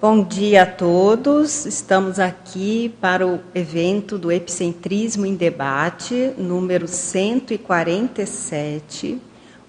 [0.00, 1.66] Bom dia a todos.
[1.66, 9.20] Estamos aqui para o evento do Epicentrismo em Debate, número 147.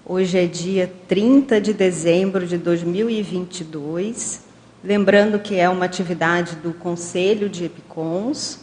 [0.06, 4.40] Hoje é dia 30 de dezembro de 2022.
[4.82, 8.60] Lembrando que é uma atividade do Conselho de Epicons.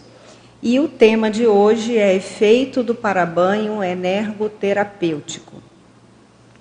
[0.63, 5.68] E o tema de hoje é efeito do parabanho energoterapêutico.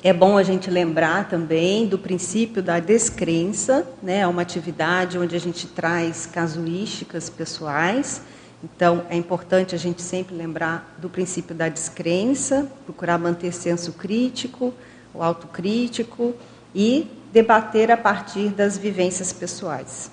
[0.00, 4.18] É bom a gente lembrar também do princípio da descrença, né?
[4.18, 8.22] É uma atividade onde a gente traz casuísticas pessoais.
[8.62, 14.72] Então, é importante a gente sempre lembrar do princípio da descrença, procurar manter senso crítico,
[15.12, 16.32] o autocrítico
[16.72, 20.12] e debater a partir das vivências pessoais.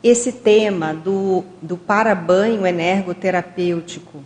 [0.00, 4.22] Esse tema do, do parabanho energoterapêutico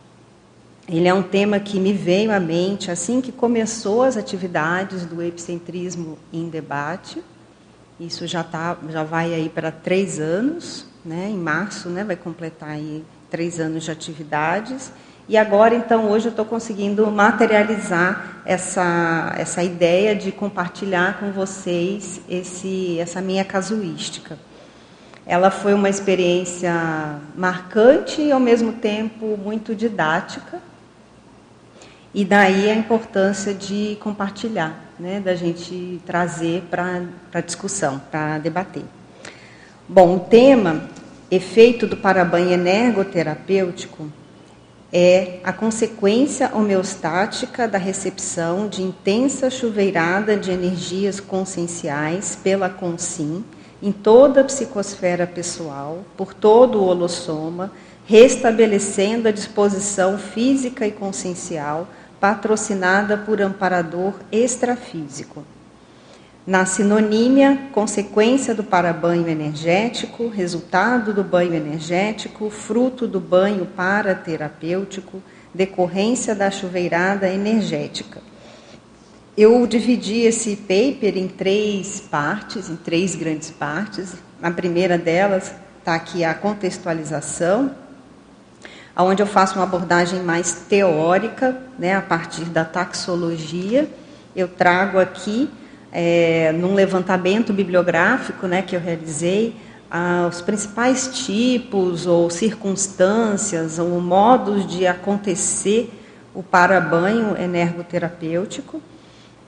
[0.97, 5.23] ele é um tema que me veio à mente assim que começou as atividades do
[5.23, 7.23] epicentrismo em debate.
[8.01, 11.29] Isso já tá, já vai aí para três anos, né?
[11.31, 12.03] Em março, né?
[12.03, 14.93] Vai completar aí três anos de atividades.
[15.29, 22.21] E agora, então, hoje eu estou conseguindo materializar essa, essa ideia de compartilhar com vocês
[22.29, 24.37] esse, essa minha casuística.
[25.25, 30.61] Ela foi uma experiência marcante e, ao mesmo tempo, muito didática,
[32.13, 38.85] e daí a importância de compartilhar, né, da gente trazer para discussão, para debater.
[39.89, 40.89] Bom, o tema,
[41.31, 44.11] efeito do parabanho energoterapêutico,
[44.93, 53.45] é a consequência homeostática da recepção de intensa chuveirada de energias conscienciais pela consim
[53.81, 57.73] em toda a psicosfera pessoal, por todo o holossoma,
[58.05, 61.89] restabelecendo a disposição física e consciencial
[62.21, 65.45] patrocinada por amparador extrafísico.
[66.47, 75.23] Na sinonímia, consequência do parabanho energético, resultado do banho energético, fruto do banho paraterapêutico,
[75.55, 78.21] decorrência da chuveirada energética.
[79.37, 84.15] Eu dividi esse paper em três partes, em três grandes partes.
[84.41, 87.75] Na primeira delas está aqui a contextualização,
[89.03, 93.89] onde eu faço uma abordagem mais teórica, né, a partir da taxologia.
[94.35, 95.51] Eu trago aqui,
[95.93, 99.57] é, num levantamento bibliográfico né, que eu realizei,
[100.29, 105.93] os principais tipos ou circunstâncias ou modos de acontecer
[106.33, 108.81] o parabanho energoterapêutico.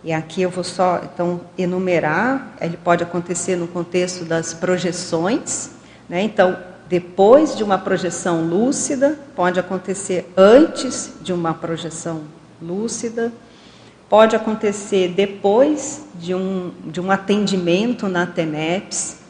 [0.02, 5.70] E aqui eu vou só então enumerar, ele pode acontecer no contexto das projeções,
[6.08, 6.22] né?
[6.22, 6.58] Então,
[6.92, 12.20] depois de uma projeção lúcida, pode acontecer antes de uma projeção
[12.60, 13.32] lúcida,
[14.10, 19.20] pode acontecer depois de um, de um atendimento na TENEPS,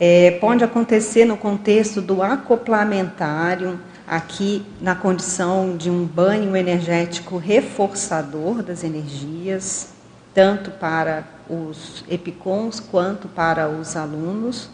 [0.00, 3.78] é, pode acontecer no contexto do acoplamentário,
[4.08, 9.90] aqui na condição de um banho energético reforçador das energias,
[10.32, 14.70] tanto para os epicons quanto para os alunos.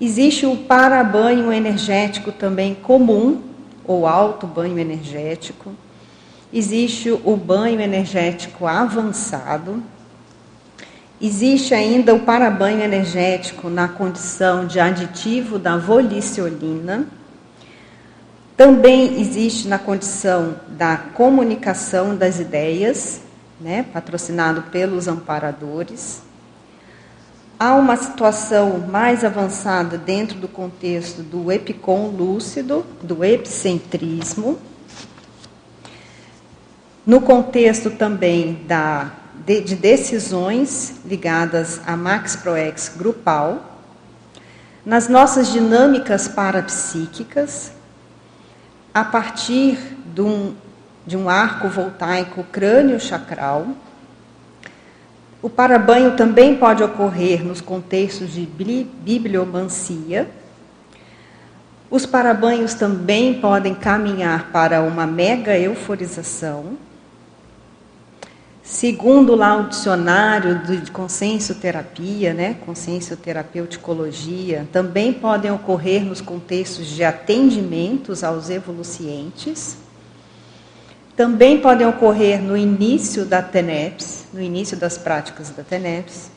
[0.00, 3.40] Existe o parabanho energético também comum,
[3.86, 5.72] ou alto banho energético.
[6.52, 9.82] Existe o banho energético avançado.
[11.20, 17.06] Existe ainda o parabanho energético na condição de aditivo da voliciolina.
[18.56, 23.20] Também existe na condição da comunicação das ideias,
[23.60, 26.23] né, patrocinado pelos amparadores.
[27.58, 34.58] Há uma situação mais avançada dentro do contexto do epicom lúcido, do epicentrismo.
[37.06, 39.12] No contexto também da,
[39.46, 43.78] de, de decisões ligadas a Max Proex grupal.
[44.84, 47.70] Nas nossas dinâmicas parapsíquicas,
[48.92, 49.78] a partir
[50.12, 50.54] de um,
[51.06, 53.68] de um arco voltaico crânio-chacral,
[55.44, 60.26] o parabanho também pode ocorrer nos contextos de bibliomancia.
[61.90, 66.78] Os parabanhos também podem caminhar para uma mega euforização.
[68.62, 78.24] Segundo lá o dicionário de consciencioterapia, né, consciencioterapeuticologia, também podem ocorrer nos contextos de atendimentos
[78.24, 79.83] aos evolucientes.
[81.16, 86.30] Também podem ocorrer no início da TENEPS, no início das práticas da TENEPS,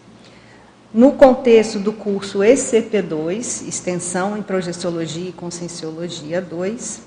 [0.94, 7.02] no contexto do curso ECP2, Extensão em Projeciologia e Conscienciologia 2.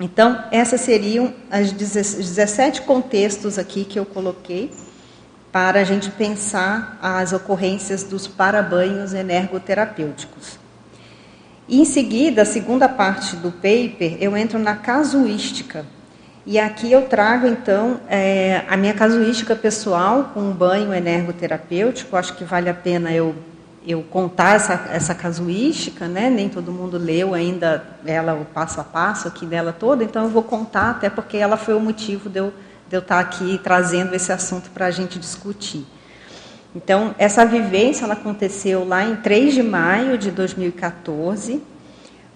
[0.00, 4.70] Então, essas seriam as 17 contextos aqui que eu coloquei
[5.52, 10.58] para a gente pensar as ocorrências dos parabanhos energoterapêuticos.
[11.68, 15.84] E em seguida, a segunda parte do paper, eu entro na casuística.
[16.46, 22.16] E aqui eu trago, então, é, a minha casuística pessoal com um banho energoterapêutico.
[22.16, 23.34] Acho que vale a pena eu,
[23.86, 26.30] eu contar essa, essa casuística, né?
[26.30, 30.30] nem todo mundo leu ainda ela, o passo a passo aqui dela toda, então eu
[30.30, 32.52] vou contar, até porque ela foi o motivo de eu
[32.90, 35.86] de eu estar aqui trazendo esse assunto para a gente discutir.
[36.74, 41.62] Então, essa vivência ela aconteceu lá em 3 de maio de 2014.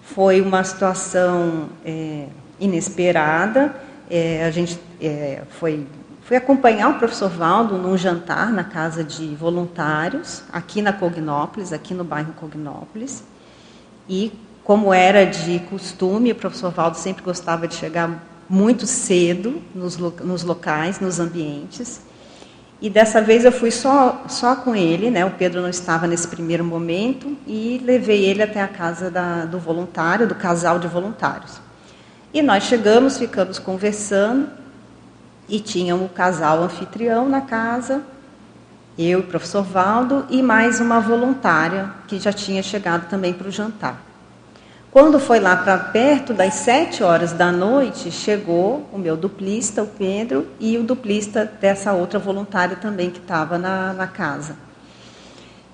[0.01, 3.75] Foi uma situação é, inesperada.
[4.09, 5.87] É, a gente é, foi,
[6.21, 11.93] foi acompanhar o professor Valdo num jantar na casa de voluntários, aqui na Cognópolis, aqui
[11.93, 13.23] no bairro Cognópolis.
[14.07, 14.31] E,
[14.63, 20.43] como era de costume, o professor Valdo sempre gostava de chegar muito cedo nos, nos
[20.43, 22.01] locais, nos ambientes.
[22.81, 25.25] E dessa vez eu fui só, só com ele, né?
[25.25, 29.57] o Pedro não estava nesse primeiro momento, e levei ele até a casa da, do
[29.57, 31.64] voluntário, do casal de voluntários.
[32.35, 34.49] E nós chegamos, ficamos conversando,
[35.47, 38.01] e tinha um casal anfitrião na casa,
[38.99, 43.51] eu o professor Valdo, e mais uma voluntária que já tinha chegado também para o
[43.51, 44.01] jantar.
[44.91, 49.87] Quando foi lá para perto das sete horas da noite, chegou o meu duplista, o
[49.87, 54.57] Pedro, e o duplista dessa outra voluntária também que estava na, na casa.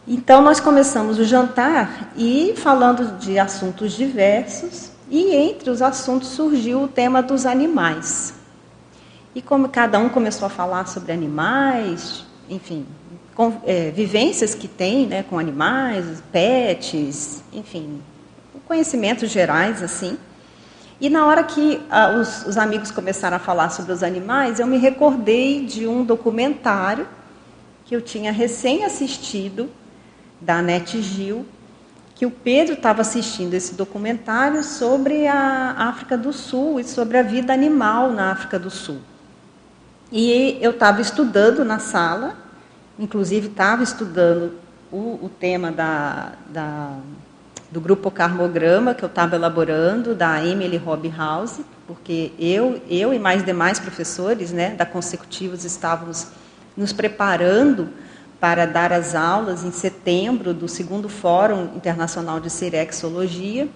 [0.08, 6.84] Então nós começamos o jantar e falando de assuntos diversos, e entre os assuntos surgiu
[6.84, 8.34] o tema dos animais.
[9.36, 12.86] E como cada um começou a falar sobre animais, enfim,
[13.36, 18.02] com, é, vivências que tem né, com animais, pets, enfim,
[18.68, 20.18] conhecimentos gerais, assim.
[21.00, 24.68] E na hora que ah, os, os, amigos começaram a falar sobre os animais, eu
[24.68, 27.06] me recordei de um documentário
[27.84, 29.70] que eu tinha recém assistido,
[30.40, 31.46] da Net Gil,
[32.22, 37.24] que o Pedro estava assistindo esse documentário sobre a África do Sul e sobre a
[37.24, 39.00] vida animal na África do Sul.
[40.12, 42.36] E eu estava estudando na sala,
[43.00, 44.54] inclusive estava estudando
[44.92, 46.96] o, o tema da, da
[47.72, 53.44] do grupo Carmograma que eu estava elaborando, da Emily Hobhouse, porque eu, eu e mais
[53.44, 56.28] demais professores né, da Consecutivos estávamos
[56.78, 57.90] nos preparando
[58.42, 63.70] para dar as aulas em setembro do segundo Fórum Internacional de Serexologia.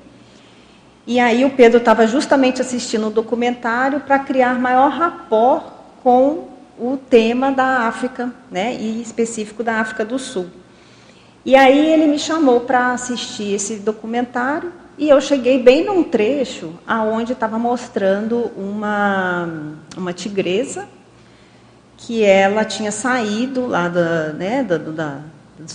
[1.06, 5.72] E aí o Pedro estava justamente assistindo o um documentário para criar maior rapport
[6.02, 6.48] com
[6.80, 10.48] o tema da África, né, e específico da África do Sul.
[11.46, 16.74] E aí ele me chamou para assistir esse documentário e eu cheguei bem num trecho
[16.88, 19.48] aonde estava mostrando uma,
[19.96, 20.88] uma tigresa
[22.06, 25.18] que ela tinha saído lá da, né, da, da,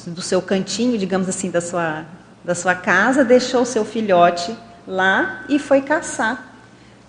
[0.07, 2.05] do seu cantinho, digamos assim, da sua,
[2.45, 4.57] da sua casa, deixou o seu filhote
[4.87, 6.55] lá e foi caçar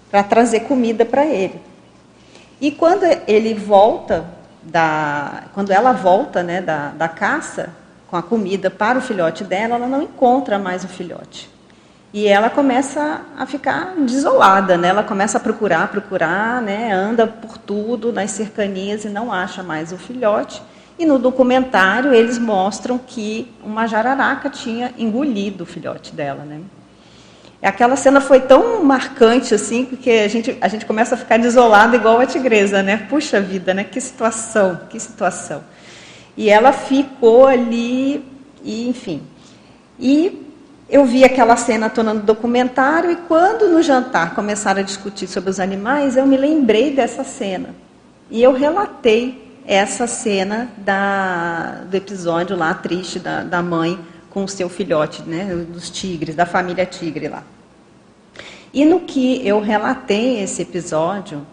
[0.10, 1.62] para trazer comida para ele.
[2.60, 4.26] E quando ele volta
[4.64, 7.70] da, quando ela volta né, da, da caça,
[8.08, 11.48] com a comida para o filhote dela, ela não encontra mais o filhote.
[12.14, 14.90] E ela começa a ficar desolada, né?
[14.90, 16.92] Ela começa a procurar, procurar, né?
[16.92, 20.62] Anda por tudo nas cercanias e não acha mais o filhote.
[21.00, 26.60] E no documentário eles mostram que uma jararaca tinha engolido o filhote dela, né?
[27.62, 31.96] Aquela cena foi tão marcante assim, porque a gente, a gente começa a ficar desolado
[31.96, 32.98] igual a tigresa, né?
[33.10, 33.84] Puxa vida, né?
[33.84, 35.64] Que situação, que situação.
[36.36, 38.26] E ela ficou ali,
[38.64, 39.22] e, enfim.
[40.00, 40.51] E
[40.92, 45.50] eu vi aquela cena toda no documentário, e quando no jantar começaram a discutir sobre
[45.50, 47.70] os animais, eu me lembrei dessa cena.
[48.30, 53.98] E eu relatei essa cena da, do episódio lá triste da, da mãe
[54.30, 57.44] com o seu filhote, né, dos tigres, da família tigre lá.
[58.74, 61.48] E no que eu relatei esse episódio,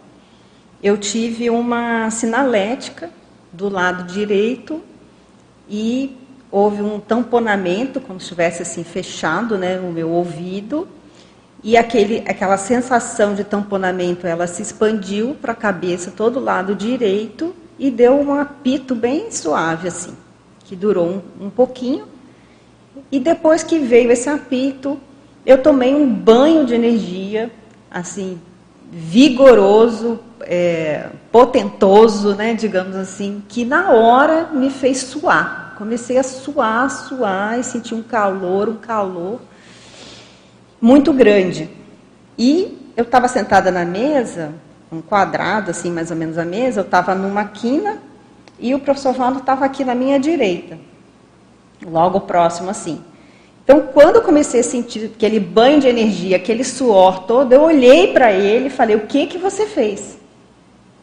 [0.83, 3.09] eu tive uma sinalética
[3.53, 4.83] do lado direito
[5.69, 6.18] e
[6.51, 10.89] houve um tamponamento, como se estivesse assim fechado, né, o meu ouvido,
[11.63, 17.55] e aquele, aquela sensação de tamponamento, ela se expandiu para a cabeça, todo lado direito,
[17.79, 20.15] e deu um apito bem suave assim,
[20.65, 21.09] que durou
[21.41, 22.07] um, um pouquinho.
[23.11, 24.99] E depois que veio esse apito,
[25.45, 27.51] eu tomei um banho de energia,
[27.91, 28.41] assim,
[28.91, 35.68] vigoroso, é, potentoso, né, digamos assim, que na hora me fez suar.
[35.79, 39.41] Comecei a suar, suar e senti um calor, um calor
[40.81, 41.71] muito grande.
[42.37, 44.53] E eu estava sentada na mesa,
[44.91, 47.99] um quadrado assim, mais ou menos a mesa, eu estava numa quina
[48.59, 50.77] e o professor Valdo estava aqui na minha direita,
[51.87, 53.01] logo próximo assim.
[53.63, 58.13] Então, quando eu comecei a sentir aquele banho de energia, aquele suor todo, eu olhei
[58.13, 60.19] para ele e falei: O que que você fez?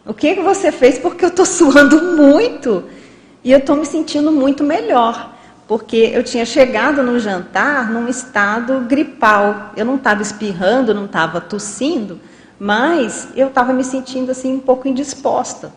[0.06, 1.00] O que que você fez?
[1.00, 2.84] Porque eu estou suando muito
[3.46, 5.34] e eu estou me sentindo muito melhor.
[5.68, 9.72] Porque eu tinha chegado no jantar num estado gripal.
[9.78, 12.20] Eu não estava espirrando, não estava tossindo,
[12.60, 15.72] mas eu estava me sentindo assim um pouco indisposta.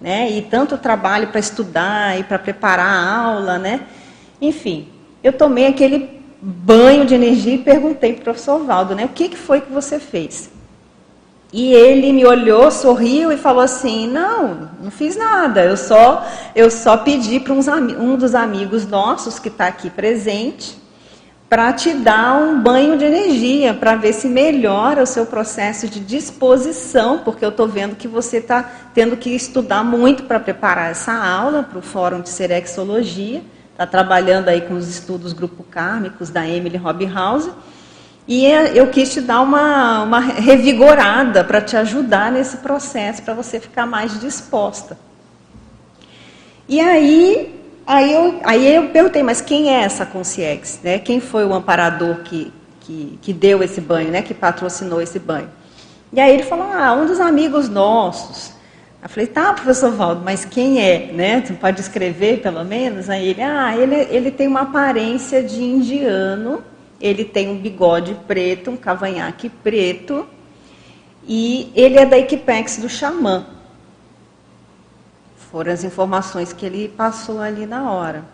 [0.00, 0.30] Né?
[0.30, 3.86] E tanto trabalho para estudar e para preparar a aula, né?
[4.40, 4.88] Enfim,
[5.22, 9.30] eu tomei aquele banho de energia e perguntei para o professor Valdo, né, o que,
[9.30, 10.50] que foi que você fez?
[11.56, 15.64] E ele me olhou, sorriu e falou assim: Não, não fiz nada.
[15.64, 20.76] Eu só, eu só pedi para um dos amigos nossos que está aqui presente
[21.48, 26.00] para te dar um banho de energia, para ver se melhora o seu processo de
[26.00, 31.12] disposição, porque eu estou vendo que você está tendo que estudar muito para preparar essa
[31.12, 33.42] aula para o Fórum de Serexologia
[33.74, 37.50] está trabalhando aí com os estudos grupo kármicos da Emily Hobhouse.
[38.26, 43.34] E é, eu quis te dar uma, uma revigorada para te ajudar nesse processo, para
[43.34, 44.96] você ficar mais disposta.
[46.66, 47.54] E aí,
[47.86, 50.80] aí, eu, aí eu perguntei, mas quem é essa Conciex?
[50.82, 50.98] Né?
[50.98, 52.50] Quem foi o amparador que,
[52.80, 54.22] que, que deu esse banho, né?
[54.22, 55.50] que patrocinou esse banho?
[56.10, 58.52] E aí ele falou, ah, um dos amigos nossos.
[59.02, 61.12] Eu falei, tá, professor Valdo, mas quem é?
[61.12, 61.42] Né?
[61.44, 63.10] Você pode escrever, pelo menos?
[63.10, 66.64] Aí ele, ah, ele, ele tem uma aparência de indiano,
[67.04, 70.26] ele tem um bigode preto, um cavanhaque preto,
[71.28, 73.44] e ele é da Equipex do Xamã.
[75.50, 78.24] Foram as informações que ele passou ali na hora.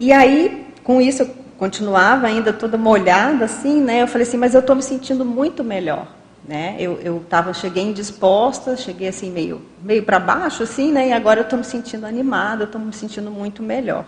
[0.00, 4.02] E aí, com isso, eu continuava ainda toda molhada, assim, né?
[4.02, 6.08] Eu falei assim, mas eu estou me sentindo muito melhor.
[6.48, 6.74] Né?
[6.80, 11.08] Eu, eu tava, cheguei indisposta, cheguei assim meio, meio para baixo, assim, né?
[11.08, 14.04] E agora eu estou me sentindo animada, estou me sentindo muito melhor.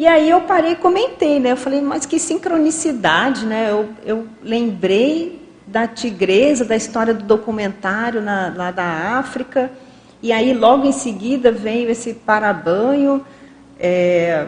[0.00, 1.52] E aí eu parei e comentei, né?
[1.52, 3.70] Eu falei, mas que sincronicidade, né?
[3.70, 9.70] Eu, eu lembrei da tigresa, da história do documentário na, lá da África,
[10.22, 13.22] e aí logo em seguida veio esse parabanho,
[13.78, 14.46] é,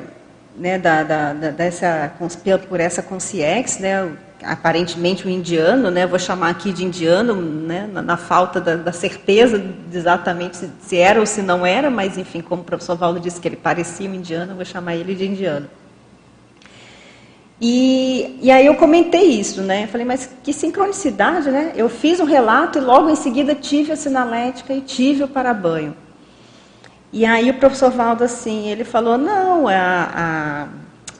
[0.56, 2.10] né, da, da, da, dessa,
[2.66, 4.10] por essa consciex, né?
[4.44, 8.92] Aparentemente o indiano, né, vou chamar aqui de indiano, né, na, na falta da, da,
[8.92, 12.96] certeza de exatamente se, se, era ou se não era, mas enfim, como o professor
[12.96, 15.68] Valdo disse que ele parecia um indiano, eu vou chamar ele de indiano.
[17.60, 22.24] E, e aí eu comentei isso, né, falei, mas que sincronicidade, né, eu fiz um
[22.24, 25.96] relato e logo em seguida tive a sinalética e tive o parabanho.
[27.12, 30.68] E aí o professor Valdo, assim, ele falou, não, a, a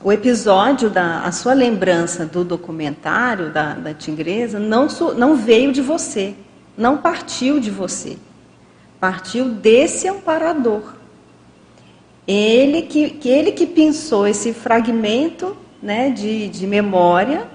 [0.03, 5.81] o episódio da a sua lembrança do documentário da, da tigresa não, não veio de
[5.81, 6.35] você,
[6.77, 8.17] não partiu de você,
[8.99, 10.95] partiu desse amparador.
[12.27, 17.47] Ele que, que ele que pensou esse fragmento né, de, de memória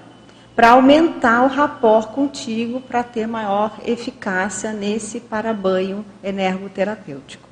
[0.54, 7.47] para aumentar o rapport contigo, para ter maior eficácia nesse parabanho energoterapêutico.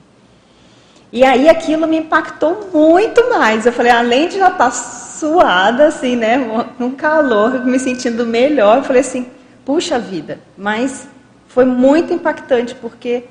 [1.17, 3.65] E aí aquilo me impactou muito mais.
[3.65, 6.37] Eu falei, além de já estar tá suada, assim, né,
[6.79, 9.27] um calor, me sentindo melhor, eu falei assim,
[9.65, 11.09] puxa vida, mas
[11.49, 13.25] foi muito impactante porque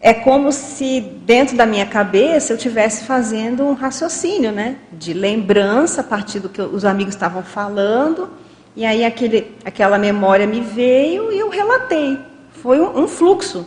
[0.00, 6.00] é como se dentro da minha cabeça eu estivesse fazendo um raciocínio, né, de lembrança
[6.00, 8.30] a partir do que os amigos estavam falando,
[8.74, 12.18] e aí aquele, aquela memória me veio e eu relatei.
[12.62, 13.66] Foi um, um fluxo.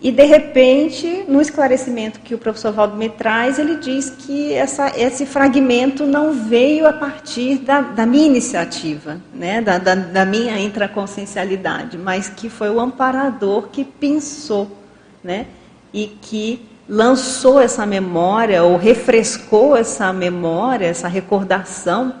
[0.00, 4.92] E, de repente, no esclarecimento que o professor Valdo me traz, ele diz que essa,
[4.94, 10.58] esse fragmento não veio a partir da, da minha iniciativa, né, da, da, da, minha
[10.60, 14.70] intraconsciencialidade, mas que foi o amparador que pensou
[15.24, 15.46] né,
[15.94, 22.14] e que lançou essa memória, ou refrescou essa memória, essa recordação,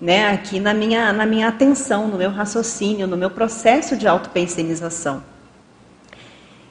[0.00, 5.22] né, aqui na minha, na minha atenção, no meu raciocínio, no meu processo de autopensenização.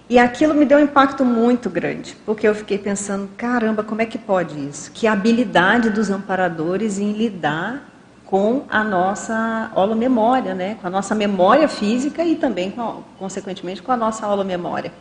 [0.09, 4.07] E aquilo me deu um impacto muito grande, porque eu fiquei pensando, caramba, como é
[4.07, 4.91] que pode isso?
[4.91, 7.87] Que habilidade dos amparadores em lidar
[8.25, 10.77] com a nossa holomemória, né?
[10.81, 14.91] com a nossa memória física e também, com, consequentemente, com a nossa holomemória.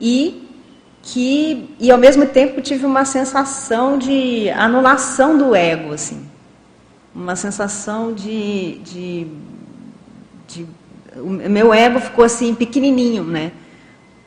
[0.00, 0.48] E
[1.02, 6.26] que, e ao mesmo tempo tive uma sensação de anulação do ego, assim.
[7.14, 9.26] Uma sensação de, de,
[10.48, 10.66] de
[11.16, 13.52] o meu ego ficou assim pequenininho, né?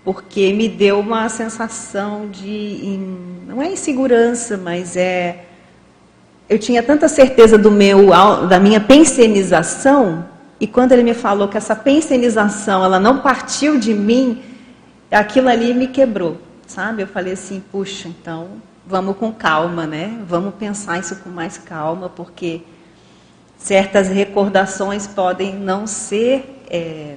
[0.06, 2.98] Porque me deu uma sensação de
[3.46, 5.46] não é insegurança, mas é
[6.48, 8.12] eu tinha tanta certeza do meu
[8.48, 10.26] da minha pensenização
[10.60, 14.42] e quando ele me falou que essa pensenização ela não partiu de mim,
[15.12, 16.38] aquilo ali me quebrou.
[16.66, 17.04] sabe?
[17.04, 18.48] Eu falei assim, puxa, então
[18.86, 20.20] vamos com calma, né?
[20.28, 22.62] Vamos pensar isso com mais calma, porque
[23.58, 27.16] certas recordações podem não ser, é,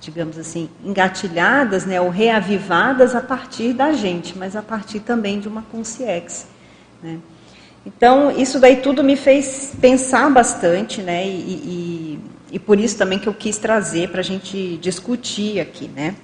[0.00, 5.48] digamos assim, engatilhadas, né, ou reavivadas a partir da gente, mas a partir também de
[5.48, 6.46] uma consciência,
[7.02, 7.18] né?
[7.86, 11.24] Então, isso daí tudo me fez pensar bastante, né?
[11.24, 12.20] E, e,
[12.52, 16.16] e por isso também que eu quis trazer para a gente discutir aqui, né?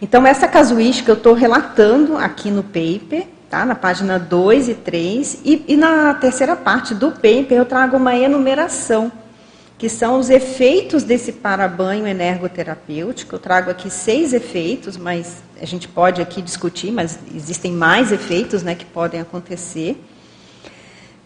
[0.00, 3.66] Então, essa casuística eu estou relatando aqui no paper, tá?
[3.66, 8.16] na página 2 e 3, e, e na terceira parte do paper eu trago uma
[8.16, 9.12] enumeração,
[9.80, 13.36] que são os efeitos desse parabanho energoterapêutico.
[13.36, 18.62] Eu trago aqui seis efeitos, mas a gente pode aqui discutir, mas existem mais efeitos
[18.62, 19.98] né, que podem acontecer.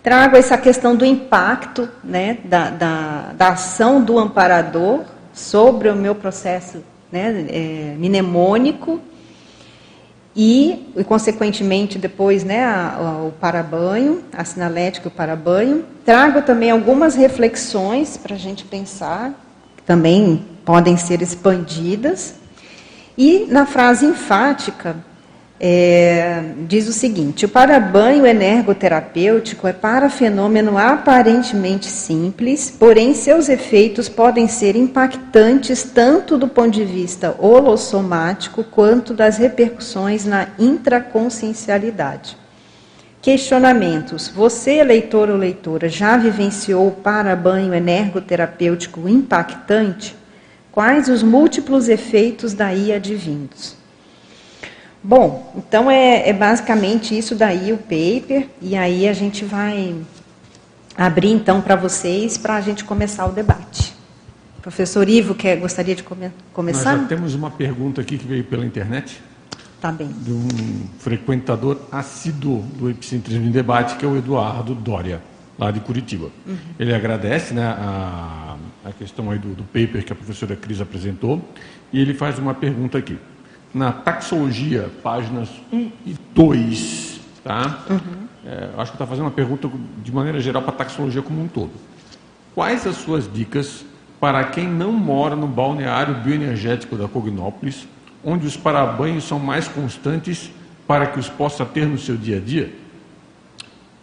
[0.04, 5.00] Trago essa questão do impacto né, da, da, da ação do amparador
[5.32, 6.78] sobre o meu processo
[7.10, 9.00] né, é, mnemônico
[10.36, 15.84] e, e, consequentemente, depois né, a, a, o parabanho, a sinalética e o parabanho.
[16.04, 19.32] Trago também algumas reflexões para a gente pensar,
[19.76, 22.34] que também podem ser expandidas.
[23.16, 24.96] E na frase enfática,
[25.66, 34.06] é, diz o seguinte: o parabanho energoterapêutico é para fenômeno aparentemente simples, porém seus efeitos
[34.06, 42.36] podem ser impactantes tanto do ponto de vista holossomático quanto das repercussões na intraconsciencialidade.
[43.22, 50.14] Questionamentos: Você, leitor ou leitora, já vivenciou o parabanho energoterapêutico impactante?
[50.70, 53.82] Quais os múltiplos efeitos daí advindos?
[55.06, 59.94] Bom, então é, é, basicamente isso daí o paper, e aí a gente vai
[60.96, 63.94] abrir então para vocês para a gente começar o debate.
[64.62, 66.92] Professor Ivo, quer, gostaria de come, começar?
[66.92, 69.20] Nós já temos uma pergunta aqui que veio pela internet.
[69.78, 70.08] Tá bem.
[70.08, 70.48] De um
[70.98, 75.20] frequentador assíduo do Epicentrismo em Debate, que é o Eduardo Dória,
[75.58, 76.30] lá de Curitiba.
[76.46, 76.56] Uhum.
[76.78, 81.46] Ele agradece né, a, a questão aí do, do paper que a professora Cris apresentou,
[81.92, 83.18] e ele faz uma pergunta aqui
[83.74, 87.84] na taxologia, páginas 1 e 2, tá?
[87.90, 88.24] Uhum.
[88.46, 89.68] É, acho que está fazendo uma pergunta
[90.02, 91.72] de maneira geral para a taxologia como um todo.
[92.54, 93.84] Quais as suas dicas
[94.20, 97.88] para quem não mora no balneário bioenergético da Cognópolis,
[98.24, 100.50] onde os parabanhos são mais constantes
[100.86, 102.72] para que os possa ter no seu dia a dia?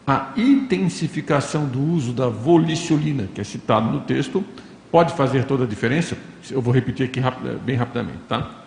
[0.05, 4.43] A intensificação do uso da voliciolina, que é citado no texto,
[4.91, 6.17] pode fazer toda a diferença?
[6.49, 7.21] Eu vou repetir aqui
[7.63, 8.60] bem rapidamente, tá?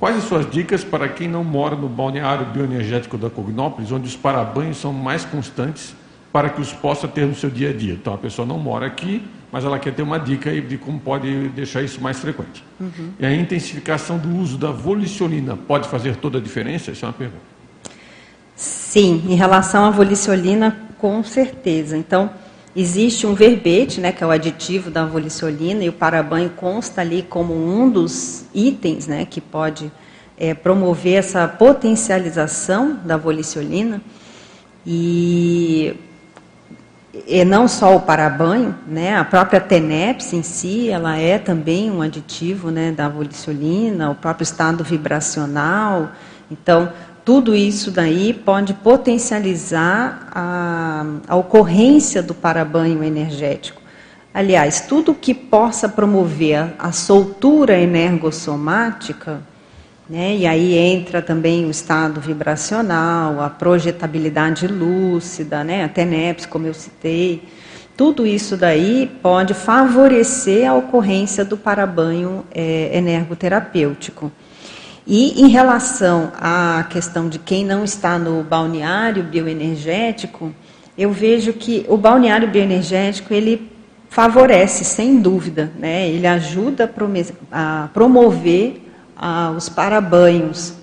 [0.00, 4.16] Quais as suas dicas para quem não mora no balneário bioenergético da Cognópolis, onde os
[4.16, 5.94] parabanhos são mais constantes
[6.32, 7.92] para que os possa ter no seu dia a dia?
[7.92, 11.50] Então, a pessoa não mora aqui, mas ela quer ter uma dica de como pode
[11.50, 12.64] deixar isso mais frequente.
[12.80, 13.10] Uhum.
[13.20, 16.92] E a intensificação do uso da voliciolina pode fazer toda a diferença?
[16.92, 17.42] Essa é uma pergunta.
[18.56, 21.94] Sim, em relação à voliciolina, com certeza.
[21.94, 22.30] Então,
[22.74, 27.22] Existe um verbete, né, que é o aditivo da voliciolina, e o parabanho consta ali
[27.22, 29.90] como um dos itens né, que pode
[30.38, 34.00] é, promover essa potencialização da voliciolina.
[34.86, 35.94] E,
[37.26, 42.00] e não só o parabanho, né, a própria TENEPS em si, ela é também um
[42.00, 46.12] aditivo né, da voliciolina, o próprio estado vibracional.
[46.48, 46.92] Então,
[47.24, 53.80] tudo isso daí pode potencializar a, a ocorrência do parabanho energético.
[54.32, 59.42] Aliás, tudo que possa promover a, soltura energossomática,
[60.08, 66.66] né, e aí entra também o estado vibracional, a projetabilidade lúcida, né, a TENEPS, como
[66.66, 67.42] eu citei,
[67.96, 74.32] tudo isso daí pode favorecer a ocorrência do parabanho é, energoterapêutico.
[75.06, 80.54] E em relação à questão de quem não está no balneário bioenergético,
[80.96, 83.70] eu vejo que o balneário bioenergético ele
[84.10, 86.08] favorece, sem dúvida, né?
[86.08, 86.92] ele ajuda
[87.50, 88.82] a promover
[89.16, 90.74] ah, os parabanhos.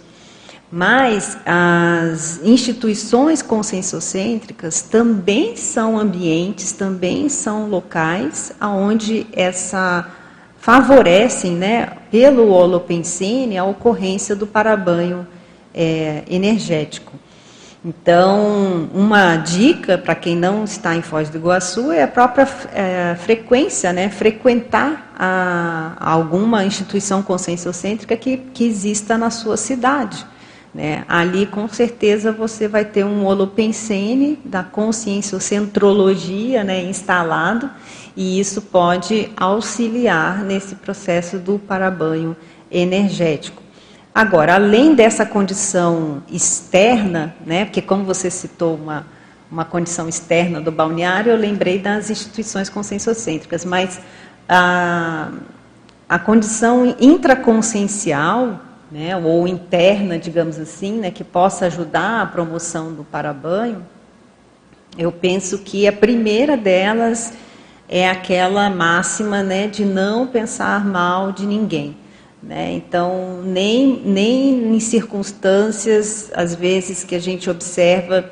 [0.69, 10.09] Mas as instituições conscienciocêntricas também são ambientes, também são locais onde essa
[10.57, 15.25] favorecem, né, pelo holopensene, a ocorrência do parabanho
[15.73, 17.13] é, energético.
[17.85, 23.15] Então, uma dica para quem não está em Foz do Iguaçu é a própria é,
[23.15, 30.25] frequência, né, frequentar a, alguma instituição conscienciocêntrica que, que exista na sua cidade.
[30.73, 31.05] Né?
[31.07, 37.69] Ali, com certeza, você vai ter um holopensene da conscienciocentrologia né, instalado
[38.17, 42.35] e isso pode auxiliar nesse processo do parabanho
[42.71, 43.61] energético.
[44.13, 49.05] Agora, além dessa condição externa, né, porque como você citou uma,
[49.51, 54.01] uma condição externa do balneário, eu lembrei das instituições conscienciocêntricas, mas
[54.49, 55.29] a,
[56.09, 58.59] a condição intraconsciencial,
[58.91, 63.85] né, ou interna, digamos assim, né, que possa ajudar a promoção do parabanho,
[64.97, 67.31] eu penso que a primeira delas
[67.89, 71.95] é aquela máxima né, de não pensar mal de ninguém.
[72.43, 72.73] Né?
[72.73, 78.31] Então, nem, nem em circunstâncias, às vezes, que a gente observa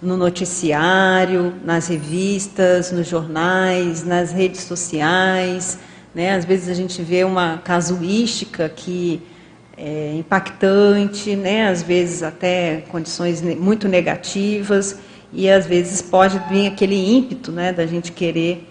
[0.00, 5.78] no noticiário, nas revistas, nos jornais, nas redes sociais.
[6.14, 6.34] Né?
[6.34, 9.20] Às vezes a gente vê uma casuística que
[9.76, 11.68] é impactante, né?
[11.68, 14.98] às vezes até condições muito negativas,
[15.32, 18.67] e às vezes pode vir aquele ímpeto né, da gente querer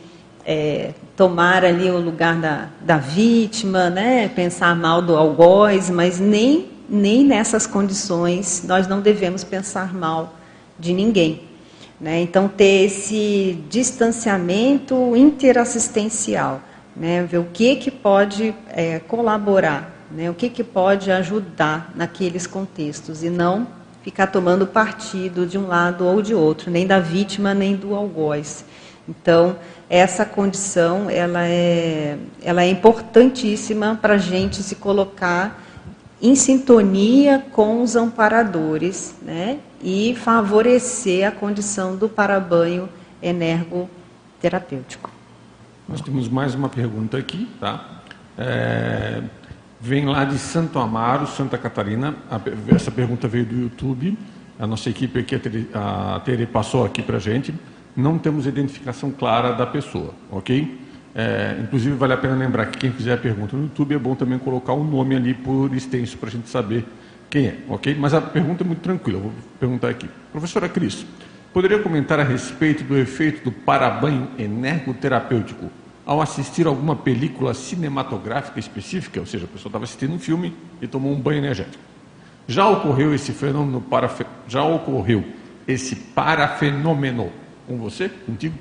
[0.48, 6.70] é, tomar ali o lugar da, da vítima, né, pensar mal do algoz, mas nem,
[6.88, 10.36] nem nessas condições nós não devemos pensar mal
[10.80, 11.42] de ninguém.
[12.00, 12.22] Né?
[12.22, 16.62] Então, ter esse distanciamento interassistencial,
[16.96, 17.24] né?
[17.24, 20.30] ver o que, que pode é, colaborar, né?
[20.30, 23.68] o que, que pode ajudar naqueles contextos, e não
[24.04, 28.64] ficar tomando partido de um lado ou de outro, nem da vítima, nem do algoz.
[29.08, 29.56] Então,
[29.90, 35.64] essa condição ela é, ela é importantíssima para a gente se colocar
[36.22, 42.90] em sintonia com os amparadores né, e favorecer a condição do parabanho
[43.22, 45.10] energoterapêutico.
[45.88, 48.02] Nós temos mais uma pergunta aqui, tá?
[48.38, 49.22] É,
[49.80, 52.16] vem lá de Santo Amaro, Santa Catarina.
[52.76, 54.18] essa pergunta veio do YouTube.
[54.60, 55.40] A nossa equipe aqui,
[55.74, 57.54] a Tere passou aqui para a gente
[57.98, 60.80] não temos identificação clara da pessoa, ok?
[61.16, 64.14] É, inclusive, vale a pena lembrar que quem fizer a pergunta no YouTube é bom
[64.14, 66.86] também colocar o um nome ali por extenso para a gente saber
[67.28, 67.96] quem é, ok?
[68.00, 70.08] Mas a pergunta é muito tranquila, eu vou perguntar aqui.
[70.32, 71.08] Professora Cris,
[71.52, 75.72] poderia comentar a respeito do efeito do parabanho energoterapêutico
[76.06, 79.20] ao assistir alguma película cinematográfica específica?
[79.20, 81.84] Ou seja, a pessoa estava assistindo um filme e tomou um banho energético.
[82.48, 84.24] Já ocorreu esse fenômeno parafe...
[84.48, 85.26] já ocorreu
[85.68, 87.32] esse parafenômeno
[87.68, 88.56] com você, contigo?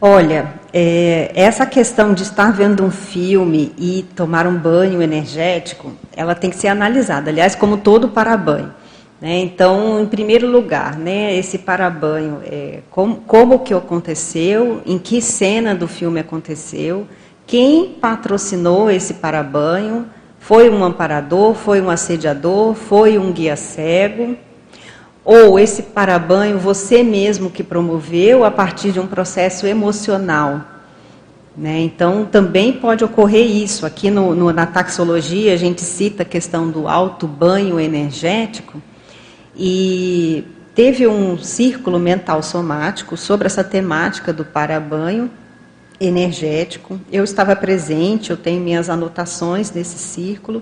[0.00, 6.34] Olha, é, essa questão de estar vendo um filme e tomar um banho energético, ela
[6.34, 7.30] tem que ser analisada.
[7.30, 8.72] Aliás, como todo para-banho.
[9.20, 9.40] Né?
[9.40, 15.74] Então, em primeiro lugar, né, esse para-banho, é, como, como que aconteceu, em que cena
[15.74, 17.06] do filme aconteceu,
[17.46, 20.06] quem patrocinou esse para-banho,
[20.38, 24.34] foi um amparador, foi um assediador, foi um guia cego,
[25.32, 30.60] ou esse parabanho você mesmo que promoveu a partir de um processo emocional.
[31.56, 31.82] Né?
[31.82, 33.86] Então, também pode ocorrer isso.
[33.86, 38.82] Aqui no, no, na taxologia, a gente cita a questão do alto banho energético,
[39.56, 40.42] e
[40.74, 45.30] teve um círculo mental somático sobre essa temática do parabanho
[46.00, 47.00] energético.
[47.12, 50.60] Eu estava presente, eu tenho minhas anotações nesse círculo.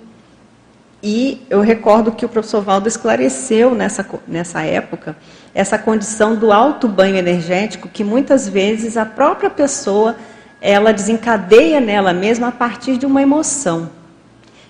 [1.03, 5.17] E eu recordo que o professor Valdo esclareceu nessa, nessa época
[5.55, 10.17] essa condição do alto banho energético que muitas vezes a própria pessoa
[10.61, 13.91] ela desencadeia nela mesma a partir de uma emoção.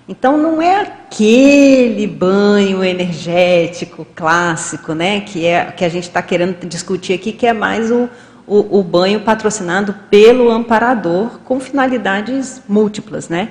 [0.07, 6.65] Então não é aquele banho energético clássico, né, que é que a gente está querendo
[6.67, 8.09] discutir aqui, que é mais o,
[8.47, 13.49] o, o banho patrocinado pelo amparador com finalidades múltiplas, né?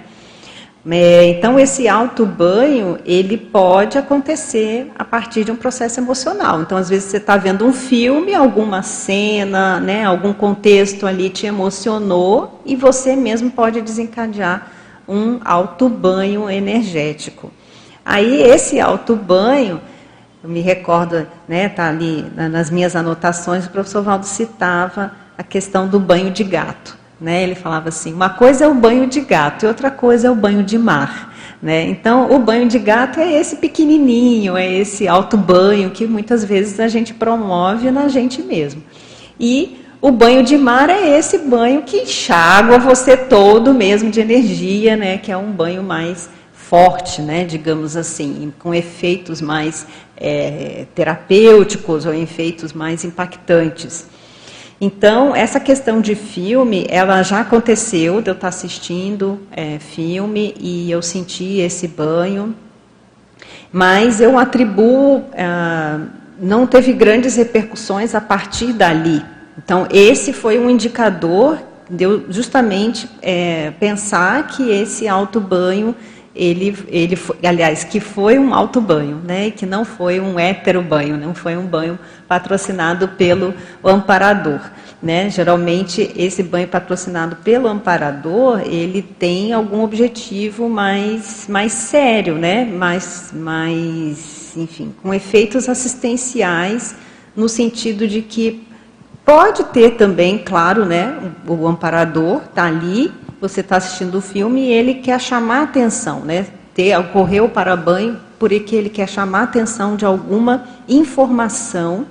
[0.90, 6.62] É, então, esse alto banho, ele pode acontecer a partir de um processo emocional.
[6.62, 11.46] Então, às vezes você está vendo um filme, alguma cena, né, algum contexto ali te
[11.46, 14.68] emocionou e você mesmo pode desencadear
[15.06, 17.52] um alto banho energético.
[18.04, 19.80] Aí, esse alto banho,
[20.42, 25.86] eu me recordo, né, tá ali nas minhas anotações, o professor Valdo citava a questão
[25.86, 26.96] do banho de gato.
[27.20, 27.42] Né?
[27.42, 30.34] Ele falava assim: uma coisa é o banho de gato e outra coisa é o
[30.34, 31.34] banho de mar.
[31.60, 31.84] Né?
[31.88, 36.78] Então, o banho de gato é esse pequenininho, é esse alto banho que muitas vezes
[36.78, 38.82] a gente promove na gente mesmo.
[39.40, 44.96] E o banho de mar é esse banho que enxágua você todo mesmo de energia,
[44.96, 45.18] né?
[45.18, 47.44] que é um banho mais forte, né?
[47.44, 54.06] digamos assim, com efeitos mais é, terapêuticos ou efeitos mais impactantes.
[54.80, 60.88] Então, essa questão de filme, ela já aconteceu de eu estar assistindo é, filme e
[60.88, 62.54] eu senti esse banho,
[63.72, 65.98] mas eu atribuo, ah,
[66.40, 69.24] não teve grandes repercussões a partir dali.
[69.58, 71.58] Então, esse foi um indicador
[71.90, 75.94] de eu justamente é, pensar que esse alto banho
[76.38, 79.50] ele, ele foi, aliás, que foi um alto banho, né?
[79.50, 81.98] Que não foi um hétero banho, não foi um banho
[82.28, 84.60] patrocinado pelo amparador.
[85.02, 85.30] Né?
[85.30, 92.64] Geralmente esse banho patrocinado pelo amparador, ele tem algum objetivo mais, mais sério, né?
[92.64, 96.96] mais, mais, enfim, com efeitos assistenciais,
[97.36, 98.66] no sentido de que
[99.24, 101.16] pode ter também, claro, né?
[101.46, 105.62] o, o amparador está ali, você está assistindo o filme e ele quer chamar a
[105.62, 106.46] atenção, né?
[106.78, 112.06] ter, ocorreu para banho porque ele quer chamar a atenção de alguma informação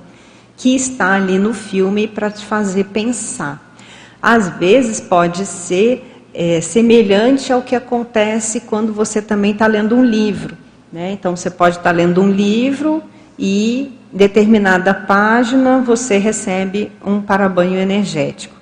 [0.57, 3.73] que está ali no filme para te fazer pensar.
[4.21, 10.03] Às vezes pode ser é, semelhante ao que acontece quando você também está lendo um
[10.03, 10.57] livro.
[10.91, 11.13] Né?
[11.13, 13.01] Então você pode estar tá lendo um livro
[13.39, 18.56] e determinada página você recebe um parabanho energético.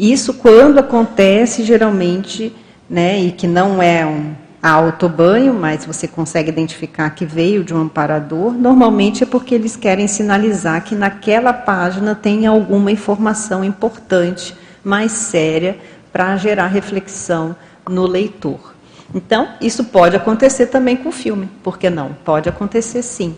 [0.00, 2.56] Isso quando acontece geralmente,
[2.88, 4.32] né, e que não é um,
[4.62, 10.06] autobanho, mas você consegue identificar que veio de um amparador, normalmente é porque eles querem
[10.06, 15.78] sinalizar que naquela página tem alguma informação importante, mais séria,
[16.10, 17.54] para gerar reflexão
[17.88, 18.74] no leitor.
[19.14, 22.16] Então, isso pode acontecer também com o filme, por que não?
[22.24, 23.34] Pode acontecer sim.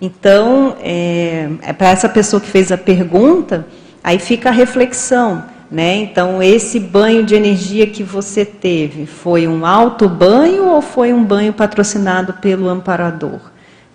[0.00, 3.66] Então, é, é para essa pessoa que fez a pergunta,
[4.04, 5.96] aí fica a reflexão né?
[5.96, 11.24] Então, esse banho de energia que você teve, foi um alto banho ou foi um
[11.24, 13.40] banho patrocinado pelo amparador?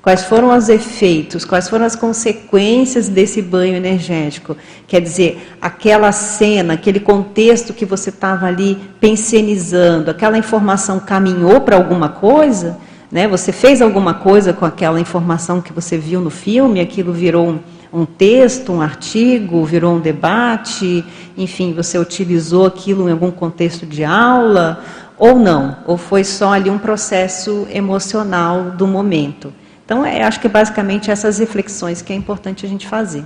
[0.02, 4.58] Quais foram os efeitos, quais foram as consequências desse banho energético?
[4.88, 11.76] Quer dizer, aquela cena, aquele contexto que você estava ali pensionizando, aquela informação caminhou para
[11.76, 12.80] alguma coisa?
[13.12, 13.28] Né?
[13.28, 16.80] Você fez alguma coisa com aquela informação que você viu no filme?
[16.80, 17.60] Aquilo virou um,
[17.94, 21.04] um texto, um artigo, virou um debate,
[21.38, 24.84] enfim, você utilizou aquilo em algum contexto de aula,
[25.18, 29.54] ou não, ou foi só ali um processo emocional do momento.
[29.86, 33.26] Então, é, acho que basicamente essas reflexões que é importante a gente fazer.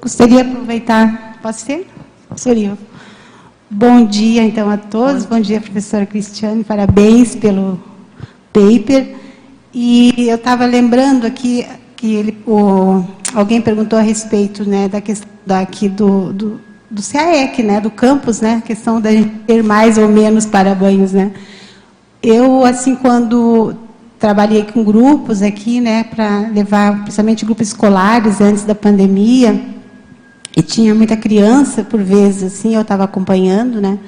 [0.00, 1.88] Gostaria de aproveitar, pode ser?
[2.36, 2.76] Seria.
[3.70, 5.24] Bom dia, então, a todos.
[5.24, 6.62] Bom dia, professora Cristiane.
[6.62, 7.82] Parabéns pelo
[8.52, 9.16] paper.
[9.72, 11.66] E eu estava lembrando aqui
[12.04, 13.02] que ele, o,
[13.34, 18.42] alguém perguntou a respeito né, da questão daqui do, do, do CAEC, né, do campus,
[18.42, 21.32] né, a questão da gente ter mais ou menos para banhos, né.
[22.22, 23.74] Eu, assim, quando
[24.18, 29.58] trabalhei com grupos aqui, né, para levar, principalmente grupos escolares antes da pandemia,
[30.54, 33.98] e tinha muita criança, por vezes, assim, eu estava acompanhando, né,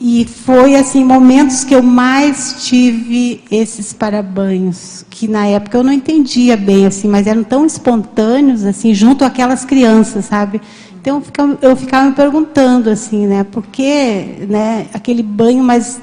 [0.00, 5.92] e foi assim momentos que eu mais tive esses parabanhos, que na época eu não
[5.92, 10.58] entendia bem assim, mas eram tão espontâneos assim, junto àquelas crianças, sabe?
[10.98, 11.22] Então
[11.60, 16.00] eu ficava, me perguntando assim, né, por que, né, aquele banho, mas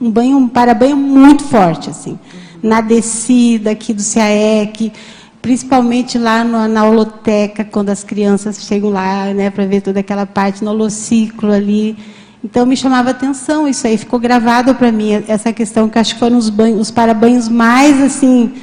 [0.00, 2.18] um banho, um parabanho muito forte assim,
[2.62, 4.90] na descida aqui do CAEC,
[5.42, 10.24] principalmente lá no, na holoteca, quando as crianças chegam lá, né, para ver toda aquela
[10.24, 11.94] parte no holociclo ali
[12.42, 16.20] então me chamava atenção isso aí, ficou gravado para mim essa questão que acho que
[16.20, 18.54] foram os banhos, os parabanhos mais assim,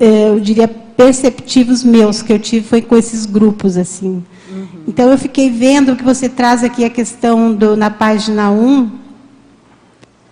[0.00, 4.24] é, eu diria perceptivos meus que eu tive foi com esses grupos assim.
[4.50, 4.66] Uhum.
[4.88, 8.90] Então eu fiquei vendo que você traz aqui a questão do na página 1,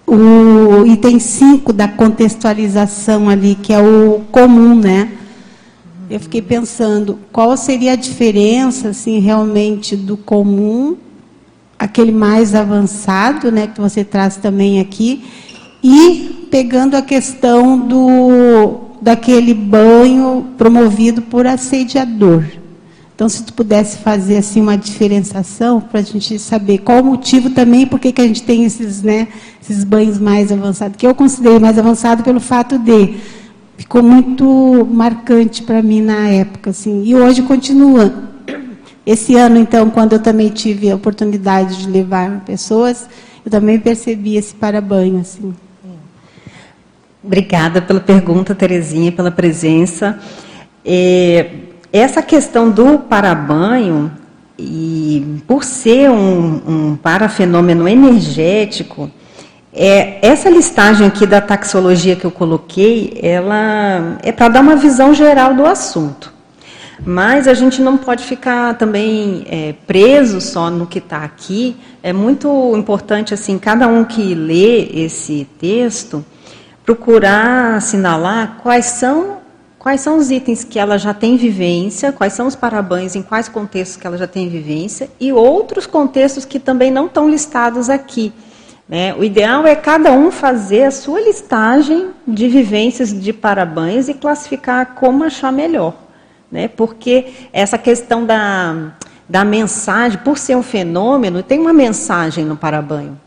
[0.07, 5.13] o item 5 da contextualização ali, que é o comum, né?
[6.11, 10.97] Eu fiquei pensando, qual seria a diferença assim realmente do comum
[11.85, 15.23] aquele mais avançado, né, que você traz também aqui,
[15.83, 22.43] e pegando a questão do daquele banho promovido por assediador.
[23.15, 27.51] Então, se tu pudesse fazer assim uma diferenciação para a gente saber qual o motivo
[27.51, 29.29] também, por que a gente tem esses, né,
[29.61, 33.17] esses banhos mais avançados, que eu considerei mais avançado pelo fato de
[33.77, 38.34] ficou muito marcante para mim na época, assim, e hoje continua.
[39.07, 43.09] Esse ano, então, quando eu também tive a oportunidade de levar pessoas,
[43.45, 45.55] eu também percebi esse parabanho, assim.
[47.23, 50.19] Obrigada pela pergunta, Terezinha, pela presença.
[50.85, 51.51] É,
[51.93, 54.11] essa questão do parabanho,
[54.59, 59.11] e por ser um, um parafenômeno energético,
[59.73, 65.15] é, essa listagem aqui da taxologia que eu coloquei, ela é para dar uma visão
[65.15, 66.34] geral do assunto.
[67.07, 71.77] Mas a gente não pode ficar também é, preso só no que está aqui.
[72.03, 76.25] É muito importante, assim, cada um que lê esse texto,
[76.83, 79.37] procurar assinalar quais são,
[79.79, 83.51] quais são os itens que ela já tem vivência, quais são os parabéns, em quais
[83.51, 88.33] contextos que ela já tem vivência, e outros contextos que também não estão listados aqui.
[88.89, 89.15] Né?
[89.15, 94.95] O ideal é cada um fazer a sua listagem de vivências de parabanhos e classificar
[94.95, 96.04] como achar melhor.
[96.55, 96.69] Né?
[96.69, 98.93] Porque essa questão da,
[99.29, 103.19] da mensagem, por ser um fenômeno, tem uma mensagem no parabanho.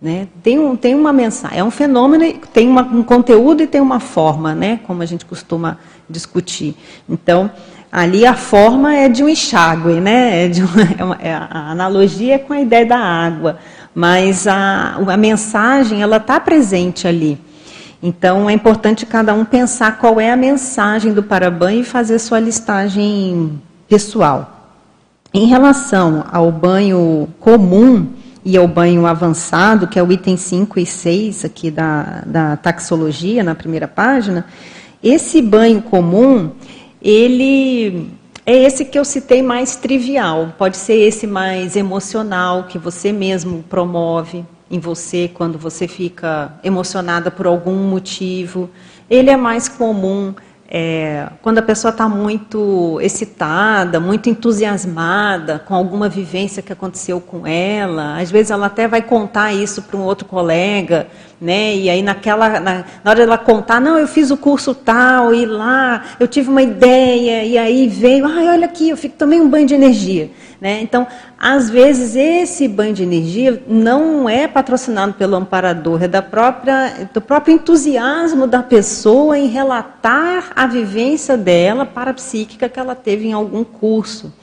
[0.00, 0.28] Né?
[0.40, 3.98] Tem, um, tem uma mensagem, é um fenômeno, tem uma, um conteúdo e tem uma
[3.98, 4.78] forma, né?
[4.86, 6.76] como a gente costuma discutir.
[7.08, 7.50] Então,
[7.90, 10.46] ali a forma é de um enxágue, né?
[10.46, 13.58] É uma, é uma, é a analogia é com a ideia da água
[13.96, 17.38] mas a, a mensagem ela está presente ali.
[18.02, 22.38] Então é importante cada um pensar qual é a mensagem do parabanho e fazer sua
[22.38, 24.52] listagem pessoal.
[25.32, 28.06] Em relação ao banho comum
[28.44, 33.42] e ao banho avançado, que é o item 5 e 6 aqui da, da taxologia,
[33.42, 34.46] na primeira página,
[35.02, 36.52] esse banho comum,
[37.02, 38.10] ele
[38.44, 43.64] é esse que eu citei mais trivial, pode ser esse mais emocional, que você mesmo
[43.68, 48.68] promove em você quando você fica emocionada por algum motivo.
[49.08, 50.34] Ele é mais comum
[50.68, 57.46] é, quando a pessoa está muito excitada, muito entusiasmada com alguma vivência que aconteceu com
[57.46, 61.06] ela, às vezes ela até vai contar isso para um outro colega,
[61.40, 61.76] né?
[61.76, 65.46] E aí naquela, na, na hora dela contar, não, eu fiz o curso tal e
[65.46, 69.48] lá eu tive uma ideia e aí veio, ai, olha aqui, eu fico tomei um
[69.48, 70.30] banho de energia.
[70.66, 70.80] Né?
[70.82, 71.06] Então,
[71.38, 77.20] às vezes, esse banho de energia não é patrocinado pelo amparador, é da própria, do
[77.20, 83.62] próprio entusiasmo da pessoa em relatar a vivência dela parapsíquica que ela teve em algum
[83.62, 84.34] curso.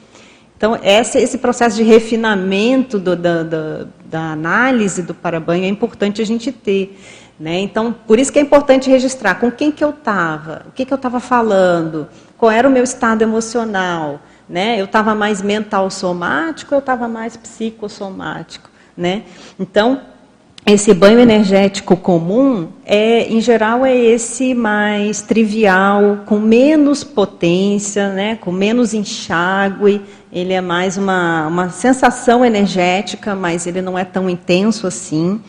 [0.55, 6.21] Então, esse, esse processo de refinamento do, da, da, da análise do parabanho é importante
[6.21, 6.97] a gente ter.
[7.38, 7.59] Né?
[7.59, 10.93] Então, por isso que é importante registrar com quem que eu estava, o que, que
[10.93, 12.07] eu estava falando,
[12.38, 14.79] qual era o meu estado emocional, né?
[14.79, 19.23] Eu estava mais mental somático, eu estava mais psicossomático, né?
[19.60, 20.01] Então,
[20.65, 28.38] esse banho energético comum é, em geral, é esse mais trivial, com menos potência, né?
[28.38, 30.01] Com menos enxágue.
[30.32, 35.41] Ele é mais uma, uma sensação energética, mas ele não é tão intenso assim.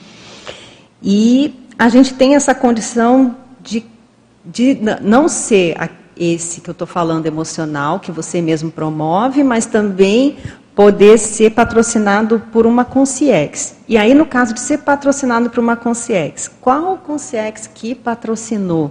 [1.00, 3.84] E a gente tem essa condição de,
[4.44, 5.76] de não ser
[6.16, 10.36] esse que eu estou falando emocional, que você mesmo promove, mas também
[10.74, 13.76] poder ser patrocinado por uma Conciex.
[13.88, 18.90] E aí, no caso de ser patrocinado por uma Conciex, qual Conciex que patrocinou?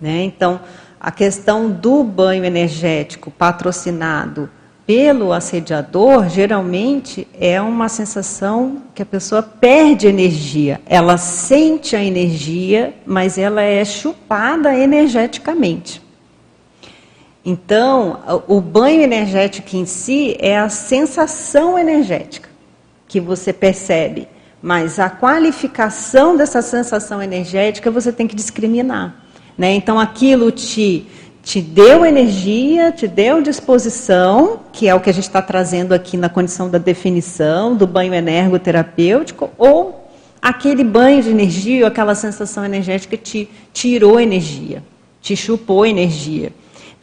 [0.00, 0.24] Né?
[0.24, 0.60] Então,
[1.00, 4.50] a questão do banho energético patrocinado
[4.86, 10.80] pelo assediador, geralmente é uma sensação que a pessoa perde energia.
[10.86, 16.05] Ela sente a energia, mas ela é chupada energeticamente.
[17.48, 22.48] Então, o banho energético em si é a sensação energética
[23.06, 24.26] que você percebe,
[24.60, 29.14] mas a qualificação dessa sensação energética você tem que discriminar.
[29.56, 29.74] Né?
[29.74, 31.06] Então, aquilo te,
[31.40, 36.16] te deu energia, te deu disposição, que é o que a gente está trazendo aqui
[36.16, 40.10] na condição da definição do banho energoterapêutico, ou
[40.42, 44.82] aquele banho de energia, ou aquela sensação energética te tirou energia,
[45.22, 46.50] te chupou energia.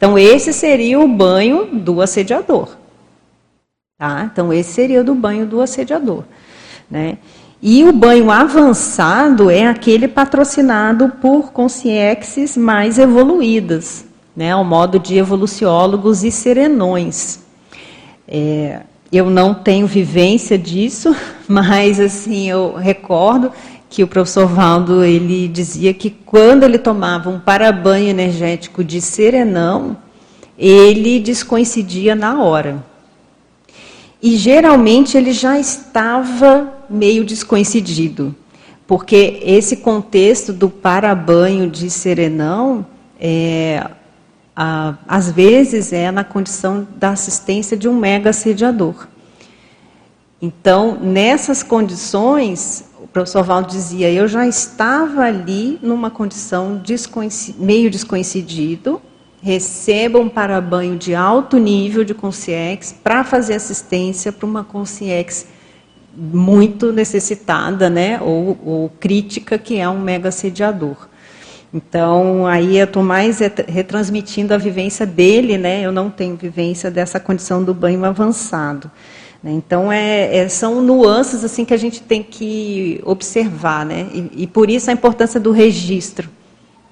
[0.04, 2.76] Então, esse seria o banho do assediador.
[3.98, 4.28] Tá?
[4.30, 6.24] Então, esse seria o do banho do assediador.
[6.90, 7.16] Né?
[7.62, 14.04] E o banho avançado é aquele patrocinado por consciências mais evoluídas,
[14.36, 14.52] né?
[14.52, 17.40] ao modo de evoluciólogos e serenões.
[18.28, 21.16] É, eu não tenho vivência disso,
[21.48, 23.50] mas assim eu recordo
[23.94, 29.96] que o professor Valdo ele dizia que quando ele tomava um parabanho energético de serenão,
[30.58, 32.84] ele descoincidia na hora.
[34.20, 38.34] E geralmente ele já estava meio descoincidido,
[38.84, 42.84] porque esse contexto do parabanho de serenão,
[43.20, 43.88] é,
[44.56, 49.06] a, às vezes é na condição da assistência de um mega assediador.
[50.42, 52.84] Então, nessas condições,
[53.14, 59.00] professor Valdo dizia, eu já estava ali numa condição desconheci meio desconhecido,
[59.40, 65.46] recebo um parabanho de alto nível de consciex para fazer assistência para uma consciex
[66.16, 71.08] muito necessitada, né, ou, ou, crítica, que é um mega assediador.
[71.72, 73.38] Então, aí eu estou mais
[73.68, 78.90] retransmitindo a vivência dele, né, eu não tenho vivência dessa condição do banho avançado.
[79.44, 79.52] Né?
[79.52, 84.08] Então, é, é, são nuances assim que a gente tem que observar, né?
[84.14, 86.30] E, e, por isso a importância do registro.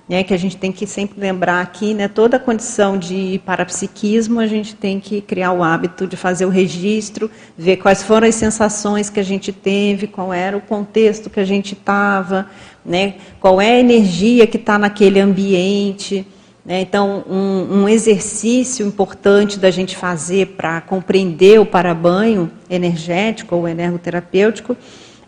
[0.09, 4.47] né, que a gente tem que sempre lembrar aqui, né, toda condição de parapsiquismo, a
[4.47, 9.09] gente tem que criar o hábito de fazer o registro, ver quais foram as sensações
[9.09, 12.47] que a gente teve, qual era o contexto que a gente estava,
[12.85, 16.27] né, qual é a energia que está naquele ambiente.
[16.65, 23.67] Né, então, um, um exercício importante da gente fazer para compreender o parabanho energético ou
[23.67, 24.77] energoterapêutico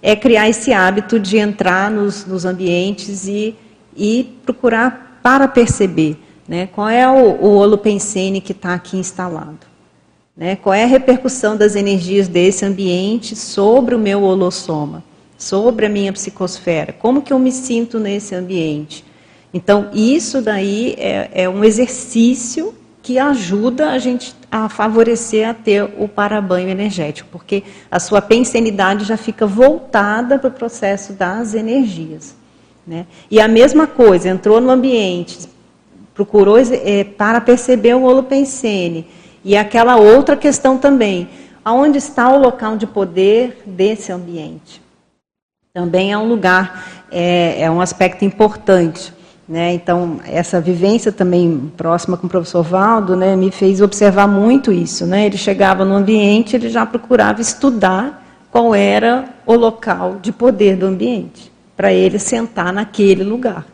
[0.01, 3.57] é criar esse hábito de entrar nos, nos ambientes e
[3.97, 6.17] e procurar para perceber
[6.47, 9.75] né, qual é o, o holopensene que está aqui instalado.
[10.37, 15.05] Né, qual é a repercussão das energias desse ambiente sobre o meu holossoma,
[15.39, 19.05] sobre a minha psicosfera, como que eu me sinto nesse ambiente.
[19.55, 25.85] Então, isso daí é, é um exercício que ajuda a gente a favorecer a ter
[25.97, 32.35] o parabanho energético, porque a sua pensenidade já fica voltada para o processo das energias.
[32.85, 33.07] Né?
[33.31, 35.49] E a mesma coisa, entrou no ambiente,
[36.15, 39.07] procurou é, para perceber o holopensene.
[39.45, 41.29] E aquela outra questão também,
[41.65, 44.83] aonde está o local de poder desse ambiente?
[45.73, 49.13] Também é um lugar, é, é um aspecto importante.
[49.47, 49.75] Né?
[49.75, 55.07] Então, essa vivência também próxima com o professor Valdo né, me fez observar muito isso.
[55.07, 55.27] Né?
[55.27, 60.87] Ele chegava no ambiente, ele já procurava estudar qual era o local de poder do
[60.87, 63.67] ambiente para ele sentar naquele lugar.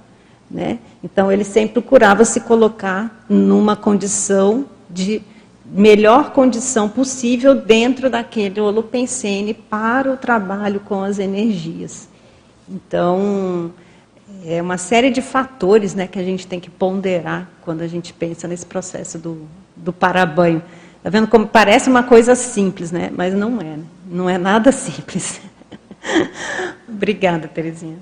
[0.51, 0.79] Né?
[1.05, 5.23] Então, ele sempre procurava se colocar numa condição de
[5.65, 12.09] melhor condição possível dentro daquele holopensene para o trabalho com as energias.
[12.69, 13.73] Então,
[14.45, 18.13] é uma série de fatores né, que a gente tem que ponderar quando a gente
[18.13, 20.63] pensa nesse processo do, do parabanho.
[20.97, 23.11] Está vendo como parece uma coisa simples, né?
[23.15, 23.77] mas não é.
[23.77, 23.85] Né?
[24.07, 25.41] Não é nada simples.
[26.89, 27.99] Obrigada, Terezinha.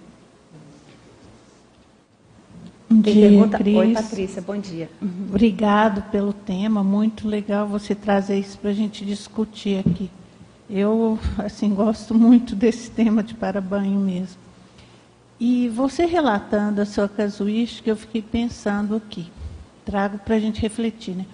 [2.91, 3.59] Bom dia, pergunta?
[3.59, 3.77] Cris.
[3.77, 4.89] Oi, Patrícia, bom dia.
[5.03, 5.27] Uhum.
[5.29, 10.11] Obrigado pelo tema, muito legal você trazer isso para a gente discutir aqui.
[10.71, 14.48] Eu, assim, gosto muito desse tema de para-banho mesmo.
[15.41, 19.31] E você relatando a sua casuística, eu fiquei pensando aqui,
[19.85, 21.27] trago para a gente refletir, né?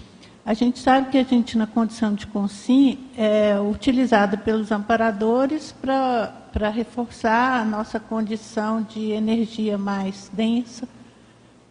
[0.45, 6.69] A gente sabe que a gente, na condição de consim, é utilizada pelos amparadores para
[6.69, 10.87] reforçar a nossa condição de energia mais densa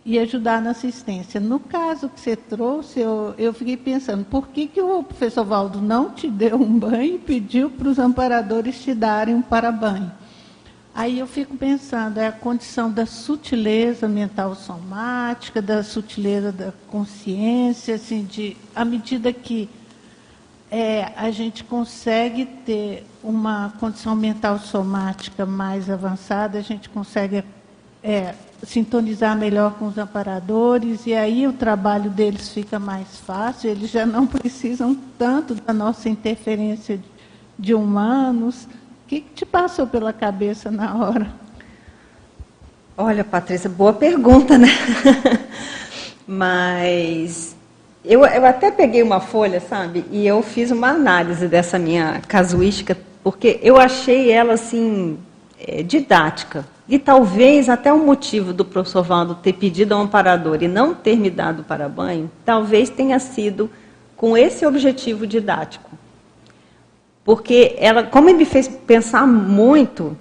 [0.03, 1.39] e ajudar na assistência.
[1.39, 5.79] No caso que você trouxe, eu, eu fiquei pensando, por que, que o professor Valdo
[5.79, 10.11] não te deu um banho e pediu para os amparadores te darem um para-banho?
[10.95, 17.95] Aí eu fico pensando, é a condição da sutileza mental somática, da sutileza da consciência,
[17.95, 19.67] assim, de, à medida que
[20.69, 27.43] é, a gente consegue ter uma condição mental somática mais avançada, a gente consegue
[28.03, 33.89] é, sintonizar melhor com os amparadores, e aí o trabalho deles fica mais fácil, eles
[33.89, 37.01] já não precisam tanto da nossa interferência
[37.57, 38.67] de humanos
[39.07, 41.27] que, que te passou pela cabeça na hora?
[42.97, 44.67] Olha, Patrícia, boa pergunta, né?
[46.27, 47.55] Mas
[48.05, 50.05] eu, eu até peguei uma folha, sabe?
[50.11, 55.17] E eu fiz uma análise dessa minha casuística, porque eu achei ela assim
[55.59, 56.65] é, didática.
[56.87, 61.17] E talvez até o motivo do professor Valdo ter pedido ao amparador e não ter
[61.17, 63.69] me dado para banho, talvez tenha sido
[64.15, 65.97] com esse objetivo didático
[67.23, 70.17] porque ela, como ele me fez pensar muito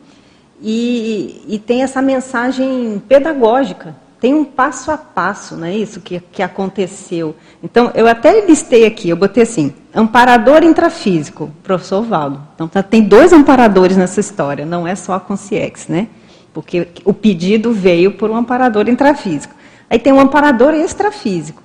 [0.61, 6.21] e, e, tem essa mensagem pedagógica, tem um passo a passo, não é isso que,
[6.21, 7.35] que aconteceu.
[7.61, 12.41] Então, eu até listei aqui, eu botei assim, amparador intrafísico, professor Valdo.
[12.55, 16.07] Então, tá, tem dois amparadores nessa história, não é só a Conciex, né?
[16.55, 19.57] Porque o pedido veio por um amparador intrafísico.
[19.91, 21.65] Aí tem um amparador extrafísico,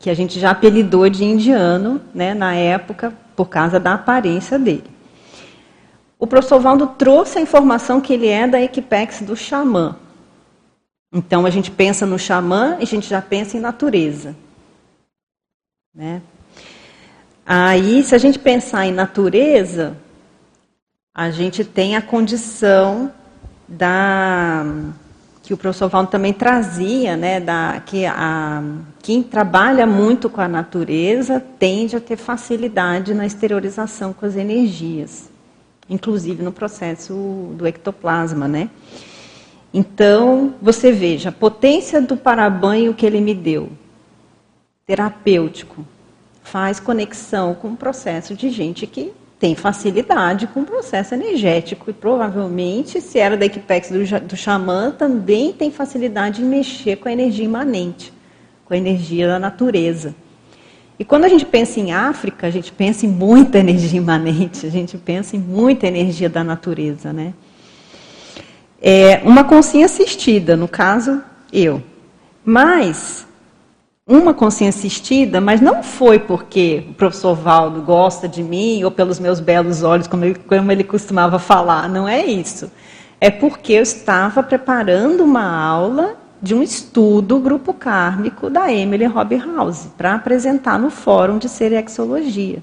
[0.00, 4.88] que a gente já apelidou de indiano, né, na época, por causa da aparência dele.
[6.16, 9.96] O professor Valdo trouxe a informação que ele é da Equipex do xamã.
[11.12, 14.36] Então a gente pensa no xamã e a gente já pensa em natureza.
[15.92, 16.22] Né?
[17.44, 19.96] Aí, se a gente pensar em natureza,
[21.12, 23.12] a gente tem a condição
[23.66, 24.64] da
[25.42, 28.62] que o professor Valdo também trazia, né, da, que a,
[29.02, 35.28] quem trabalha muito com a natureza tende a ter facilidade na exteriorização com as energias,
[35.90, 38.70] inclusive no processo do ectoplasma, né?
[39.74, 43.70] Então, você veja, a potência do parabanho que ele me deu,
[44.86, 45.84] terapêutico,
[46.42, 49.12] faz conexão com o processo de gente que
[49.42, 54.94] tem facilidade com o processo energético e provavelmente, se era da Equipex do, do xamã,
[54.96, 58.12] também tem facilidade em mexer com a energia imanente,
[58.64, 60.14] com a energia da natureza.
[60.96, 64.70] E quando a gente pensa em África, a gente pensa em muita energia imanente, a
[64.70, 67.34] gente pensa em muita energia da natureza, né?
[68.80, 71.20] É uma consciência assistida, no caso,
[71.52, 71.82] eu.
[72.44, 73.26] Mas
[74.06, 79.20] uma consciência assistida, mas não foi porque o professor Valdo gosta de mim ou pelos
[79.20, 81.88] meus belos olhos, como ele, como ele costumava falar.
[81.88, 82.70] Não é isso.
[83.20, 89.86] É porque eu estava preparando uma aula de um estudo grupo kármico da Emily House
[89.96, 92.60] para apresentar no fórum de Serexologia.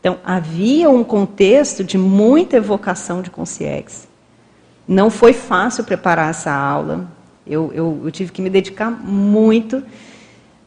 [0.00, 4.08] Então, havia um contexto de muita evocação de consciência.
[4.86, 7.06] Não foi fácil preparar essa aula.
[7.46, 9.82] Eu, eu, eu tive que me dedicar muito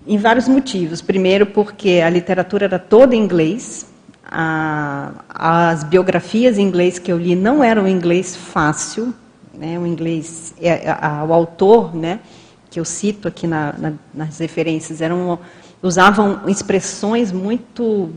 [0.05, 1.01] em vários motivos.
[1.01, 3.87] Primeiro, porque a literatura era toda em inglês.
[4.29, 9.13] A, as biografias em inglês que eu li não eram inglês fácil.
[9.53, 9.77] Né?
[9.77, 12.19] O inglês, é, a, o autor, né,
[12.69, 15.37] que eu cito aqui na, na, nas referências, eram,
[15.83, 18.11] usavam expressões muito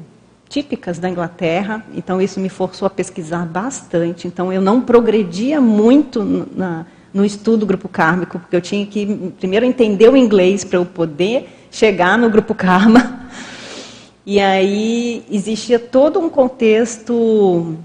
[0.49, 4.29] típicas da Inglaterra, então isso me forçou a pesquisar bastante.
[4.29, 6.23] Então eu não progredia muito
[6.55, 10.87] na, no estudo grupo kármico, porque eu tinha que primeiro entender o inglês para eu
[10.87, 13.27] poder chegar no grupo Karma.
[14.25, 17.77] E aí existia todo um contexto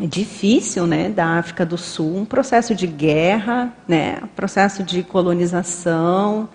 [0.00, 6.48] difícil, né, da África do Sul, um processo de guerra, né, processo de colonização,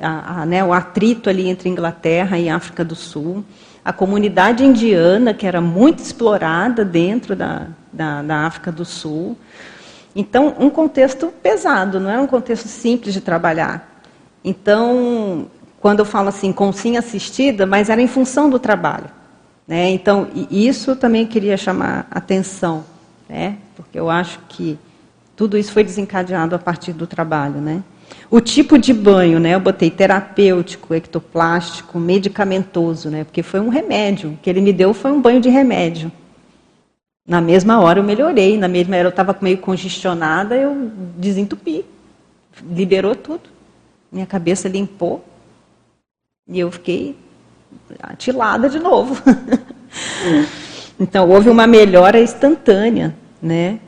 [0.00, 3.42] a, a, né, o atrito ali entre Inglaterra e África do Sul,
[3.82, 9.34] a comunidade indiana que era muito explorada dentro da, da, da África do Sul.
[10.14, 14.04] Então, um contexto pesado, não era um contexto simples de trabalhar.
[14.44, 15.48] Então,
[15.82, 19.10] quando eu falo assim, com sim assistida, mas era em função do trabalho.
[19.66, 19.90] Né?
[19.90, 22.84] Então, isso também queria chamar atenção,
[23.28, 23.56] né?
[23.74, 24.78] porque eu acho que
[25.34, 27.60] tudo isso foi desencadeado a partir do trabalho.
[27.60, 27.82] Né?
[28.30, 29.56] O tipo de banho, né?
[29.56, 33.24] eu botei terapêutico, ectoplástico, medicamentoso, né?
[33.24, 34.30] porque foi um remédio.
[34.30, 36.12] O que ele me deu foi um banho de remédio.
[37.26, 41.84] Na mesma hora eu melhorei, na mesma hora eu estava meio congestionada, eu desentupi.
[42.70, 43.50] Liberou tudo.
[44.12, 45.24] Minha cabeça limpou.
[46.48, 47.16] E eu fiquei
[48.02, 49.22] atilada de novo.
[50.98, 53.14] então, houve uma melhora instantânea.
[53.40, 53.78] Né?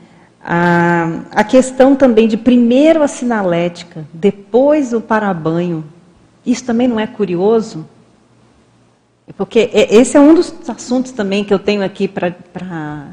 [0.41, 5.83] A, a questão também de primeiro a sinalética, depois o parabanho.
[6.45, 7.85] Isso também não é curioso?
[9.35, 13.07] Porque esse é um dos assuntos também que eu tenho aqui para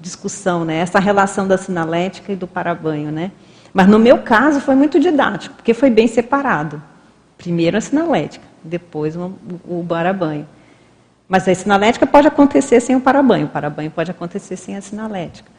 [0.00, 0.76] discussão, né?
[0.76, 3.10] essa relação da sinalética e do parabanho.
[3.10, 3.32] Né?
[3.72, 6.80] Mas no meu caso foi muito didático, porque foi bem separado.
[7.44, 10.48] Primeiro a sinalética depois o, barabanho.
[11.28, 15.50] Mas a sinalética pode acontecer sem o parabanho, o parabanho pode acontecer sem a sinalética.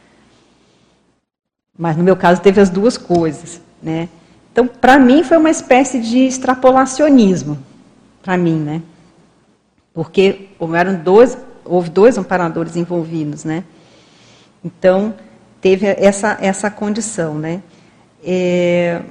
[1.77, 4.09] Mas no meu caso teve as duas coisas, né?
[4.51, 7.59] Então, para mim foi uma espécie de extrapolacionismo,
[8.23, 8.81] para mim, né?
[9.93, 13.63] Porque houveram dois, houve dois amparadores envolvidos, né?
[14.63, 15.13] Então,
[15.61, 17.61] teve essa, essa condição, né?
[18.23, 19.03] É,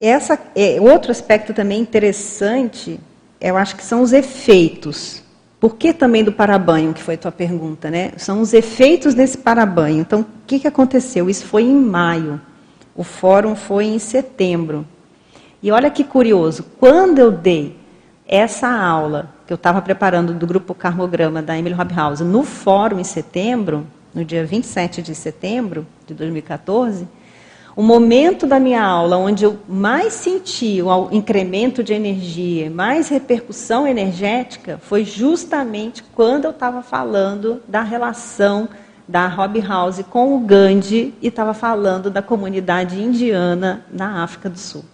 [0.00, 3.00] essa, é, outro aspecto também interessante,
[3.40, 5.24] eu acho que são os efeitos.
[5.58, 8.12] Por que também do parabanho, que foi a tua pergunta, né?
[8.16, 10.00] São os efeitos desse parabanho.
[10.00, 11.28] Então, o que, que aconteceu?
[11.28, 12.40] Isso foi em maio.
[12.94, 14.86] O fórum foi em setembro.
[15.60, 17.76] E olha que curioso, quando eu dei
[18.24, 23.04] essa aula que eu estava preparando do grupo Carmograma da Emily Hobhouse no fórum em
[23.04, 23.84] setembro,
[24.14, 27.08] no dia 27 de setembro de 2014,
[27.78, 33.86] o momento da minha aula onde eu mais senti o incremento de energia, mais repercussão
[33.86, 38.68] energética, foi justamente quando eu estava falando da relação
[39.06, 44.58] da Rob House com o Gandhi e estava falando da comunidade indiana na África do
[44.58, 44.84] Sul.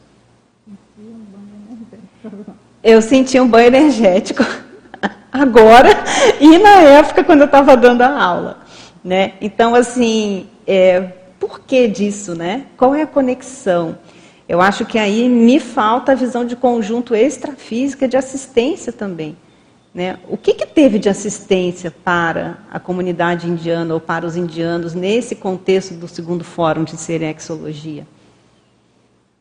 [2.82, 4.45] Eu senti um banho energético
[5.32, 5.89] agora
[6.39, 8.59] e na época quando eu estava dando a aula,
[9.03, 9.32] né?
[9.41, 12.64] Então assim, é, por que disso, né?
[12.74, 13.99] Qual é a conexão?
[14.49, 19.36] Eu acho que aí me falta a visão de conjunto extrafísica de assistência também.
[19.95, 20.18] Né?
[20.26, 25.36] O que, que teve de assistência para a comunidade indiana ou para os indianos nesse
[25.36, 28.07] contexto do segundo fórum de Serexologia?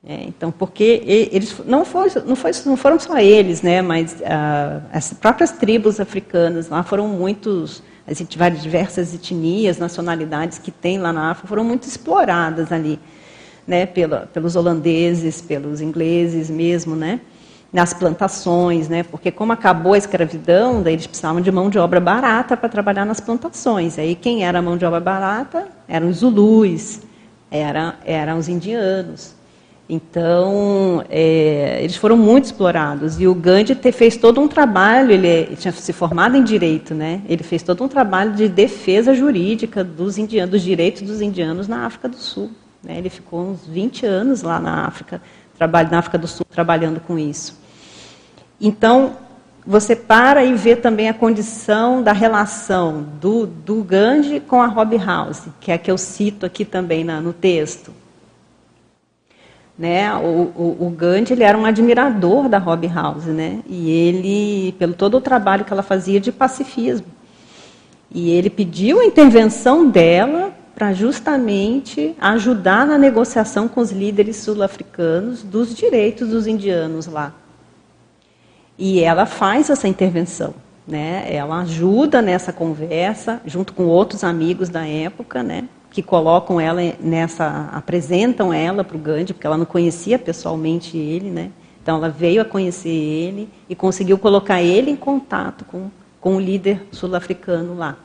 [0.05, 1.01] É, então, porque
[1.31, 6.01] eles não, foi, não, foi, não, foram só eles, né, mas ah, as próprias tribos
[6.01, 11.83] africanas lá foram muitos as diversas etnias, nacionalidades que tem lá na África foram muito
[11.87, 12.99] exploradas ali,
[13.65, 17.21] né, pela, pelos holandeses, pelos ingleses mesmo, né?
[17.73, 19.01] nas plantações, né?
[19.01, 23.03] Porque como acabou a escravidão, daí eles precisavam de mão de obra barata para trabalhar
[23.03, 23.97] nas plantações.
[23.97, 26.99] Aí quem era a mão de obra barata eram os zulus,
[27.49, 29.33] era, eram os indianos.
[29.87, 33.19] Então, é, eles foram muito explorados.
[33.19, 36.93] E o Gandhi te, fez todo um trabalho, ele, ele, tinha se formado em direito,
[36.93, 37.21] né?
[37.27, 41.85] ele fez todo um trabalho de defesa jurídica dos, indianos, dos direitos dos indianos na
[41.85, 42.51] África do Sul.
[42.81, 42.97] Né?
[42.97, 45.21] Ele ficou uns 20 anos lá na África,
[45.57, 47.61] trabalho, na África do Sul, trabalhando com isso.
[48.59, 49.17] Então,
[49.65, 54.97] você para e vê também a condição da relação do, do Gandhi com a Rob
[54.97, 58.02] House, que é a que eu cito aqui também na, no texto.
[59.77, 60.13] Né?
[60.15, 63.59] O, o, o, Gandhi ele era um admirador da Rob House, né?
[63.67, 67.07] e ele, pelo todo o trabalho que ela fazia de pacifismo.
[68.13, 75.43] E ele pediu a intervenção dela para justamente ajudar na negociação com os líderes sul-africanos
[75.43, 77.33] dos direitos dos indianos lá.
[78.77, 80.53] E ela faz essa intervenção,
[80.87, 81.25] né?
[81.27, 85.65] Ela ajuda nessa conversa, junto com outros amigos da época, né?
[85.93, 91.29] Que colocam ela nessa, apresentam ela para o Gandhi, porque ela não conhecia pessoalmente ele,
[91.29, 91.51] né?
[91.81, 95.89] Então ela veio a conhecer ele e conseguiu colocar ele em contato com,
[96.19, 97.95] com o líder sul-africano lá.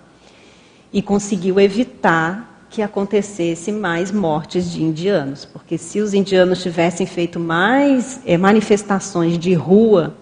[0.92, 7.40] E conseguiu evitar que acontecesse mais mortes de indianos, porque se os indianos tivessem feito
[7.40, 10.14] mais é, manifestações de rua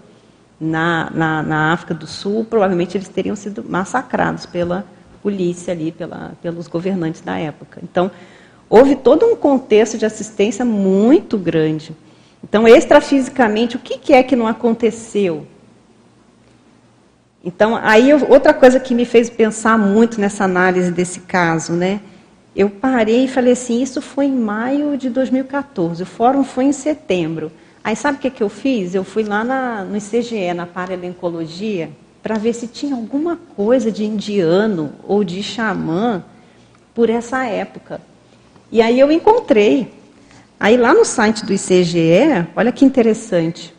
[0.61, 4.87] na, na, na, África do Sul, provavelmente eles teriam sido massacrados pela
[5.27, 7.81] polícia ali, pela, pelos governantes da época.
[7.83, 8.13] Então,
[8.71, 11.91] houve todo um contexto de assistência muito grande.
[12.45, 15.45] Então, extrafisicamente, o que, que é que não aconteceu?
[17.45, 22.01] Então, aí outra coisa que me fez pensar muito nessa análise desse caso, né?
[22.55, 26.73] Eu parei e falei assim, isso foi em maio de 2014, o fórum foi em
[26.73, 27.51] setembro.
[27.83, 28.95] Aí sabe o que, que eu fiz?
[28.95, 31.91] Eu fui lá na, no ICGE, na paralencologia,
[32.27, 36.25] para ver se tinha alguma coisa de indiano ou de xamã
[36.93, 38.01] por essa época.
[38.73, 39.95] E aí eu encontrei.
[40.59, 43.73] Aí lá no site do ICGE, olha que interessante.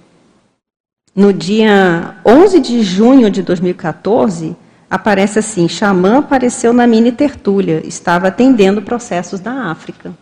[1.14, 4.56] No dia 11 de junho de 2014,
[4.90, 10.14] aparece assim: Xamã apareceu na mini tertúlia, estava atendendo processos da África.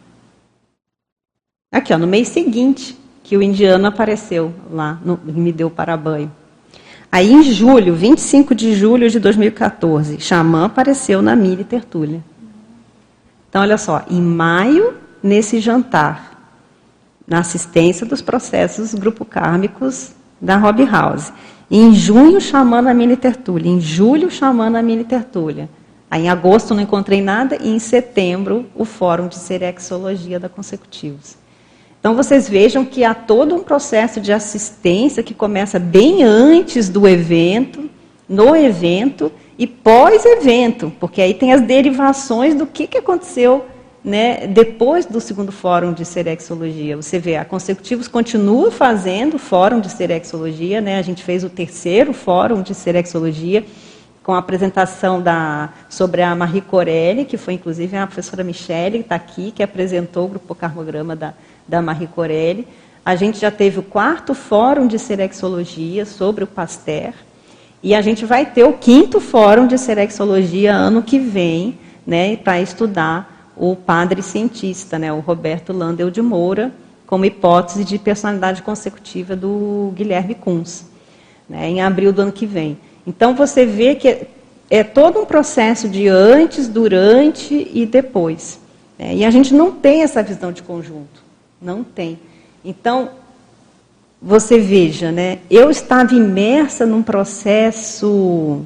[1.72, 6.32] Aqui, ó, no mês seguinte, que o indiano apareceu lá no, me deu para banho.
[7.16, 12.22] Aí, em julho, 25 de julho de 2014, Xamã apareceu na Miri Tertúlia.
[13.48, 16.38] Então, olha só, em maio, nesse jantar,
[17.26, 20.12] na assistência dos processos grupo kármicos
[20.42, 21.32] da Rob House.
[21.72, 23.72] Em junho, Xamã na Mini Tertúlia.
[23.72, 25.70] Em julho, Xamã na Mini Tertúlia.
[26.12, 27.58] Aí, em agosto, não encontrei nada.
[27.62, 31.38] E em setembro, o Fórum de Serexologia da Consecutivos.
[32.06, 37.08] Então vocês vejam que há todo um processo de assistência que começa bem antes do
[37.08, 37.90] evento,
[38.30, 43.66] no evento e pós-evento, porque aí tem as derivações do que, que aconteceu
[44.04, 46.96] né, depois do segundo fórum de serexologia.
[46.96, 52.14] Você vê, a Consecutivos continua fazendo fórum de serexologia, né, a gente fez o terceiro
[52.14, 53.66] fórum de serexologia,
[54.22, 59.06] com a apresentação da, sobre a Marie Corelli, que foi inclusive a professora Michele, que
[59.06, 61.36] está aqui, que apresentou o grupo Carmograma da,
[61.68, 62.68] da Marie Corelli.
[63.06, 67.14] A gente já teve o quarto fórum de serexologia sobre o Pasteur.
[67.84, 72.60] E a gente vai ter o quinto fórum de serexologia ano que vem, né, para
[72.60, 76.74] estudar o padre cientista, né, o Roberto Landel de Moura,
[77.06, 80.86] como hipótese de personalidade consecutiva do Guilherme Kunz,
[81.48, 82.78] né, em abril do ano que vem.
[83.06, 84.26] Então você vê que
[84.70, 88.60] é, todo um processo de antes, durante e depois.
[88.98, 91.25] Né, e a gente não tem essa visão de conjunto.
[91.62, 92.20] Não tem.
[92.64, 93.10] Então,
[94.22, 95.40] você veja, né?
[95.50, 98.62] Eu estava imersa num processo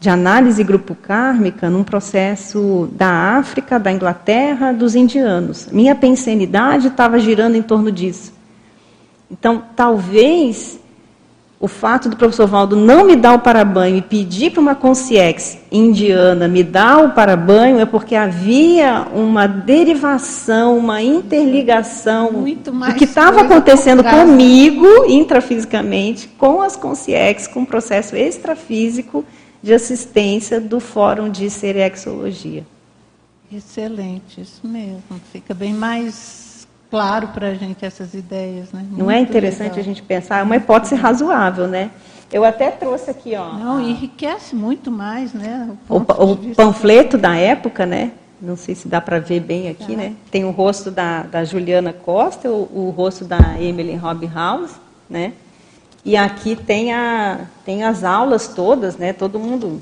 [0.00, 5.68] de análise grupo kármica, num processo da África, da Inglaterra, dos indianos.
[5.70, 8.32] Minha pensenidade estava girando em torno disso.
[9.30, 10.80] Então, talvez
[11.62, 15.58] o fato do professor Valdo não me dar o parabanho e pedir para uma consciex
[15.70, 23.42] indiana me dar o parabanho é porque havia uma derivação, uma interligação do que estava
[23.42, 29.24] acontecendo comigo intrafisicamente, com as consciex, com o processo extrafísico
[29.62, 32.66] de assistência do Fórum de Serexologia.
[33.52, 35.00] Excelente, isso mesmo.
[35.30, 36.41] Fica bem mais
[36.92, 38.70] claro para a gente essas ideias.
[38.70, 38.84] Né?
[38.90, 39.80] Não é interessante legal.
[39.80, 40.40] a gente pensar?
[40.40, 41.90] É uma hipótese razoável, né?
[42.30, 43.54] Eu até trouxe aqui, ó.
[43.54, 45.70] Não, enriquece muito mais, né?
[45.88, 48.12] O, o, o panfleto da época, né?
[48.40, 50.14] Não sei se dá para ver bem aqui, né?
[50.30, 53.98] Tem o rosto da, da Juliana Costa, o, o rosto da Emily
[54.34, 54.72] House,
[55.08, 55.32] né?
[56.04, 59.14] E aqui tem, a, tem as aulas todas, né?
[59.14, 59.80] Todo mundo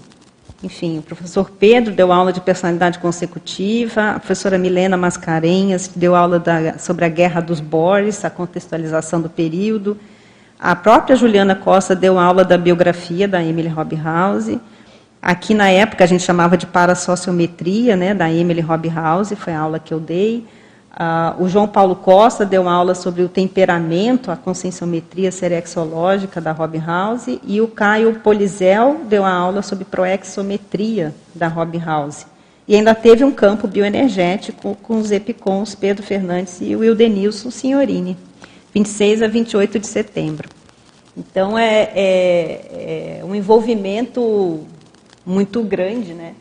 [0.62, 6.38] enfim, o professor Pedro deu aula de personalidade consecutiva, a professora Milena Mascarenhas deu aula
[6.38, 9.96] da, sobre a Guerra dos Boris, a contextualização do período.
[10.58, 14.60] A própria Juliana Costa deu aula da biografia da Emily Hobhouse.
[15.22, 19.78] Aqui, na época, a gente chamava de parasociometria, né, da Emily Hobhouse, foi a aula
[19.78, 20.46] que eu dei.
[20.90, 26.50] Uh, o João Paulo Costa deu uma aula sobre o temperamento, a conscienciometria serexológica da
[26.50, 32.26] Rob House, e o Caio Polizel deu uma aula sobre proexometria da Rob House.
[32.66, 38.16] E ainda teve um campo bioenergético com os EPICONs Pedro Fernandes e o Wildenilson Signorini,
[38.74, 40.48] 26 a 28 de setembro.
[41.16, 44.60] Então, é, é, é um envolvimento
[45.24, 46.34] muito grande, né?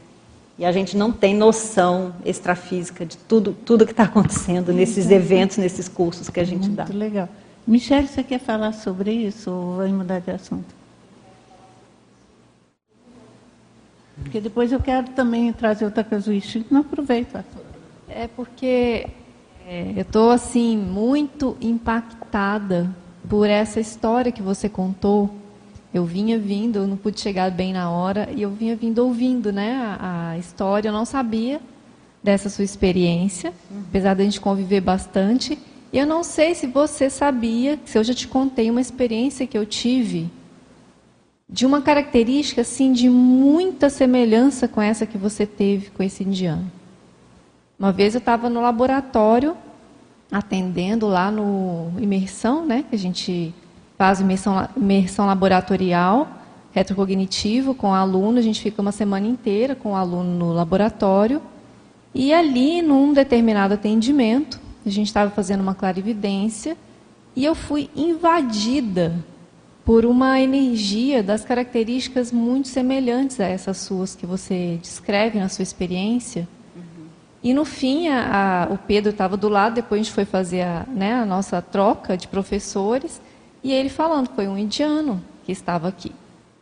[0.60, 5.55] E a gente não tem noção extrafísica de tudo, tudo que está acontecendo nesses eventos,
[5.55, 6.84] nesses cursos que a gente Muito dá.
[6.84, 7.30] Muito legal.
[7.66, 10.76] Michele, você quer falar sobre isso ou vai mudar de assunto?
[14.22, 16.66] Porque depois eu quero também trazer outra casuística.
[16.70, 17.45] Não aproveita.
[18.10, 19.07] É porque
[19.66, 22.93] é, eu estou assim muito impactada
[23.30, 25.34] por essa história que você contou
[25.94, 29.52] eu vinha vindo, eu não pude chegar bem na hora, e eu vinha vindo ouvindo
[29.52, 31.60] né, a, a história, eu não sabia
[32.24, 33.84] dessa sua experiência, uhum.
[33.90, 35.58] apesar da gente conviver bastante.
[35.92, 39.58] E eu não sei se você sabia, se eu já te contei uma experiência que
[39.58, 40.30] eu tive
[41.50, 46.72] de uma característica assim de muita semelhança com essa que você teve com esse indiano.
[47.78, 49.58] Uma vez eu estava no laboratório
[50.32, 53.52] atendendo lá no imersão, né, que a gente
[54.00, 56.30] faz imersão, imersão laboratorial,
[56.72, 61.41] retrocognitivo com o aluno, a gente fica uma semana inteira com o aluno no laboratório.
[62.16, 66.78] E ali, num determinado atendimento, a gente estava fazendo uma clarividência
[67.36, 69.14] e eu fui invadida
[69.84, 75.64] por uma energia das características muito semelhantes a essas suas que você descreve na sua
[75.64, 76.47] experiência.
[76.74, 77.08] Uhum.
[77.43, 80.62] E no fim, a, a, o Pedro estava do lado, depois a gente foi fazer
[80.62, 83.20] a, né, a nossa troca de professores.
[83.64, 86.12] E ele falando, foi um indiano que estava aqui.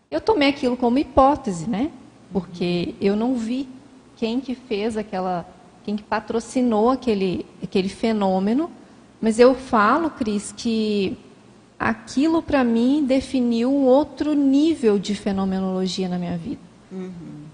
[0.10, 1.92] Eu tomei aquilo como hipótese, né?
[2.32, 3.68] Porque eu não vi
[4.16, 5.46] quem que fez aquela,
[5.84, 8.70] quem que patrocinou aquele, aquele fenômeno.
[9.22, 11.18] Mas eu falo, Cris, que
[11.80, 16.62] aquilo para mim definiu um outro nível de fenomenologia na minha vida.
[16.92, 17.12] Uhum.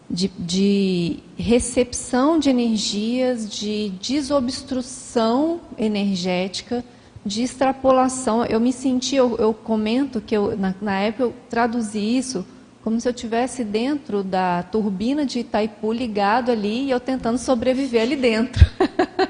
[0.10, 6.86] De, de, recepção de energias, de desobstrução energética,
[7.26, 8.46] de extrapolação.
[8.46, 12.46] Eu me senti, eu, eu comento que eu, na, na, época eu traduzi isso
[12.84, 18.02] como se eu tivesse dentro da turbina de Itaipu ligado ali e eu tentando sobreviver
[18.02, 18.66] ali dentro.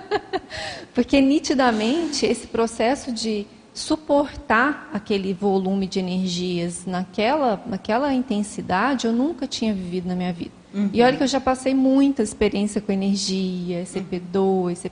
[0.93, 9.47] Porque nitidamente esse processo de suportar aquele volume de energias naquela, naquela intensidade eu nunca
[9.47, 10.51] tinha vivido na minha vida.
[10.73, 10.89] Uhum.
[10.91, 14.89] E olha que eu já passei muita experiência com energia, CP2,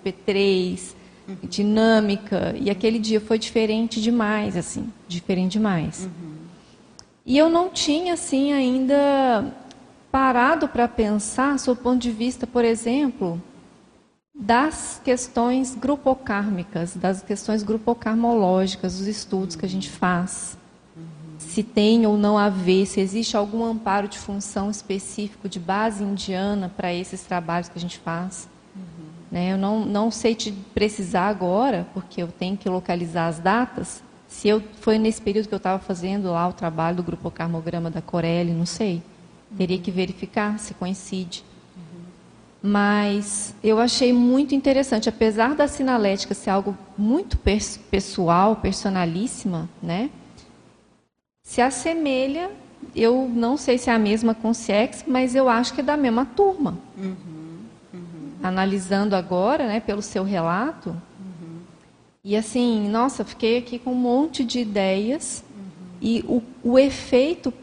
[1.36, 2.56] CP3, dinâmica.
[2.60, 6.06] E aquele dia foi diferente demais, assim, diferente demais.
[6.06, 6.32] Uhum.
[7.26, 9.54] E eu não tinha, assim, ainda
[10.12, 13.42] parado para pensar, sob o ponto de vista, por exemplo,
[14.34, 20.58] das questões grupocármicas, das questões grupocarmológicas, dos estudos que a gente faz.
[21.38, 26.04] Se tem ou não a ver, se existe algum amparo de função específico de base
[26.04, 28.48] indiana para esses trabalhos que a gente faz.
[29.32, 29.54] Né?
[29.54, 34.04] Eu não, não sei te precisar agora, porque eu tenho que localizar as datas.
[34.28, 37.90] Se eu foi nesse período que eu estava fazendo lá o trabalho do grupo carmograma
[37.90, 39.02] da Corelli, não sei.
[39.58, 41.44] Teria que verificar se coincide.
[42.64, 47.38] Mas eu achei muito interessante, apesar da sinalética ser algo muito
[47.90, 50.12] pessoal, personalíssima, né?
[51.44, 52.52] Se assemelha,
[52.96, 55.98] eu não sei se é a mesma com CIEX, mas eu acho que é da
[55.98, 56.78] mesma turma.
[56.96, 57.41] Uhum
[58.42, 60.89] analisando agora, né, pelo seu relato.
[60.89, 61.60] Uhum.
[62.24, 65.44] E assim, nossa, fiquei aqui com um monte de ideias.
[65.50, 65.64] Uhum.
[66.02, 67.54] E o, o efeito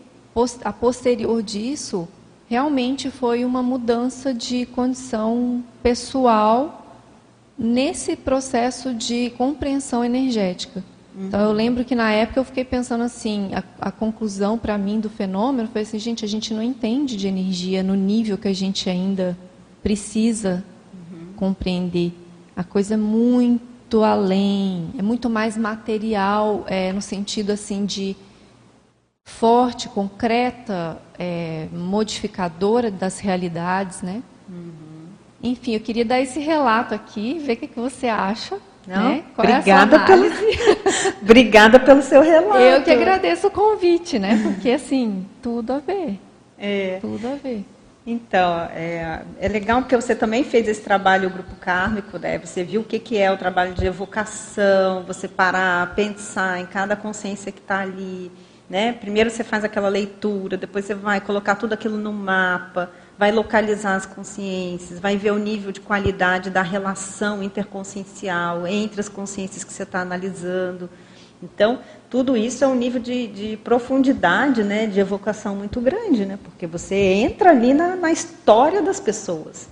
[0.64, 2.08] a posterior disso
[2.48, 6.96] realmente foi uma mudança de condição pessoal
[7.58, 10.84] nesse processo de compreensão energética.
[11.14, 11.26] Uhum.
[11.26, 15.00] Então, eu lembro que na época eu fiquei pensando assim: a, a conclusão para mim
[15.00, 18.54] do fenômeno foi assim, gente, a gente não entende de energia no nível que a
[18.54, 19.36] gente ainda
[19.88, 20.62] precisa
[20.92, 21.32] uhum.
[21.34, 22.12] compreender.
[22.54, 28.14] A coisa é muito além, é muito mais material, é, no sentido assim de
[29.24, 34.22] forte, concreta, é, modificadora das realidades, né?
[34.46, 35.06] Uhum.
[35.42, 38.58] Enfim, eu queria dar esse relato aqui, ver o que, que você acha.
[38.86, 39.24] Não, né?
[39.38, 40.24] Obrigada é pelo
[41.22, 42.58] Obrigada pelo seu relato.
[42.58, 44.38] Eu que agradeço o convite, né?
[44.42, 46.18] Porque assim, tudo a ver.
[46.58, 46.98] É.
[47.00, 47.64] Tudo a ver.
[48.10, 52.38] Então, é, é legal porque você também fez esse trabalho, o Grupo Kármico, né?
[52.38, 56.96] Você viu o que, que é o trabalho de evocação, você parar, pensar em cada
[56.96, 58.32] consciência que está ali.
[58.68, 58.94] Né?
[58.94, 63.96] Primeiro você faz aquela leitura, depois você vai colocar tudo aquilo no mapa, vai localizar
[63.96, 69.72] as consciências, vai ver o nível de qualidade da relação interconsciencial entre as consciências que
[69.72, 70.88] você está analisando.
[71.42, 71.80] Então,
[72.10, 76.66] tudo isso é um nível de, de, profundidade, né, de evocação muito grande, né, porque
[76.66, 79.68] você entra ali na, na história das pessoas.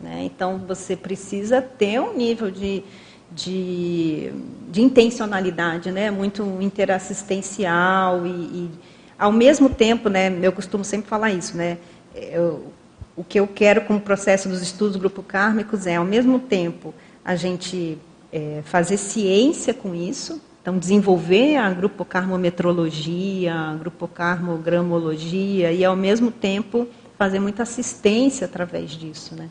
[0.00, 2.82] Né, então, você precisa ter um nível de,
[3.30, 4.32] de,
[4.68, 8.70] de intencionalidade né, muito interassistencial e, e,
[9.18, 11.78] ao mesmo tempo, né, eu costumo sempre falar isso, né,
[12.14, 12.72] eu,
[13.16, 16.92] o que eu quero com o processo dos estudos grupo kármicos é, ao mesmo tempo,
[17.24, 17.96] a gente
[18.32, 26.88] é, fazer ciência com isso, então, desenvolver a grupocarmometrologia, a grupocarmogramologia e, ao mesmo tempo,
[27.16, 29.36] fazer muita assistência através disso.
[29.36, 29.48] Né?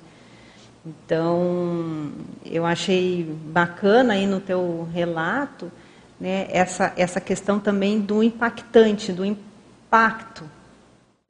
[0.85, 2.11] Então,
[2.43, 5.71] eu achei bacana aí no teu relato
[6.19, 10.43] né, essa, essa questão também do impactante, do impacto,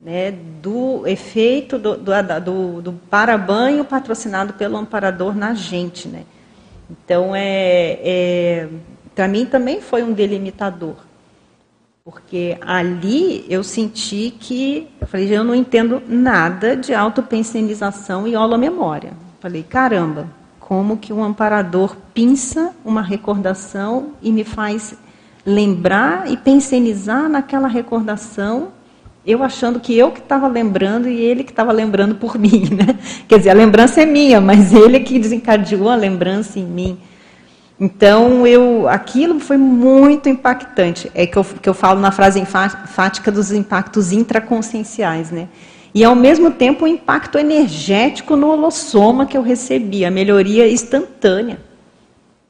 [0.01, 2.11] né, do efeito do, do,
[2.43, 6.07] do, do parabanho patrocinado pelo amparador na gente.
[6.07, 6.23] Né?
[6.89, 8.67] Então, é, é
[9.16, 10.95] para mim também foi um delimitador.
[12.03, 19.13] Porque ali eu senti que, eu falei, eu não entendo nada de autopensionização e holomemória.
[19.39, 20.28] Falei, caramba,
[20.59, 24.95] como que um amparador pinça uma recordação e me faz
[25.45, 28.70] lembrar e pensionizar naquela recordação,
[29.26, 32.99] eu achando que eu que estava lembrando e ele que estava lembrando por mim, né?
[33.28, 36.97] Quer dizer, a lembrança é minha, mas ele que desencadeou a lembrança em mim.
[37.80, 41.11] Então, eu, aquilo foi muito impactante.
[41.13, 45.49] É que eu, que eu falo na frase enfática dos impactos intraconscienciais, né?
[45.93, 51.59] E, ao mesmo tempo, o impacto energético no holossoma que eu recebi, a melhoria instantânea.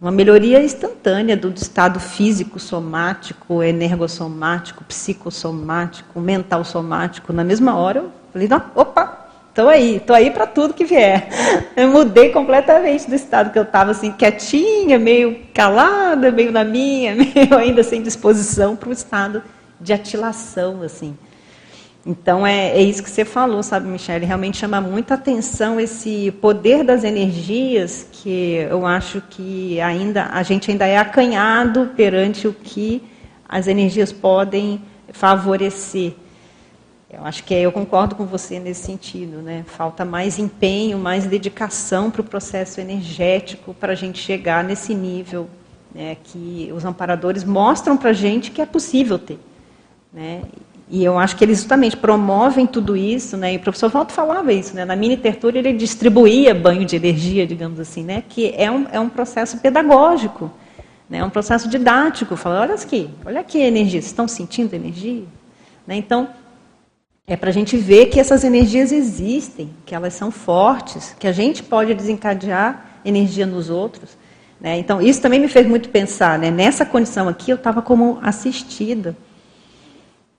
[0.02, 7.32] Uma melhoria instantânea do, do estado físico, somático, energossomático, psicossomático, mental somático.
[7.32, 9.25] Na mesma hora, eu falei, opa,
[9.56, 11.30] Estou aí, estou aí para tudo que vier.
[11.78, 17.16] Eu mudei completamente do estado que eu estava assim, quietinha, meio calada, meio na minha,
[17.16, 19.42] meio ainda sem disposição, para o estado
[19.80, 21.18] de atilação, assim.
[22.06, 24.26] Então é, é isso que você falou, sabe, Michele?
[24.26, 30.70] Realmente chama muita atenção esse poder das energias, que eu acho que ainda a gente
[30.70, 33.02] ainda é acanhado perante o que
[33.48, 34.82] as energias podem
[35.14, 36.14] favorecer.
[37.10, 39.64] Eu acho que eu concordo com você nesse sentido, né?
[39.68, 45.48] Falta mais empenho, mais dedicação para o processo energético para a gente chegar nesse nível
[45.94, 49.40] né, que os amparadores mostram para a gente que é possível ter,
[50.12, 50.42] né?
[50.90, 53.54] E eu acho que eles justamente promovem tudo isso, né?
[53.54, 54.84] E o professor Walter falava isso, né?
[54.84, 58.24] Na mini tertúlia ele distribuía banho de energia, digamos assim, né?
[58.28, 60.52] Que é um, é um processo pedagógico,
[61.10, 61.20] né?
[61.20, 62.36] É um processo didático.
[62.36, 65.24] Fala, olha aqui, olha aqui a energia, vocês estão sentindo energia?
[65.88, 65.96] Né?
[65.96, 66.30] Então
[67.28, 71.32] é para a gente ver que essas energias existem, que elas são fortes, que a
[71.32, 74.16] gente pode desencadear energia nos outros.
[74.62, 74.78] Né?
[74.78, 76.38] Então, isso também me fez muito pensar.
[76.38, 76.52] Né?
[76.52, 79.18] Nessa condição aqui, eu estava como assistida.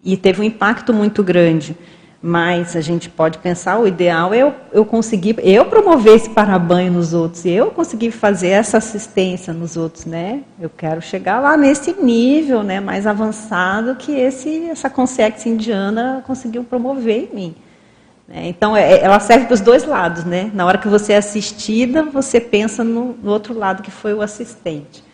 [0.04, 1.76] E teve um impacto muito grande.
[2.22, 6.92] Mas a gente pode pensar, o ideal é eu, eu conseguir, eu promover esse parabanho
[6.92, 10.42] nos outros, eu conseguir fazer essa assistência nos outros, né?
[10.58, 16.64] Eu quero chegar lá nesse nível, né, mais avançado que esse essa consciência indiana conseguiu
[16.64, 17.54] promover em mim.
[18.26, 18.48] Né?
[18.48, 20.50] Então, é, ela serve para os dois lados, né?
[20.54, 24.22] Na hora que você é assistida, você pensa no, no outro lado que foi o
[24.22, 25.04] assistente.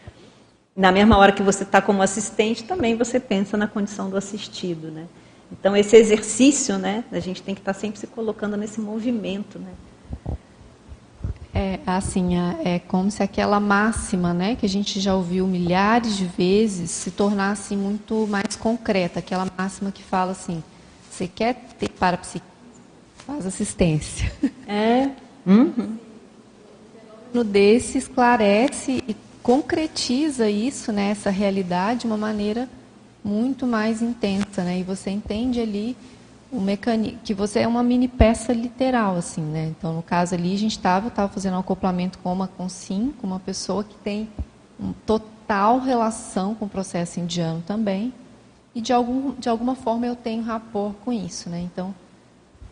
[0.74, 4.90] Na mesma hora que você está como assistente, também você pensa na condição do assistido,
[4.90, 5.04] né?
[5.52, 9.72] Então, esse exercício, né, a gente tem que estar sempre se colocando nesse movimento, né?
[11.54, 12.34] É assim,
[12.64, 17.10] é, como se aquela máxima, né, que a gente já ouviu milhares de vezes, se
[17.10, 19.18] tornasse muito mais concreta.
[19.18, 20.64] Aquela máxima que fala assim:
[21.10, 22.50] você quer ter parapsiquismo?
[23.26, 24.32] Faz assistência.
[24.66, 25.10] É.
[25.46, 25.98] Uhum.
[27.34, 32.68] No desse esclarece e concretiza isso, né, essa realidade de uma maneira
[33.24, 34.78] muito mais intensa, né?
[34.78, 35.96] E você entende ali
[36.50, 39.72] o mecanismo, que você é uma mini peça literal, assim, né?
[39.78, 43.12] Então, no caso ali, a gente estava tava fazendo um acoplamento com uma com sim,
[43.20, 44.28] com uma pessoa que tem
[44.78, 48.12] uma total relação com o processo indiano também,
[48.74, 51.60] e de, algum, de alguma forma eu tenho rapport com isso, né?
[51.60, 51.94] Então,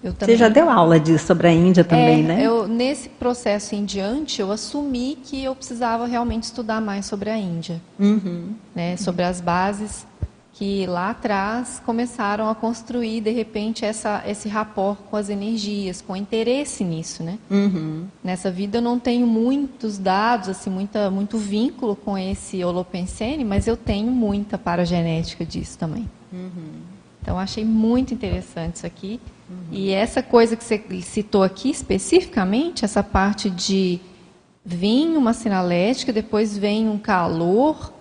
[0.02, 0.34] Eu também...
[0.34, 2.42] Você já deu aula disso sobre a Índia também, é, né?
[2.42, 7.36] Eu, nesse processo em diante, eu assumi que eu precisava realmente estudar mais sobre a
[7.36, 7.80] Índia.
[7.98, 8.54] Uhum.
[8.74, 10.06] Né, sobre as bases
[10.60, 16.14] que lá atrás começaram a construir, de repente, essa, esse rapport com as energias, com
[16.14, 17.22] interesse nisso.
[17.22, 17.38] Né?
[17.50, 18.04] Uhum.
[18.22, 23.66] Nessa vida eu não tenho muitos dados, assim, muita, muito vínculo com esse holopensene, mas
[23.66, 26.06] eu tenho muita paragenética disso também.
[26.30, 26.82] Uhum.
[27.22, 29.18] Então, achei muito interessante isso aqui.
[29.48, 29.56] Uhum.
[29.72, 33.98] E essa coisa que você citou aqui especificamente, essa parte de
[34.62, 37.94] vir uma sinalética, depois vem um calor,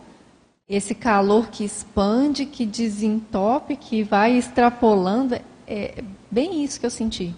[0.70, 5.36] esse calor que expande, que desentope, que vai extrapolando,
[5.67, 7.36] é bem isso que eu senti.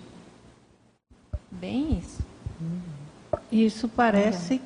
[1.49, 2.19] Bem isso.
[3.49, 4.61] Isso parece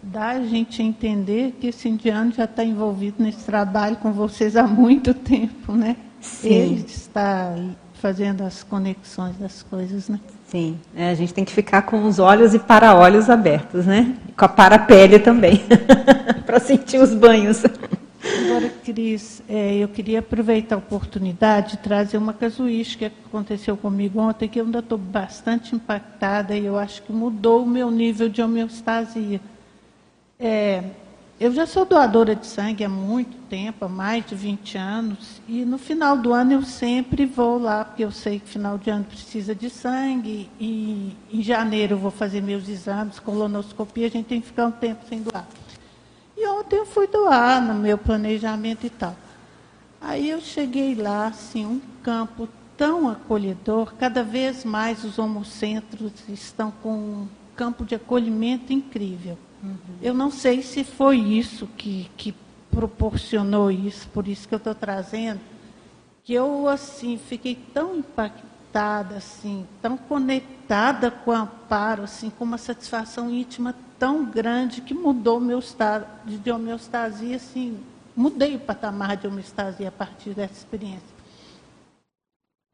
[0.00, 4.56] dar a gente a entender que esse indiano já está envolvido nesse trabalho com vocês
[4.56, 5.96] há muito tempo, né?
[6.20, 6.48] Sim.
[6.48, 7.56] Ele está
[7.94, 10.20] fazendo as conexões das coisas, né?
[10.52, 14.14] Sim, é, a gente tem que ficar com os olhos e para-olhos abertos, né?
[14.36, 15.62] Com a para-pele também,
[16.44, 17.64] para sentir os banhos.
[17.64, 24.20] Agora, Cris, é, eu queria aproveitar a oportunidade de trazer uma casuística que aconteceu comigo
[24.20, 28.28] ontem, que eu ainda estou bastante impactada e eu acho que mudou o meu nível
[28.28, 29.40] de homeostasia.
[30.38, 30.82] É,
[31.42, 35.64] eu já sou doadora de sangue há muito tempo, há mais de 20 anos, e
[35.64, 39.04] no final do ano eu sempre vou lá, porque eu sei que final de ano
[39.04, 44.40] precisa de sangue, e em janeiro eu vou fazer meus exames, colonoscopia, a gente tem
[44.40, 45.44] que ficar um tempo sem doar.
[46.36, 49.16] E ontem eu fui doar no meu planejamento e tal.
[50.00, 56.70] Aí eu cheguei lá, assim, um campo tão acolhedor, cada vez mais os homocentros estão
[56.70, 59.36] com um campo de acolhimento incrível.
[60.00, 62.34] Eu não sei se foi isso que, que
[62.70, 65.40] proporcionou isso, por isso que eu estou trazendo,
[66.24, 72.58] que eu assim fiquei tão impactada, assim, tão conectada com o amparo, assim, com uma
[72.58, 77.78] satisfação íntima tão grande que mudou meu estado de homeostasia, assim,
[78.16, 81.12] mudei o patamar de homeostasia a partir dessa experiência.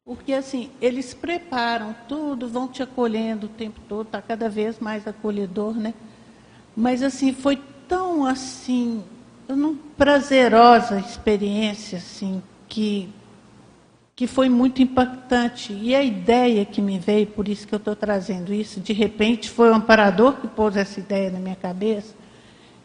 [0.07, 5.07] Porque assim, eles preparam tudo, vão te acolhendo o tempo todo, está cada vez mais
[5.07, 5.93] acolhedor, né?
[6.81, 9.03] Mas assim, foi tão assim,
[9.49, 13.09] não, prazerosa experiência, assim, que,
[14.14, 15.72] que foi muito impactante.
[15.72, 19.51] E a ideia que me veio, por isso que eu estou trazendo isso, de repente
[19.51, 22.14] foi o amparador que pôs essa ideia na minha cabeça,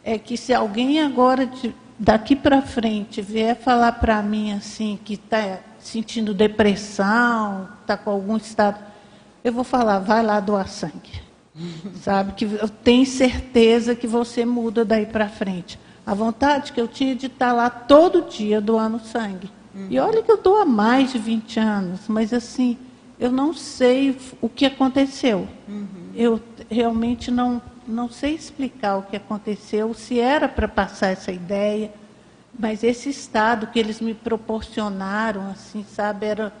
[0.02, 5.14] é que se alguém agora, de, daqui para frente, vier falar para mim assim, que
[5.14, 8.76] está sentindo depressão, está com algum estado,
[9.44, 11.23] eu vou falar, vai lá doar sangue.
[12.02, 12.32] Sabe?
[12.32, 15.78] Que eu tenho certeza que você muda daí para frente.
[16.04, 19.50] A vontade que eu tinha de estar lá todo dia doando sangue.
[19.74, 19.86] Uhum.
[19.90, 22.76] E olha que eu dou há mais de 20 anos, mas assim,
[23.18, 25.48] eu não sei o que aconteceu.
[25.68, 26.10] Uhum.
[26.14, 26.40] Eu
[26.70, 31.92] realmente não, não sei explicar o que aconteceu, se era para passar essa ideia,
[32.58, 36.52] mas esse estado que eles me proporcionaram, assim, sabe, era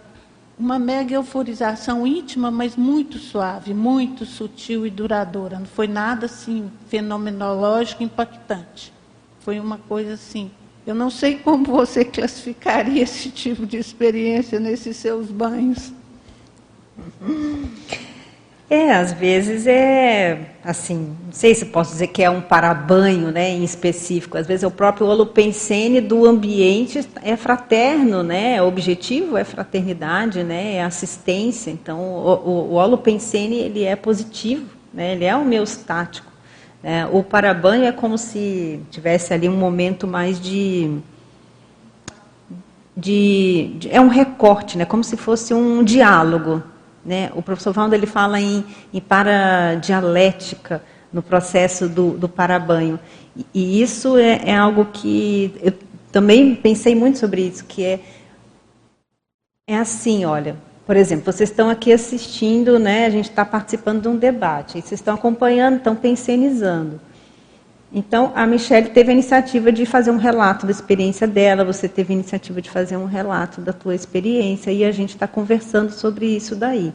[0.58, 5.58] uma mega euforização íntima, mas muito suave, muito sutil e duradoura.
[5.58, 8.92] Não foi nada assim fenomenológico impactante.
[9.40, 10.50] Foi uma coisa assim.
[10.86, 15.92] Eu não sei como você classificaria esse tipo de experiência nesses seus banhos.
[18.68, 23.50] É, às vezes é assim, não sei se posso dizer que é um parabanho, né,
[23.50, 24.38] em específico.
[24.38, 28.62] Às vezes é o próprio holopensene do ambiente é fraterno, né?
[28.62, 30.76] O objetivo é fraternidade, né?
[30.76, 31.70] É assistência.
[31.70, 35.12] Então, o, o, o holopensene ele é positivo, né?
[35.12, 36.32] Ele é homeostático.
[36.82, 37.06] Né?
[37.12, 40.98] O parabanho é como se tivesse ali um momento mais de
[42.96, 44.84] de, de, é um recorte, né?
[44.84, 46.62] Como se fosse um diálogo,
[47.04, 47.30] né?
[47.34, 50.82] O professor Valdo ele fala em, em paradialética
[51.12, 52.98] no processo do, do parabanho.
[53.36, 55.72] E, e isso é, é, algo que eu
[56.10, 58.00] também pensei muito sobre isso, que é,
[59.66, 64.08] é assim, olha, por exemplo, vocês estão aqui assistindo, né, a gente está participando de
[64.08, 67.00] um debate, vocês estão acompanhando, estão pensionizando.
[67.96, 72.12] Então, a Michelle teve a iniciativa de fazer um relato da experiência dela, você teve
[72.12, 76.26] a iniciativa de fazer um relato da tua experiência, e a gente está conversando sobre
[76.26, 76.92] isso daí.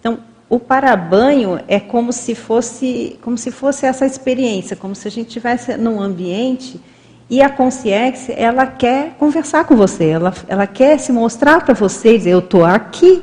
[0.00, 5.10] Então, o parabanho é como se fosse, como se fosse essa experiência, como se a
[5.12, 6.80] gente estivesse num ambiente
[7.30, 12.18] e a consciência, ela quer conversar com você, ela, ela quer se mostrar para você,
[12.18, 13.22] dizer, eu estou aqui.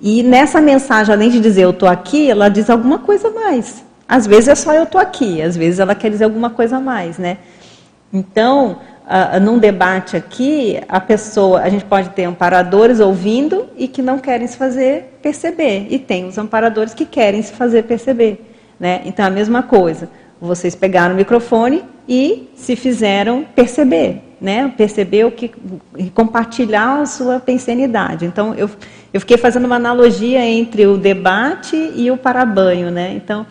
[0.00, 3.84] E nessa mensagem, além de dizer eu estou aqui, ela diz alguma coisa mais.
[4.12, 6.80] Às vezes é só eu estou aqui, às vezes ela quer dizer alguma coisa a
[6.80, 7.38] mais, né?
[8.12, 14.02] Então, uh, num debate aqui, a pessoa, a gente pode ter amparadores ouvindo e que
[14.02, 18.44] não querem se fazer perceber, e tem os amparadores que querem se fazer perceber.
[18.78, 19.00] Né?
[19.06, 24.70] Então, a mesma coisa, vocês pegaram o microfone e se fizeram perceber, né?
[24.76, 25.50] perceber o que,
[26.12, 28.26] compartilhar a sua pensenidade.
[28.26, 28.68] Então, eu,
[29.10, 32.90] eu fiquei fazendo uma analogia entre o debate e o parabanho.
[32.90, 33.14] Né?
[33.14, 33.46] Então,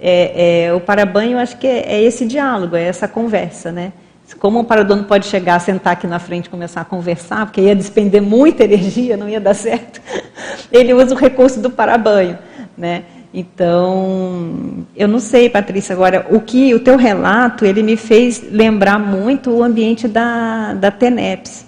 [0.00, 3.92] é, é, o parabanho, acho que é, é esse diálogo, é essa conversa, né?
[4.38, 7.74] Como parador não pode chegar, sentar aqui na frente e começar a conversar, porque ia
[7.74, 10.00] despender muita energia, não ia dar certo,
[10.70, 12.38] ele usa o recurso do parabanho.
[12.76, 13.04] Né?
[13.32, 18.98] Então, eu não sei, Patrícia, agora, o que o teu relato, ele me fez lembrar
[18.98, 21.66] muito o ambiente da, da TENEPS.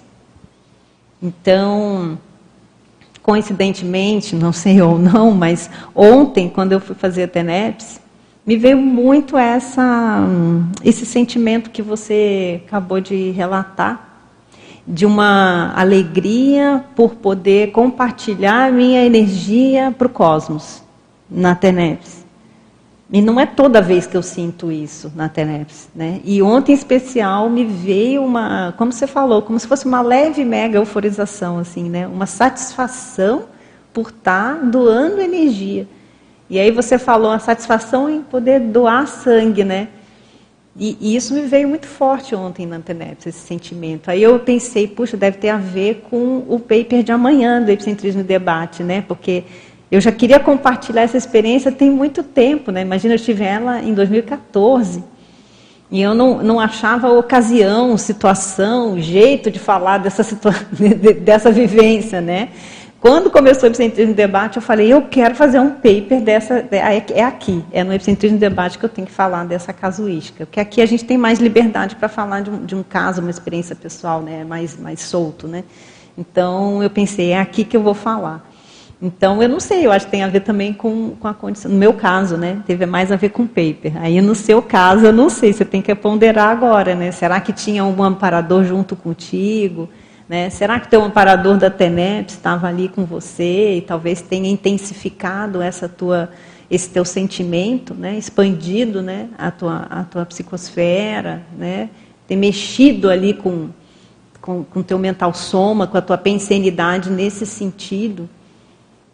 [1.21, 2.17] Então,
[3.21, 8.00] coincidentemente, não sei ou não, mas ontem, quando eu fui fazer a TENEPS,
[8.45, 10.27] me veio muito essa,
[10.83, 14.09] esse sentimento que você acabou de relatar,
[14.85, 20.81] de uma alegria por poder compartilhar minha energia para o cosmos,
[21.29, 22.21] na TENEPS.
[23.13, 25.89] E não é toda vez que eu sinto isso na TENEPS.
[25.93, 26.21] Né?
[26.23, 30.45] E ontem, em especial, me veio uma, como você falou, como se fosse uma leve
[30.45, 32.07] mega euforização, assim, né?
[32.07, 33.43] uma satisfação
[33.93, 35.85] por estar doando energia.
[36.51, 39.87] E aí você falou a satisfação em poder doar sangue, né?
[40.77, 44.11] E, e isso me veio muito forte ontem na Anteneps, esse sentimento.
[44.11, 48.21] Aí eu pensei, puxa, deve ter a ver com o paper de amanhã do Epicentrismo
[48.21, 49.01] Debate, né?
[49.07, 49.45] Porque
[49.89, 52.81] eu já queria compartilhar essa experiência tem muito tempo, né?
[52.81, 55.01] Imagina, eu tive ela em 2014.
[55.89, 60.53] E eu não, não achava ocasião, situação, jeito de falar dessa, situa
[61.23, 62.49] dessa vivência, né?
[63.01, 67.23] Quando começou o Epicentrismo Debate, eu falei, eu quero fazer um paper dessa, é, é
[67.23, 70.85] aqui, é no Epicentrismo Debate que eu tenho que falar dessa casuística, porque aqui a
[70.85, 74.43] gente tem mais liberdade para falar de um, de um, caso, uma experiência pessoal, né,
[74.43, 75.63] mais, mais solto, né.
[76.15, 78.47] Então, eu pensei, é aqui que eu vou falar.
[79.01, 81.71] Então, eu não sei, eu acho que tem a ver também com, com a condição.
[81.71, 83.93] No meu caso, né, teve mais a ver com o paper.
[83.99, 87.11] Aí, no seu caso, eu não sei, você tem que ponderar agora, né?
[87.11, 89.89] Será que tinha um amparador junto contigo?
[90.31, 90.49] Né?
[90.49, 95.89] Será que teu amparador da TENEP estava ali com você e talvez tenha intensificado essa
[95.89, 96.29] tua,
[96.69, 98.17] esse teu sentimento, né?
[98.17, 99.27] expandido né?
[99.37, 101.89] a, tua, a tua psicosfera, né?
[102.29, 103.71] ter mexido ali com
[104.39, 108.29] com o teu mental soma, com a tua pensenidade nesse sentido.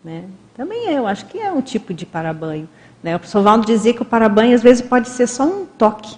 [0.04, 0.26] Né?
[0.56, 2.70] Também eu acho que é um tipo de parabanho.
[3.02, 3.16] Né?
[3.16, 6.16] O professor Valdo dizia que o parabanho às vezes pode ser só um toque.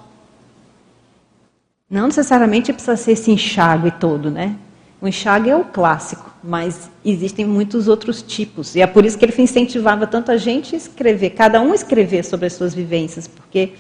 [1.90, 4.58] Não necessariamente precisa ser esse enxágue todo, né?
[5.02, 8.76] O enxágue é o clássico, mas existem muitos outros tipos.
[8.76, 12.26] E é por isso que ele incentivava tanto a gente a escrever, cada um escrever
[12.26, 13.74] sobre as suas vivências, porque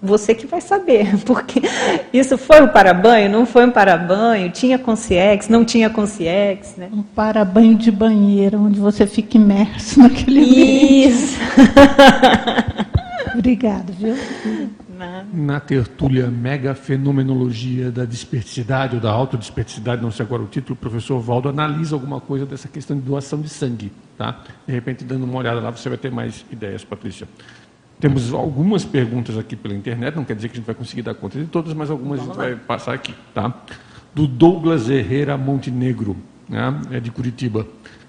[0.00, 1.16] você que vai saber.
[1.24, 1.60] Porque
[2.12, 6.76] isso foi um parabanho, não foi um parabanho, tinha consciex, não tinha consciex.
[6.76, 6.88] Né?
[6.92, 11.08] Um parabanho de banheiro, onde você fica imerso naquele ambiente.
[11.08, 11.38] Isso.
[13.34, 14.14] Obrigada, viu?
[15.32, 20.76] Na tertúlia Mega Fenomenologia da Desperticidade ou da Autodesperticidade, não sei agora o título, o
[20.76, 23.92] professor Valdo analisa alguma coisa dessa questão de doação de sangue.
[24.16, 24.42] Tá?
[24.66, 27.28] De repente, dando uma olhada lá, você vai ter mais ideias, Patrícia.
[28.00, 31.14] Temos algumas perguntas aqui pela internet, não quer dizer que a gente vai conseguir dar
[31.14, 33.14] conta de todas, mas algumas a gente vai passar aqui.
[33.34, 33.52] Tá?
[34.14, 36.16] Do Douglas Herrera Montenegro,
[36.48, 36.80] né?
[36.90, 37.66] é de Curitiba.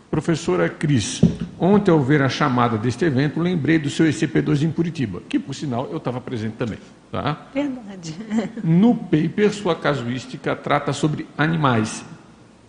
[0.10, 1.22] Professora Cris,
[1.60, 5.54] ontem ao ver a chamada deste evento, lembrei do seu ECP2 em Curitiba, que por
[5.54, 6.80] sinal eu estava presente também.
[7.12, 7.48] Tá?
[7.54, 8.16] Verdade.
[8.64, 12.06] No paper, sua casuística trata sobre animais.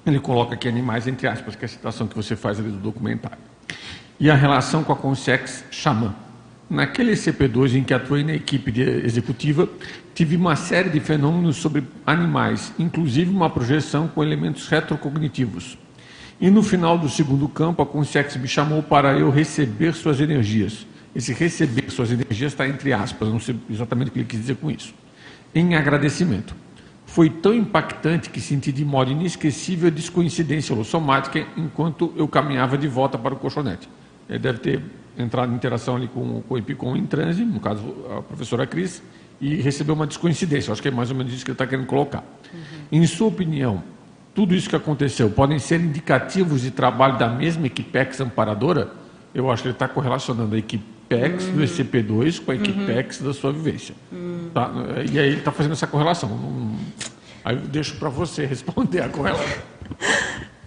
[0.04, 2.78] Ele coloca aqui animais entre aspas, que é a citação que você faz ali do
[2.78, 3.38] documentário.
[4.18, 6.14] E a relação com a Consex Xamã.
[6.68, 9.68] Naquele ECP2 em que atuei na equipe executiva,
[10.12, 15.78] tive uma série de fenômenos sobre animais, inclusive uma projeção com elementos retrocognitivos
[16.40, 20.86] e no final do segundo campo, a consciência me chamou para eu receber suas energias.
[21.14, 24.56] Esse receber suas energias está entre aspas, não sei exatamente o que ele quis dizer
[24.56, 24.94] com isso.
[25.54, 26.54] Em agradecimento.
[27.06, 32.86] Foi tão impactante que senti de modo inesquecível a descoincidência holossomática enquanto eu caminhava de
[32.86, 33.88] volta para o colchonete.
[34.28, 34.82] Ele deve ter
[35.18, 37.82] entrado em interação ali com, com o Epicom em transe, no caso
[38.16, 39.02] a professora Cris,
[39.40, 40.70] e recebeu uma descoincidência.
[40.70, 42.22] Acho que é mais ou menos isso que ele está querendo colocar.
[42.52, 42.60] Uhum.
[42.92, 43.82] Em sua opinião,
[44.38, 48.92] tudo isso que aconteceu podem ser indicativos de trabalho da mesma equipex amparadora?
[49.34, 51.56] Eu acho que ele está correlacionando a equipex uhum.
[51.56, 53.26] do ECP2 com a equipex uhum.
[53.26, 53.96] da sua vivência.
[54.12, 54.48] Uhum.
[54.54, 54.70] Tá?
[55.10, 56.30] E aí ele está fazendo essa correlação.
[57.44, 59.58] Aí eu deixo para você responder a correlação.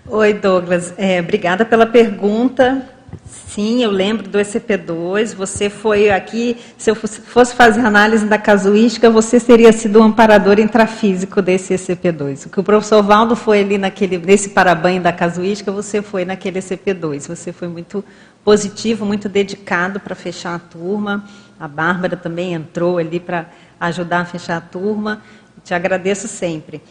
[0.05, 0.93] Oi, Douglas.
[0.97, 2.85] É, obrigada pela pergunta.
[3.27, 5.35] Sim, eu lembro do ECP2.
[5.35, 10.05] Você foi aqui, se eu fosse fazer análise da casuística, você seria sido o um
[10.05, 12.45] amparador intrafísico desse ECP2.
[12.45, 16.59] O que o professor Valdo foi ali naquele, nesse parabanho da casuística, você foi naquele
[16.59, 17.27] ECP2.
[17.27, 18.03] Você foi muito
[18.43, 21.25] positivo, muito dedicado para fechar a turma.
[21.59, 25.21] A Bárbara também entrou ali para ajudar a fechar a turma.
[25.63, 26.81] Te agradeço sempre.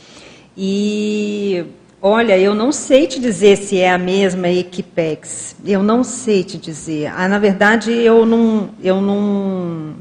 [0.54, 1.64] E
[2.02, 5.54] Olha, eu não sei te dizer se é a mesma Equipex.
[5.62, 7.12] Eu não sei te dizer.
[7.14, 9.92] Ah, na verdade, eu não, eu não,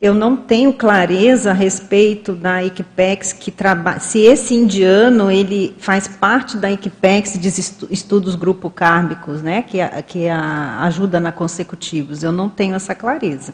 [0.00, 3.98] eu não tenho clareza a respeito da Equipex que trabalha.
[3.98, 7.48] Se esse indiano ele faz parte da Equipex de
[7.90, 12.22] estudos grupo cármicos, né, que que a, ajuda na consecutivos.
[12.22, 13.52] Eu não tenho essa clareza.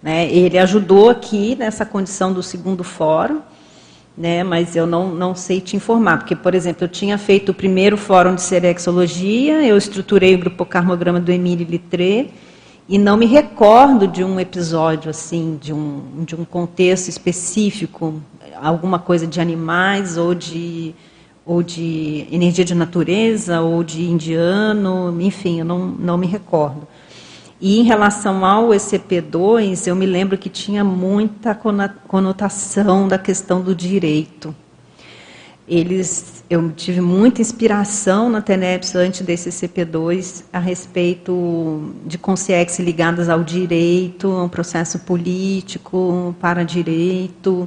[0.00, 0.30] Né?
[0.30, 3.40] Ele ajudou aqui nessa condição do segundo fórum
[4.16, 7.54] né, mas eu não, não sei te informar, porque, por exemplo, eu tinha feito o
[7.54, 12.28] primeiro fórum de serexologia, eu estruturei o grupo carmograma do Emílio Litré,
[12.88, 18.20] e não me recordo de um episódio assim, de um, de um contexto específico,
[18.60, 20.94] alguma coisa de animais ou de,
[21.44, 26.86] ou de energia de natureza ou de indiano, enfim, eu não, não me recordo.
[27.60, 31.54] E em relação ao ECP2, eu me lembro que tinha muita
[32.06, 34.54] conotação da questão do direito.
[35.66, 43.30] Eles, eu tive muita inspiração na TENEPS antes desse ECP2 a respeito de consciência ligadas
[43.30, 47.66] ao direito, a um processo político, para direito,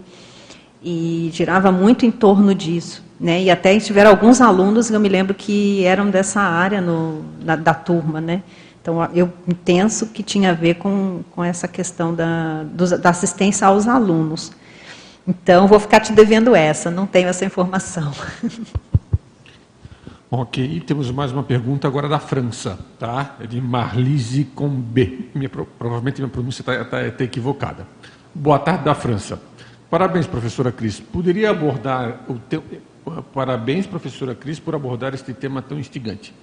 [0.84, 3.04] e girava muito em torno disso.
[3.20, 3.44] Né?
[3.44, 7.74] E até tiveram alguns alunos, eu me lembro que eram dessa área no, da, da
[7.74, 8.44] turma, né?
[8.88, 9.28] Então, eu
[9.66, 12.64] penso que tinha a ver com, com essa questão da,
[13.02, 14.54] da assistência aos alunos.
[15.28, 18.14] Então, vou ficar te devendo essa, não tenho essa informação.
[20.30, 23.38] Ok, temos mais uma pergunta agora da França, tá?
[23.40, 25.30] É de Marlise com B.
[25.34, 27.88] Minha, provavelmente minha pronúncia está tá, tá equivocada.
[28.36, 29.42] Boa tarde da França.
[29.90, 31.00] Parabéns, professora Cris.
[31.00, 32.62] Poderia abordar o teu...
[33.34, 36.34] Parabéns, professora Cris, por abordar este tema tão instigante.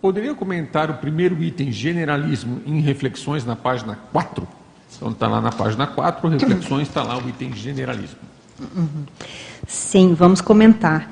[0.00, 4.46] Poderia comentar o primeiro item, generalismo, em reflexões na página 4?
[4.96, 8.18] Então está lá na página 4, reflexões, está lá o item generalismo.
[9.66, 11.10] Sim, vamos comentar.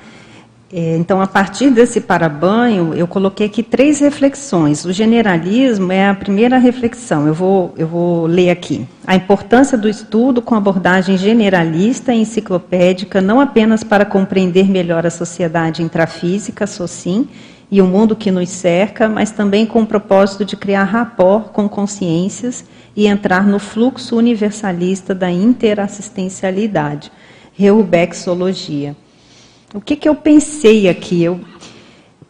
[0.73, 4.83] É, então, a partir desse parabanho, eu coloquei aqui três reflexões.
[4.83, 8.87] O generalismo é a primeira reflexão, eu vou, eu vou ler aqui.
[9.05, 15.11] A importância do estudo com abordagem generalista e enciclopédica, não apenas para compreender melhor a
[15.11, 17.29] sociedade intrafísica, SOCIM,
[17.71, 21.67] e o mundo que nos cerca, mas também com o propósito de criar rapport com
[21.67, 22.65] consciências
[22.95, 27.11] e entrar no fluxo universalista da interassistencialidade,
[27.53, 28.95] reubexologia.
[29.73, 31.23] O que, que eu pensei aqui?
[31.23, 31.41] Eu,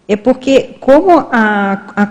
[0.07, 2.10] é porque, como a, a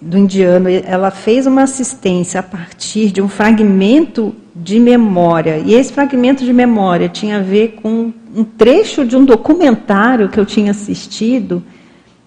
[0.00, 5.92] do indiano, ela fez uma assistência a partir de um fragmento de memória, e esse
[5.92, 10.70] fragmento de memória tinha a ver com um trecho de um documentário que eu tinha
[10.70, 11.62] assistido,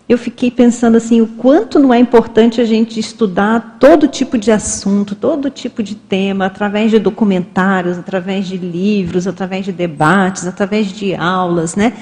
[0.10, 4.52] eu fiquei pensando assim, o quanto não é importante a gente estudar todo tipo de
[4.52, 10.88] assunto, todo tipo de tema, através de documentários, através de livros, através de debates, através
[10.88, 11.94] de aulas, né?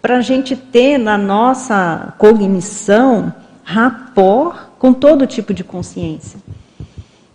[0.00, 6.38] Para a gente ter na nossa cognição rapport com todo tipo de consciência.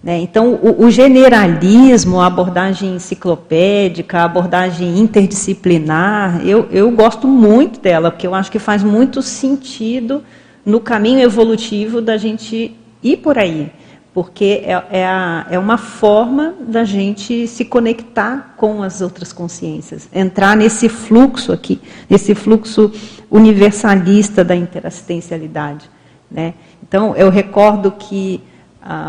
[0.06, 0.20] Né?
[0.20, 8.28] Então, o, generalismo, a abordagem enciclopédica, a abordagem interdisciplinar, eu, eu gosto muito dela, porque
[8.28, 10.24] eu acho que faz muito sentido
[10.64, 13.72] no caminho evolutivo da gente ir por aí.
[14.14, 20.08] Porque é, é, a, é uma forma da gente se conectar com as outras consciências,
[20.14, 22.92] entrar nesse fluxo aqui, nesse fluxo
[23.30, 25.90] universalista da interassistencialidade.
[26.30, 26.54] Né?
[26.88, 28.40] Então, eu recordo que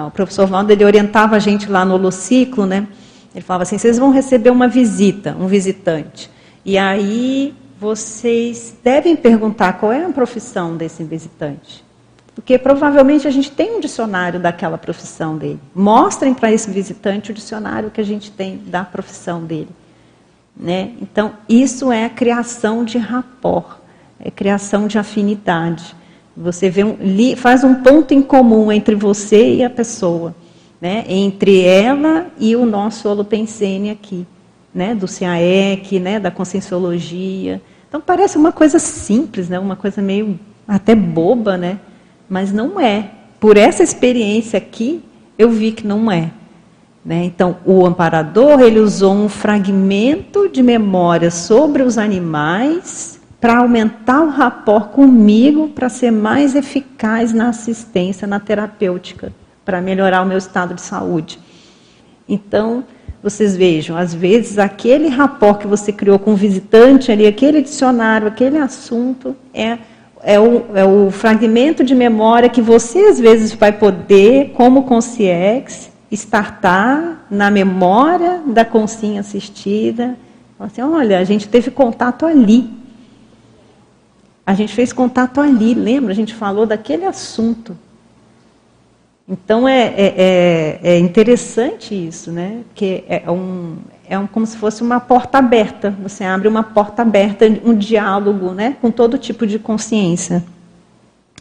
[0.07, 2.87] o professor Valdo, ele orientava a gente lá no holociclo, né?
[3.35, 6.31] Ele falava assim, vocês vão receber uma visita, um visitante.
[6.65, 11.85] E aí vocês devem perguntar qual é a profissão desse visitante.
[12.35, 15.61] Porque provavelmente a gente tem um dicionário daquela profissão dele.
[15.75, 19.71] Mostrem para esse visitante o dicionário que a gente tem da profissão dele.
[20.57, 20.93] Né?
[21.03, 23.79] Então, isso é a criação de rapport,
[24.19, 25.95] é criação de afinidade.
[26.37, 26.97] Você vê um,
[27.37, 30.35] faz um ponto em comum entre você e a pessoa,
[30.79, 31.05] né?
[31.09, 34.27] entre ela e o nosso holopensene aqui,
[34.75, 34.95] né?
[34.95, 36.21] do CAEC, né?
[36.21, 37.63] da conscienciologia.
[37.89, 39.59] Então parece uma coisa simples, né?
[39.59, 40.39] uma coisa meio
[40.69, 41.79] até boba, né?
[42.29, 43.11] mas não é.
[43.41, 45.03] Por essa experiência aqui,
[45.39, 46.31] eu vi que não é.
[47.03, 47.25] Né?
[47.25, 54.31] Então, o amparador ele usou um fragmento de memória sobre os animais para aumentar o
[54.31, 59.33] rapport comigo, para ser mais eficaz na assistência, na terapêutica,
[59.65, 61.39] para melhorar o meu estado de saúde.
[62.29, 62.85] Então,
[63.23, 68.29] vocês vejam, às vezes aquele rapport que você criou com o visitante ali, aquele dicionário,
[68.29, 69.79] aquele assunto, é,
[70.23, 75.91] é, o, é o fragmento de memória que você às vezes vai poder, como consciex,
[76.11, 80.17] startar na memória da consciência assistida.
[80.59, 82.71] Assim, olha, a gente teve contato ali.
[84.47, 86.13] A gente fez contato ali, lembra?
[86.13, 87.77] A gente falou daquele assunto.
[89.29, 92.61] Então é, é, é, é interessante isso, né?
[92.73, 93.77] Que é um,
[94.09, 95.93] é um, como se fosse uma porta aberta.
[96.01, 98.77] Você abre uma porta aberta, um diálogo, né?
[98.81, 100.45] Com todo tipo de consciência.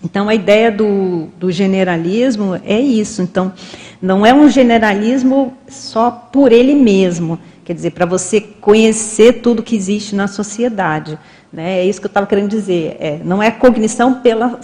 [0.03, 3.22] Então a ideia do, do generalismo é isso.
[3.22, 3.53] Então
[4.02, 7.38] não é um generalismo só por ele mesmo.
[7.64, 11.19] Quer dizer, para você conhecer tudo que existe na sociedade.
[11.56, 11.80] Né?
[11.80, 12.98] É isso que eu estava querendo dizer.
[12.99, 14.60] É, não é cognição pela,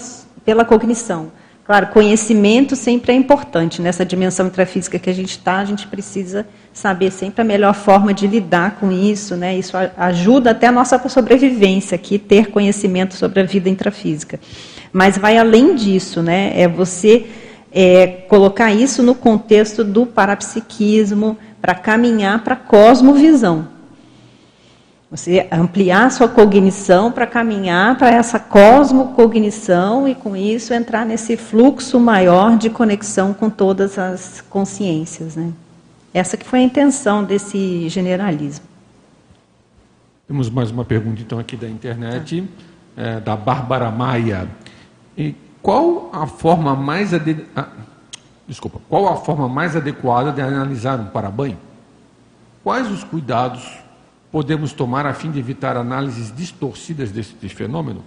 [0.45, 1.31] pela cognição
[1.71, 3.81] Claro, conhecimento sempre é importante.
[3.81, 8.13] Nessa dimensão intrafísica que a gente está, a gente precisa saber sempre a melhor forma
[8.13, 9.37] de lidar com isso.
[9.37, 9.57] Né?
[9.57, 14.37] Isso ajuda até a nossa sobrevivência aqui, ter conhecimento sobre a vida intrafísica.
[14.91, 16.51] Mas vai além disso, né?
[16.55, 17.27] é você
[17.71, 23.67] é, colocar isso no contexto do parapsiquismo, para caminhar para a cosmovisão.
[25.11, 31.99] Você ampliar sua cognição para caminhar para essa cosmocognição e, com isso, entrar nesse fluxo
[31.99, 35.35] maior de conexão com todas as consciências.
[35.35, 35.51] Né?
[36.13, 38.65] Essa que foi a intenção desse generalismo.
[40.29, 42.47] Temos mais uma pergunta, então, aqui da internet,
[42.95, 43.01] tá.
[43.03, 44.47] é, da Bárbara Maia.
[45.17, 47.45] E qual a forma mais ade...
[47.53, 47.67] ah,
[48.47, 51.57] desculpa, qual a forma mais adequada de analisar um parabanho?
[52.63, 53.61] Quais os cuidados
[54.31, 58.03] podemos tomar a fim de evitar análises distorcidas desse, desse fenômeno?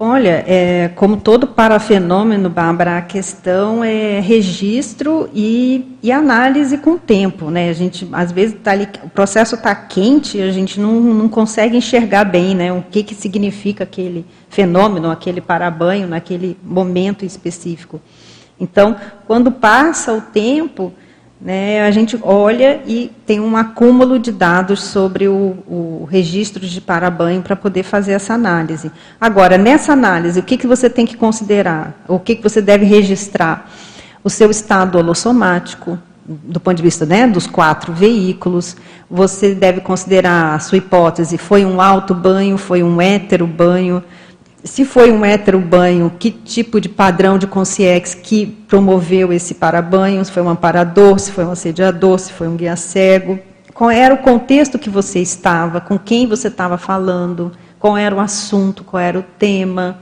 [0.00, 6.98] Olha, é, como todo parafenômeno, Bárbara, a questão é registro e, e análise com o
[7.00, 7.50] tempo.
[7.50, 7.68] Né?
[7.68, 11.76] A gente, às vezes, tá ali, o processo está quente, a gente não, não consegue
[11.76, 18.00] enxergar bem né, o que, que significa aquele fenômeno, aquele parabanho, naquele momento específico.
[18.60, 18.94] Então,
[19.26, 20.92] quando passa o tempo,
[21.40, 26.80] né, a gente olha e tem um acúmulo de dados sobre o, o registro de
[26.80, 28.90] parabanho para poder fazer essa análise.
[29.20, 32.02] Agora, nessa análise, o que, que você tem que considerar?
[32.08, 33.70] O que, que você deve registrar?
[34.24, 35.96] O seu estado holossomático,
[36.26, 38.76] do ponto de vista né, dos quatro veículos,
[39.08, 44.02] você deve considerar a sua hipótese, foi um alto banho, foi um hétero banho,
[44.64, 50.24] se foi um hétero banho, que tipo de padrão de consciex que promoveu esse parabanho,
[50.24, 53.38] se foi um amparador, se foi um assediador, se foi um guia cego,
[53.72, 58.18] qual era o contexto que você estava, com quem você estava falando, qual era o
[58.18, 60.00] assunto, qual era o tema.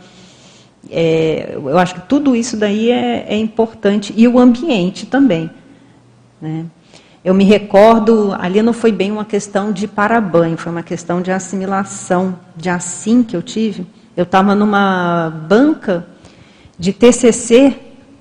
[0.90, 5.50] É, eu acho que tudo isso daí é, é importante, e o ambiente também.
[6.40, 6.64] Né?
[7.22, 11.30] Eu me recordo, ali não foi bem uma questão de parabanho, foi uma questão de
[11.30, 13.86] assimilação, de assim que eu tive
[14.16, 16.06] eu estava numa banca
[16.78, 17.76] de TCC,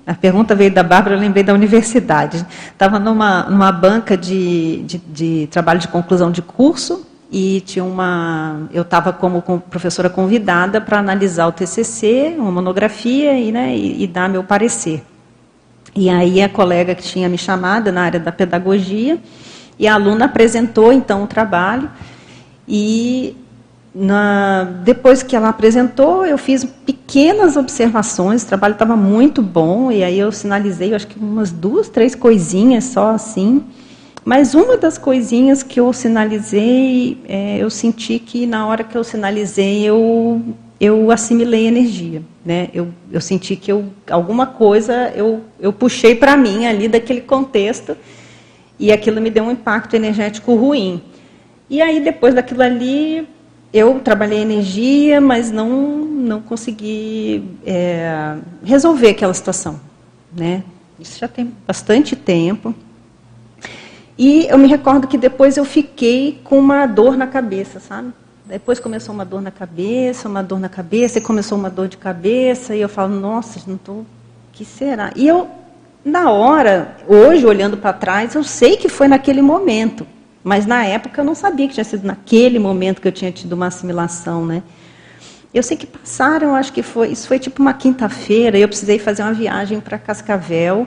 [0.06, 2.46] a pergunta veio da Bárbara, eu lembrei da universidade.
[2.70, 8.68] Estava numa, numa banca de, de, de, trabalho de conclusão de curso e tinha uma,
[8.72, 14.06] eu estava como professora convidada para analisar o TCC, uma monografia e, né, e, e
[14.06, 15.02] dar meu parecer.
[15.94, 19.18] E aí a colega que tinha me chamado na área da pedagogia
[19.78, 21.90] e a aluna apresentou então o trabalho
[22.68, 23.36] e
[23.98, 30.04] na, depois que ela apresentou, eu fiz pequenas observações, o trabalho estava muito bom, e
[30.04, 33.64] aí eu sinalizei, eu acho que umas duas, três coisinhas só assim.
[34.22, 39.02] Mas uma das coisinhas que eu sinalizei, é, eu senti que na hora que eu
[39.02, 40.42] sinalizei, eu,
[40.78, 42.22] eu assimilei energia.
[42.44, 42.68] Né?
[42.74, 47.96] Eu, eu senti que eu, alguma coisa eu, eu puxei para mim ali daquele contexto,
[48.78, 51.00] e aquilo me deu um impacto energético ruim.
[51.70, 53.26] E aí, depois daquilo ali,
[53.72, 59.80] eu trabalhei energia, mas não, não consegui é, resolver aquela situação.
[60.34, 60.62] Né?
[60.98, 62.74] Isso já tem bastante tempo.
[64.18, 68.12] E eu me recordo que depois eu fiquei com uma dor na cabeça, sabe?
[68.46, 71.96] Depois começou uma dor na cabeça, uma dor na cabeça, e começou uma dor de
[71.96, 73.96] cabeça, e eu falo, nossa, não estou.
[73.98, 74.06] O
[74.52, 75.12] que será?
[75.16, 75.48] E eu,
[76.04, 80.06] na hora, hoje, olhando para trás, eu sei que foi naquele momento.
[80.46, 83.54] Mas na época eu não sabia que tinha sido naquele momento que eu tinha tido
[83.54, 84.62] uma assimilação, né?
[85.52, 89.24] Eu sei que passaram, acho que foi, isso foi tipo uma quinta-feira, eu precisei fazer
[89.24, 90.86] uma viagem para Cascavel.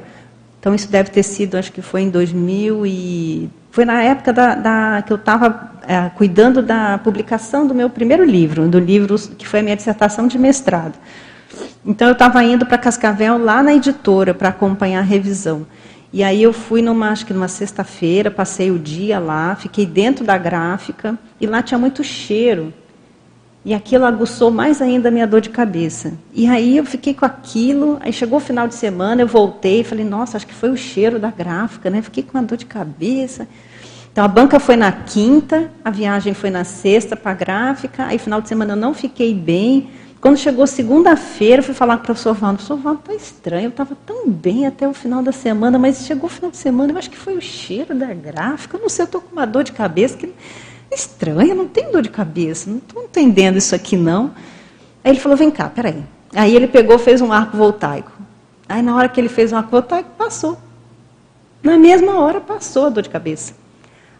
[0.57, 4.55] Então isso deve ter sido, acho que foi em 2000 e Foi na época da,
[4.55, 9.45] da que eu estava é, cuidando da publicação do meu primeiro livro, do livro que
[9.45, 10.97] foi a minha dissertação de mestrado.
[11.85, 15.67] Então eu estava indo para Cascavel lá na editora para acompanhar a revisão.
[16.11, 20.25] E aí eu fui numa, acho que numa sexta-feira, passei o dia lá, fiquei dentro
[20.25, 22.73] da gráfica e lá tinha muito cheiro.
[23.63, 26.13] E aquilo aguçou mais ainda a minha dor de cabeça.
[26.33, 29.83] E aí eu fiquei com aquilo, aí chegou o final de semana, eu voltei e
[29.83, 32.01] falei, nossa, acho que foi o cheiro da gráfica, né?
[32.01, 33.47] Fiquei com uma dor de cabeça.
[34.11, 38.17] Então a banca foi na quinta, a viagem foi na sexta para a gráfica, aí
[38.17, 39.89] final de semana eu não fiquei bem.
[40.21, 42.57] Quando chegou segunda-feira, fui falar com o professor Valdo.
[42.57, 46.25] Professor Valdo, está estranho, eu estava tão bem até o final da semana, mas chegou
[46.25, 49.03] o final de semana, eu acho que foi o cheiro da gráfica, eu não sei,
[49.03, 50.33] eu estou com uma dor de cabeça que
[50.91, 54.31] estranha, não tem dor de cabeça, não estou entendendo isso aqui não.
[55.03, 56.03] Aí ele falou, vem cá, peraí.
[56.35, 58.11] Aí ele pegou, fez um arco voltaico.
[58.67, 60.57] Aí na hora que ele fez um arco voltaico, passou.
[61.63, 63.53] Na mesma hora passou a dor de cabeça.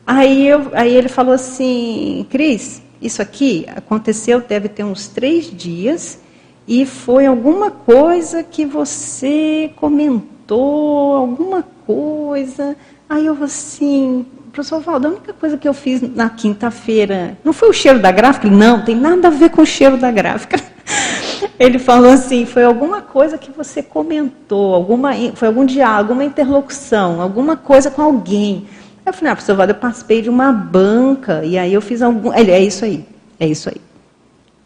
[0.08, 6.20] Aí, eu, aí ele falou assim, Cris, isso aqui aconteceu, deve ter uns três dias,
[6.68, 12.76] e foi alguma coisa que você comentou, alguma coisa.
[13.10, 17.70] Aí eu assim, professor Valdo, a única coisa que eu fiz na quinta-feira, não foi
[17.70, 18.50] o cheiro da gráfica?
[18.50, 20.60] Não, tem nada a ver com o cheiro da gráfica.
[21.58, 27.22] Ele falou assim, foi alguma coisa que você comentou, alguma, foi algum diálogo, alguma interlocução,
[27.22, 28.68] alguma coisa com alguém.
[29.06, 32.34] Eu falei, ah, professor eu participei de uma banca, e aí eu fiz algum.
[32.34, 33.06] Ele, é isso aí,
[33.40, 33.82] é isso aí.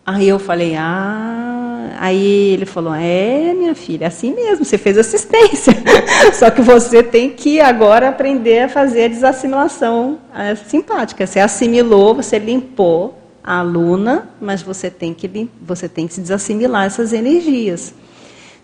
[0.06, 4.98] Aí eu falei, ah, aí ele falou, é, minha filha, é assim mesmo, você fez
[4.98, 5.74] assistência.
[6.34, 11.26] Só que você tem que agora aprender a fazer a desassimilação é, simpática.
[11.26, 16.86] Você assimilou, você limpou a aluna, mas você tem que você tem que se desassimilar
[16.86, 17.94] essas energias.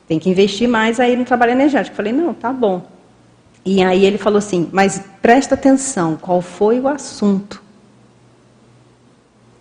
[0.10, 1.94] Tem que investir mais aí no trabalho energético.
[1.94, 2.99] Eu falei, não, tá bom.
[3.72, 7.62] E aí ele falou assim, mas presta atenção, qual foi o assunto?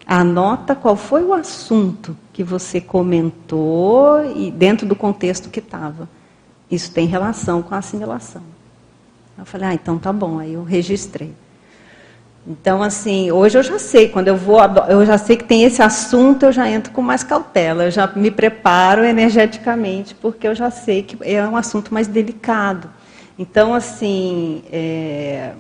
[0.07, 6.09] Anota qual foi o assunto que você comentou e dentro do contexto que estava.
[6.71, 8.41] Isso tem relação com a assimilação.
[9.37, 11.35] Eu falei, ah, então tá bom, aí eu registrei.
[12.47, 14.59] Então, assim, hoje eu já sei, quando eu vou,
[14.89, 18.07] eu já sei que tem esse assunto, eu já entro com mais cautela, eu já
[18.07, 22.89] me preparo energeticamente, porque eu já sei que é um assunto mais delicado.
[23.39, 25.53] Então, assim, é,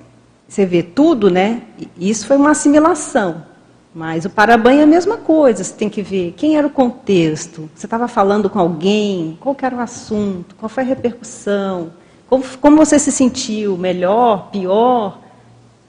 [0.48, 1.62] você vê tudo, né?
[1.96, 3.46] Isso foi uma assimilação.
[3.94, 7.70] Mas o parabanho é a mesma coisa, você tem que ver quem era o contexto,
[7.74, 11.90] você estava falando com alguém, qual era o assunto, qual foi a repercussão,
[12.28, 15.18] como, como você se sentiu, melhor, pior,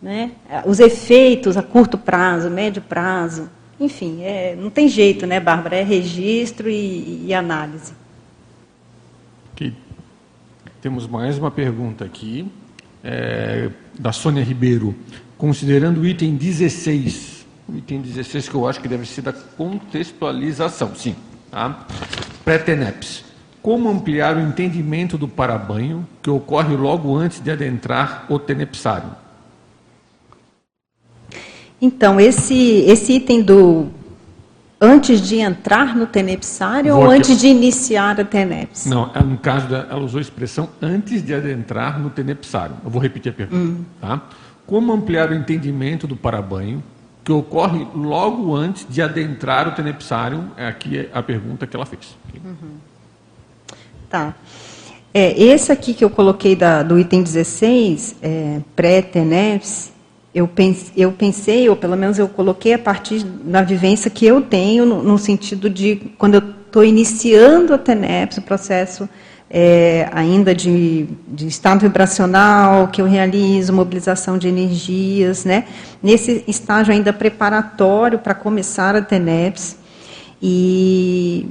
[0.01, 0.31] né?
[0.65, 3.49] os efeitos a curto prazo, médio prazo,
[3.79, 5.77] enfim, é, não tem jeito, né, Bárbara?
[5.77, 7.93] É registro e, e análise.
[10.81, 12.49] Temos mais uma pergunta aqui,
[13.03, 13.69] é,
[13.99, 14.95] da Sônia Ribeiro.
[15.37, 20.95] Considerando o item 16, o item 16 que eu acho que deve ser da contextualização,
[20.95, 21.17] sim.
[21.51, 21.85] Tá?
[22.45, 23.25] Pré-TENEPS.
[23.61, 29.11] Como ampliar o entendimento do parabanho que ocorre logo antes de adentrar o tenepsário?
[31.81, 33.89] Então, esse, esse item do
[34.81, 37.19] Antes de entrar no tenepsário Vou ou aqui.
[37.19, 38.85] antes de iniciar a TENEPS?
[38.85, 42.75] Não, é, no caso, da, ela usou a expressão antes de adentrar no tenepsário.
[42.83, 43.61] Eu vou repetir a pergunta.
[43.61, 43.83] Hum.
[43.99, 44.21] Tá?
[44.65, 46.81] Como ampliar o entendimento do parabanho
[47.25, 50.45] que ocorre logo antes de adentrar o tenepsário?
[50.55, 52.17] É aqui a pergunta que ela fez.
[52.33, 52.77] Uhum.
[54.09, 54.33] Tá.
[55.13, 59.91] É, esse aqui que eu coloquei da, do item 16, é, pré-TENEPS,
[60.33, 64.41] eu pensei, eu pensei, ou pelo menos eu coloquei a partir da vivência que eu
[64.41, 69.09] tenho, no, no sentido de quando eu estou iniciando a TENEPS, o processo
[69.49, 75.65] é, ainda de, de, estado vibracional que eu realizo, mobilização de energias, né?
[76.03, 79.77] nesse estágio ainda preparatório para começar a TENEPS.
[80.41, 81.47] E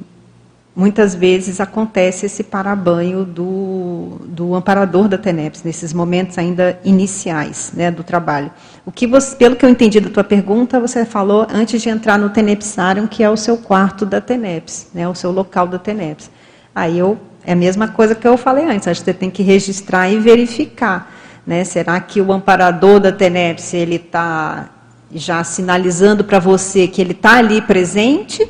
[0.79, 7.91] muitas vezes acontece esse parabanho do, do amparador da TENEPS, nesses momentos ainda iniciais né,
[7.91, 8.49] do trabalho.
[8.87, 12.17] O que você, pelo que eu entendi da tua pergunta, você falou antes de entrar
[12.17, 16.31] no Tenepsarium, que é o seu quarto da TENEPS, né, o seu local da TENEPS.
[16.73, 19.43] Aí eu, é a mesma coisa que eu falei antes, acho que você tem que
[19.43, 21.13] registrar e verificar.
[21.45, 24.71] Né, será que o amparador da TENEPS ele está
[25.13, 28.49] já sinalizando para você que ele está ali presente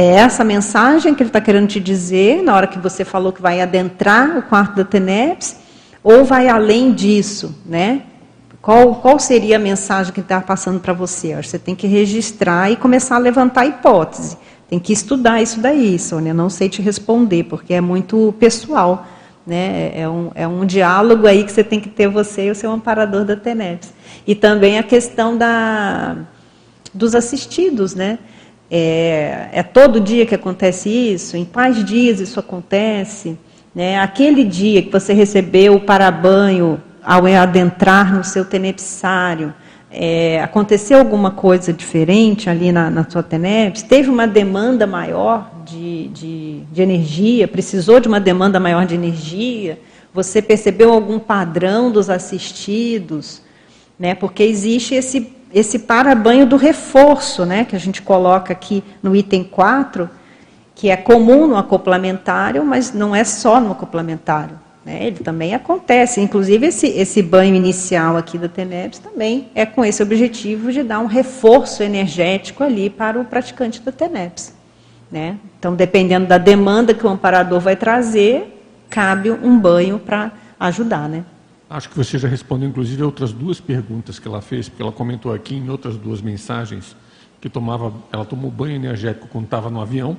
[0.00, 3.42] é essa mensagem que ele está querendo te dizer na hora que você falou que
[3.42, 5.56] vai adentrar o quarto da TENEPS?
[6.04, 8.02] Ou vai além disso, né?
[8.62, 11.34] Qual, qual seria a mensagem que está passando para você?
[11.42, 14.38] Você tem que registrar e começar a levantar a hipótese.
[14.70, 16.32] Tem que estudar isso daí, Sônia.
[16.32, 19.04] Não sei te responder, porque é muito pessoal.
[19.44, 19.90] Né?
[19.98, 22.70] É, um, é um diálogo aí que você tem que ter você e o seu
[22.70, 23.92] amparador da TENEPS.
[24.24, 26.18] E também a questão da,
[26.94, 28.20] dos assistidos, né?
[28.70, 31.36] É, é, todo dia que acontece isso?
[31.36, 33.38] Em quais dias isso acontece?
[33.74, 33.98] Né?
[33.98, 39.54] Aquele dia que você recebeu o parabanho ao adentrar no seu tenepsário,
[39.90, 43.82] é, aconteceu alguma coisa diferente ali na, na sua TENEPS?
[43.84, 47.48] Teve uma demanda maior de, de, de energia?
[47.48, 49.80] Precisou de uma demanda maior de energia?
[50.12, 53.40] Você percebeu algum padrão dos assistidos?
[53.98, 54.14] Né?
[54.14, 57.64] Porque existe esse, esse para-banho do reforço, né?
[57.64, 60.08] que a gente coloca aqui no item 4,
[60.74, 64.58] que é comum no acoplamentário, mas não é só no acoplamentário.
[64.84, 65.06] Né?
[65.06, 66.20] Ele também acontece.
[66.20, 71.00] Inclusive, esse, esse banho inicial aqui da TENEPS também é com esse objetivo de dar
[71.00, 74.54] um reforço energético ali para o praticante da TENEPS.
[75.10, 75.36] Né?
[75.58, 81.08] Então, dependendo da demanda que o amparador vai trazer, cabe um banho para ajudar.
[81.08, 81.24] Né?
[81.70, 85.32] Acho que você já respondeu, inclusive, outras duas perguntas que ela fez, porque ela comentou
[85.32, 86.96] aqui em outras duas mensagens
[87.40, 90.16] que tomava, ela tomou banho energético quando estava no avião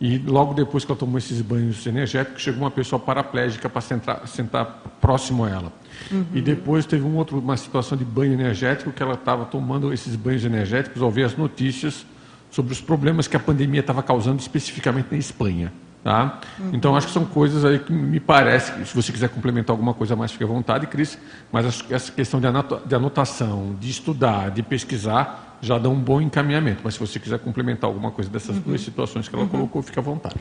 [0.00, 4.28] e logo depois que ela tomou esses banhos energéticos, chegou uma pessoa paraplégica para sentar,
[4.28, 4.66] sentar
[5.00, 5.72] próximo a ela.
[6.10, 6.26] Uhum.
[6.34, 10.16] E depois teve um outro, uma situação de banho energético que ela estava tomando esses
[10.16, 12.04] banhos energéticos ao ver as notícias
[12.50, 15.72] sobre os problemas que a pandemia estava causando especificamente na Espanha.
[16.04, 16.38] Tá?
[16.58, 16.70] Uhum.
[16.74, 20.14] Então, acho que são coisas aí que me parece, se você quiser complementar alguma coisa
[20.14, 21.18] mais, fique à vontade, Cris,
[21.50, 26.82] mas essa questão de anotação, de estudar, de pesquisar, já dá um bom encaminhamento.
[26.84, 28.62] Mas se você quiser complementar alguma coisa dessas uhum.
[28.66, 29.48] duas situações que ela uhum.
[29.48, 30.36] colocou, fique à vontade.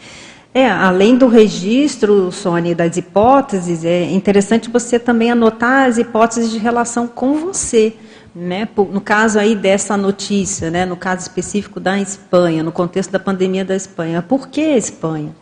[0.54, 6.58] É, além do registro, Sônia, das hipóteses, é interessante você também anotar as hipóteses de
[6.58, 7.96] relação com você.
[8.36, 8.68] Né?
[8.92, 10.86] No caso aí dessa notícia, né?
[10.86, 14.22] no caso específico da Espanha, no contexto da pandemia da Espanha.
[14.22, 15.34] Por que Espanha?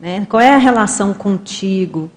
[0.00, 0.26] Né?
[0.28, 2.10] Qual é a relação contigo?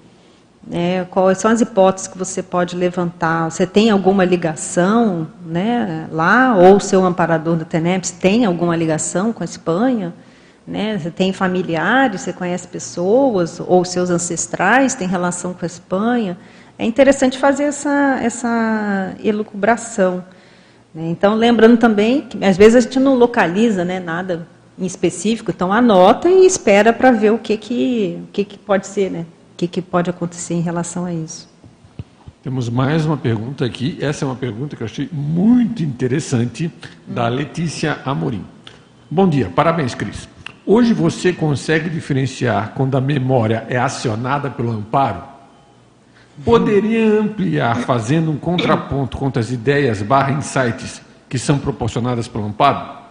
[0.71, 3.51] É, quais são as hipóteses que você pode levantar?
[3.51, 6.55] Você tem alguma ligação né, lá?
[6.55, 10.13] Ou o seu amparador do TENEPS tem alguma ligação com a Espanha?
[10.65, 10.97] Né?
[10.97, 16.37] Você tem familiares, você conhece pessoas, ou seus ancestrais têm relação com a Espanha?
[16.79, 20.23] É interessante fazer essa, essa elucubração.
[20.95, 21.09] Né?
[21.09, 24.47] Então, lembrando também que às vezes a gente não localiza né, nada
[24.77, 28.87] em específico, então anota e espera para ver o que, que, o que, que pode
[28.87, 29.25] ser, né?
[29.53, 31.51] o que, que pode acontecer em relação a isso.
[32.41, 33.97] Temos mais uma pergunta aqui.
[34.01, 36.69] Essa é uma pergunta que eu achei muito interessante,
[37.07, 38.43] da Letícia Amorim.
[39.09, 40.27] Bom dia, parabéns, Cris.
[40.65, 45.23] Hoje você consegue diferenciar quando a memória é acionada pelo amparo?
[46.43, 53.02] Poderia ampliar fazendo um contraponto contra as ideias barra insights que são proporcionadas pelo amparo?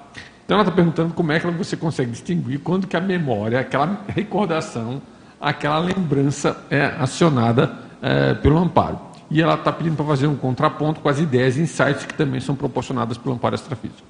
[0.52, 4.02] Então ela está perguntando como é que você consegue distinguir quando que a memória, aquela
[4.06, 5.00] recordação,
[5.40, 7.72] aquela lembrança é acionada
[8.02, 9.00] é, pelo amparo.
[9.30, 12.38] E ela está pedindo para fazer um contraponto com as ideias e insights que também
[12.38, 14.02] são proporcionadas pelo amparo extrafísico.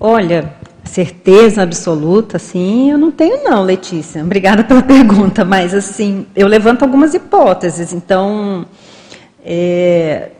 [0.00, 0.54] Olha,
[0.84, 4.24] certeza absoluta, sim, eu não tenho não, Letícia.
[4.24, 7.92] Obrigada pela pergunta, mas assim, eu levanto algumas hipóteses.
[7.92, 8.64] Então,
[9.44, 10.30] é,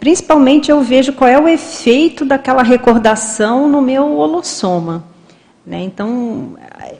[0.00, 5.04] principalmente eu vejo qual é o efeito daquela recordação no meu holossoma.
[5.66, 5.82] Né?
[5.82, 6.56] Então,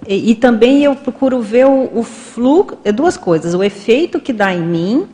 [0.07, 4.33] e, e, também eu procuro ver o, o fluxo, é duas coisas, o efeito que
[4.33, 5.07] dá em mim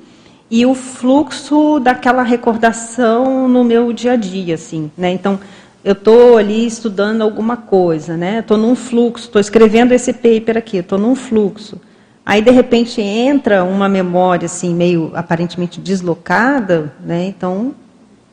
[0.50, 5.10] e o fluxo daquela recordação no meu dia a dia, assim, né?
[5.12, 5.38] Então,
[5.84, 8.40] eu estou ali estudando alguma coisa, né?
[8.40, 11.80] Estou num fluxo, estou escrevendo esse paper aqui, estou num fluxo.
[12.24, 17.26] Aí de repente entra uma memória assim meio aparentemente deslocada, né?
[17.26, 17.74] Então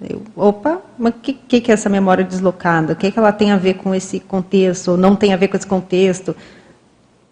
[0.01, 2.93] eu, opa, mas o que, que, é essa memória deslocada?
[2.93, 4.91] O que, que ela tem a ver com esse contexto?
[4.91, 6.35] Ou não tem a ver com esse contexto?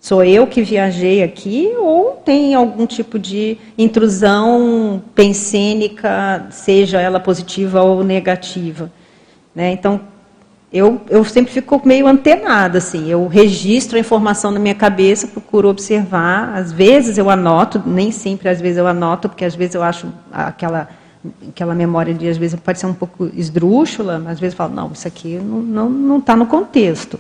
[0.02, 7.81] Sou eu que viajei aqui ou tem algum tipo de intrusão pensênica, seja ela positiva
[7.81, 8.91] ou negativa?
[9.53, 9.72] Né?
[9.72, 9.99] Então,
[10.72, 15.68] eu, eu sempre fico meio antenada, assim, eu registro a informação na minha cabeça, procuro
[15.68, 19.84] observar, às vezes eu anoto, nem sempre às vezes eu anoto, porque às vezes eu
[19.84, 20.88] acho aquela
[21.50, 24.74] aquela memória de, às vezes, pode ser um pouco esdrúxula, mas às vezes eu falo,
[24.74, 27.20] não, isso aqui não está tá no contexto.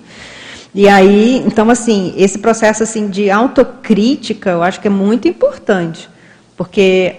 [0.73, 6.07] E aí, então, assim, esse processo assim, de autocrítica, eu acho que é muito importante,
[6.55, 7.15] porque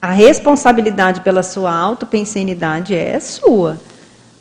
[0.00, 3.78] a responsabilidade pela sua autopensenidade é sua.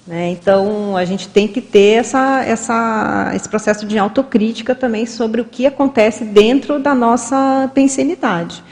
[0.06, 0.30] Né?
[0.30, 5.46] Então, a gente tem que ter essa, essa, esse processo de autocrítica também sobre o
[5.46, 8.64] que acontece dentro da nossa pensenidade.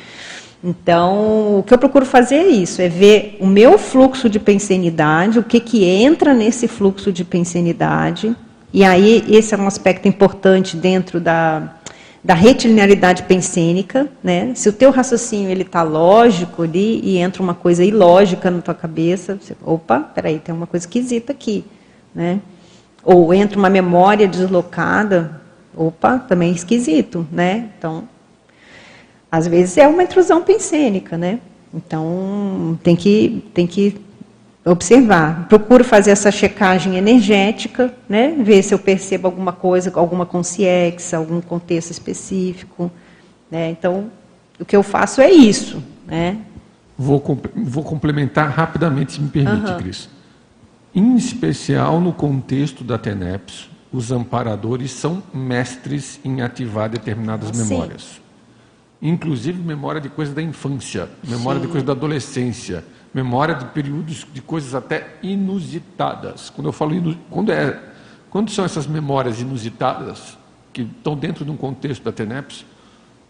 [0.64, 5.40] Então, o que eu procuro fazer é isso, é ver o meu fluxo de pensenidade,
[5.40, 8.36] o que, que entra nesse fluxo de pensenidade,
[8.74, 11.79] e aí esse é um aspecto importante dentro da,
[12.24, 14.54] da retilinearidade pensênica, né?
[14.54, 18.74] Se o teu raciocínio ele está lógico ali e entra uma coisa ilógica na tua
[18.74, 21.64] cabeça, você, opa, peraí, tem uma coisa esquisita aqui,
[22.14, 22.42] né?
[23.04, 25.42] Ou entra uma memória deslocada,
[25.76, 27.70] opa, também é esquisito, né?
[27.78, 28.04] Então,
[29.32, 31.40] às vezes é uma intrusão pensênica, né?
[31.74, 33.96] Então, tem que, tem que
[34.66, 35.48] observar.
[35.48, 38.36] Procuro fazer essa checagem energética, né?
[38.40, 42.92] ver se eu percebo alguma coisa, alguma consciência, algum contexto específico.
[43.50, 43.70] Né?
[43.70, 44.12] Então,
[44.60, 45.82] o que eu faço é isso.
[46.06, 46.38] Né?
[46.98, 47.24] Vou,
[47.56, 49.78] vou complementar rapidamente, se me permite, uhum.
[49.78, 50.10] Cris.
[50.94, 58.20] Em especial no contexto da TENEPS, os amparadores são mestres em ativar determinadas Sim.
[59.02, 61.66] Inclusive memória de coisas da infância, memória Sim.
[61.66, 66.50] de coisas da adolescência memória de períodos de coisas até inusitadas.
[66.50, 67.80] Quando eu falo quando é
[68.30, 70.38] quando são essas memórias inusitadas
[70.72, 72.64] que estão dentro de um contexto da TENEPS,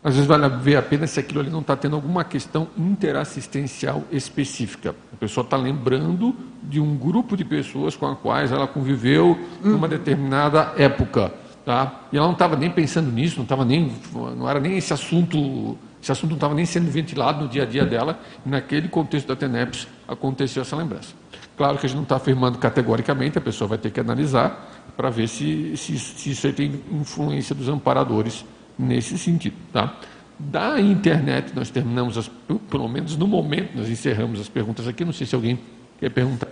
[0.03, 4.03] às vezes vale ver a pena se aquilo ali não está tendo alguma questão interassistencial
[4.11, 4.93] específica.
[5.13, 9.83] A pessoa está lembrando de um grupo de pessoas com as quais ela conviveu numa
[9.83, 9.89] uhum.
[9.89, 11.33] determinada época.
[11.69, 12.05] Tá?
[12.11, 15.77] E ela não estava nem pensando nisso, não, estava nem, não era nem esse assunto
[16.01, 19.27] esse assunto não estava nem sendo ventilado no dia a dia dela, e naquele contexto
[19.27, 21.13] da TENEPS aconteceu essa lembrança.
[21.55, 25.11] Claro que a gente não está afirmando categoricamente, a pessoa vai ter que analisar para
[25.11, 28.43] ver se, se, se isso tem influência dos amparadores
[28.75, 29.55] nesse sentido.
[29.71, 29.93] Tá?
[30.39, 32.31] Da internet, nós terminamos, as,
[32.67, 35.05] pelo menos no momento, nós encerramos as perguntas aqui.
[35.05, 35.59] Não sei se alguém
[35.99, 36.47] quer perguntar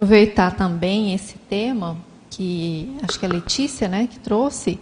[0.00, 1.94] Aproveitar também esse tema
[2.30, 4.80] que acho que é a Letícia, né, que trouxe.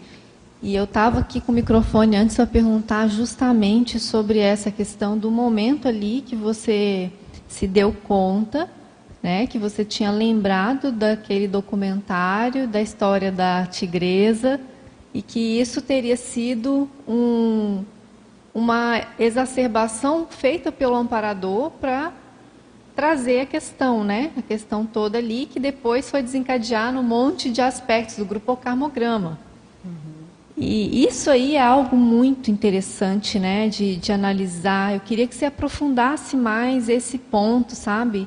[0.62, 5.28] E eu estava aqui com o microfone antes para perguntar justamente sobre essa questão do
[5.28, 7.10] momento ali que você
[7.48, 8.70] se deu conta,
[9.20, 14.60] né, que você tinha lembrado daquele documentário da história da tigresa
[15.12, 17.82] e que isso teria sido um,
[18.54, 22.12] uma exacerbação feita pelo amparador para
[22.98, 24.32] trazer a questão, né?
[24.36, 29.38] A questão toda ali, que depois foi desencadear no monte de aspectos do grupo carmograma.
[29.84, 30.24] Uhum.
[30.56, 33.68] E isso aí é algo muito interessante, né?
[33.68, 34.94] De, de analisar.
[34.94, 38.26] Eu queria que você aprofundasse mais esse ponto, sabe?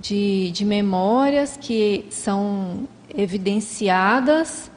[0.00, 4.72] De, de memórias que são evidenciadas,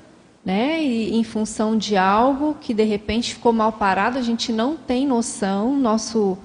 [0.46, 0.80] né?
[0.84, 5.08] E em função de algo que de repente ficou mal parado, a gente não tem
[5.08, 6.38] noção, nosso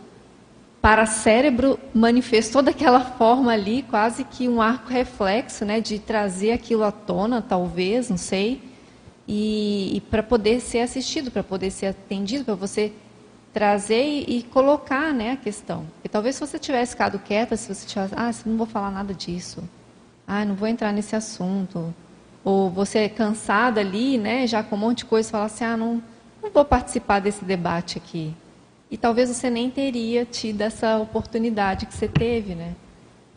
[0.81, 6.85] para cérebro manifestou daquela forma ali, quase que um arco reflexo, né, de trazer aquilo
[6.85, 8.63] à tona, talvez, não sei,
[9.27, 12.93] e, e para poder ser assistido, para poder ser atendido, para você
[13.53, 15.87] trazer e, e, colocar, né, a questão.
[16.05, 19.13] E talvez se você tivesse ficado quieta, se você tivesse, ah, não vou falar nada
[19.13, 19.63] disso,
[20.27, 21.93] ah, não vou entrar nesse assunto,
[22.45, 25.77] ou você é cansada ali, né, já com um monte de coisa, falar assim, ah,
[25.77, 26.03] não,
[26.43, 28.35] não vou participar desse debate aqui
[28.91, 32.75] e talvez você nem teria tido essa oportunidade que você teve, né?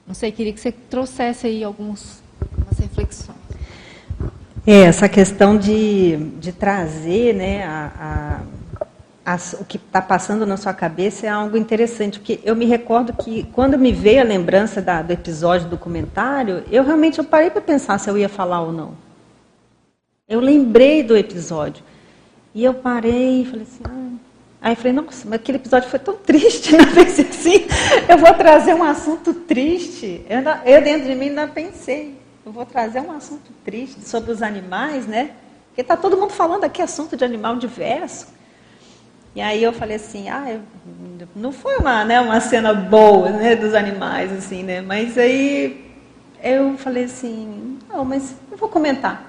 [0.07, 2.21] Não sei, queria que você trouxesse aí algumas
[2.79, 3.37] reflexões.
[4.65, 8.41] É, essa questão de, de trazer né, a,
[9.25, 12.65] a, a, o que está passando na sua cabeça é algo interessante, porque eu me
[12.65, 17.23] recordo que quando me veio a lembrança da, do episódio do documentário, eu realmente eu
[17.23, 18.93] parei para pensar se eu ia falar ou não.
[20.29, 21.83] Eu lembrei do episódio.
[22.53, 24.30] E eu parei e falei assim, ah,
[24.61, 26.75] Aí eu falei, nossa, mas aquele episódio foi tão triste.
[26.77, 27.67] Eu pensei assim,
[28.07, 30.23] eu vou trazer um assunto triste.
[30.29, 30.39] Eu,
[30.71, 32.15] eu dentro de mim ainda pensei,
[32.45, 35.31] eu vou trazer um assunto triste sobre os animais, né?
[35.67, 38.27] Porque está todo mundo falando aqui assunto de animal diverso.
[39.33, 40.61] E aí eu falei assim, ah, eu,
[41.35, 44.81] não foi uma, né, uma cena boa né, dos animais, assim, né?
[44.81, 45.89] Mas aí
[46.43, 49.25] eu falei assim, não, mas eu vou comentar.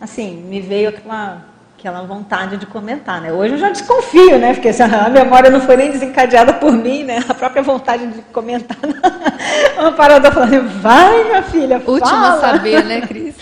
[0.00, 1.53] Assim, me veio aquela
[1.84, 3.30] aquela vontade de comentar, né?
[3.30, 4.54] Hoje eu já desconfio, né?
[4.54, 7.22] Porque a memória não foi nem desencadeada por mim, né?
[7.28, 8.78] A própria vontade de comentar.
[9.78, 11.92] Uma parada falando, vai, minha filha, fala.
[11.92, 13.36] Última a saber, né, Cris?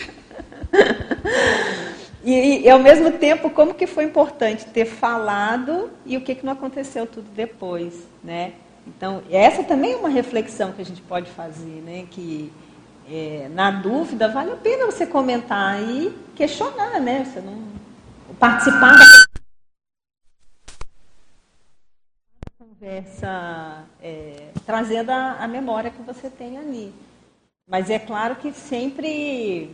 [2.25, 6.45] e, e, ao mesmo tempo, como que foi importante ter falado e o que, que
[6.45, 8.55] não aconteceu tudo depois, né?
[8.85, 12.07] Então, essa também é uma reflexão que a gente pode fazer, né?
[12.11, 12.51] Que
[13.09, 17.25] é, na dúvida vale a pena você comentar e questionar, né?
[17.25, 17.82] Você não
[18.43, 19.07] participar da
[22.59, 26.93] conversa, é, trazendo a, a memória que você tem ali.
[27.69, 29.71] Mas é claro que sempre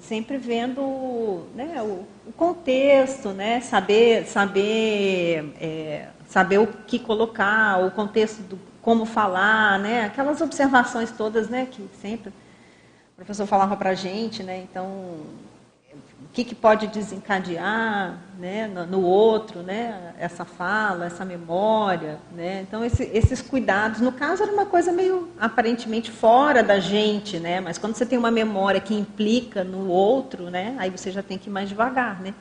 [0.00, 7.90] sempre vendo né, o, o, contexto, né, saber saber é, saber o que colocar, o
[7.90, 13.90] contexto do como falar, né, aquelas observações todas, né, que sempre o professor falava para
[13.90, 14.58] a gente, né?
[14.58, 15.20] Então,
[16.36, 22.18] que, que pode desencadear né, no, outro, né, essa fala, essa memória.
[22.30, 22.60] Né?
[22.60, 27.58] Então, esse, esses cuidados, no caso, era uma coisa meio aparentemente fora da gente, né?
[27.58, 31.38] mas quando você tem uma memória que implica no outro, né, aí você já tem
[31.38, 32.20] que ir mais devagar.
[32.20, 32.34] Né?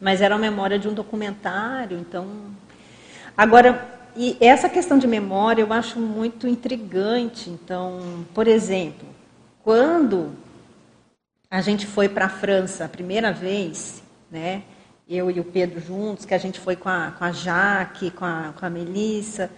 [0.00, 2.28] Mas era a memória de um documentário, então.
[3.36, 7.50] Agora, e essa questão de memória eu acho muito intrigante.
[7.50, 9.08] Então, por exemplo,
[9.64, 10.30] quando
[11.50, 14.62] a gente foi para a França a primeira vez, né?
[15.08, 18.24] Eu e o Pedro juntos, que a gente foi com a, com a Jaque, com
[18.24, 19.50] a, com a Melissa.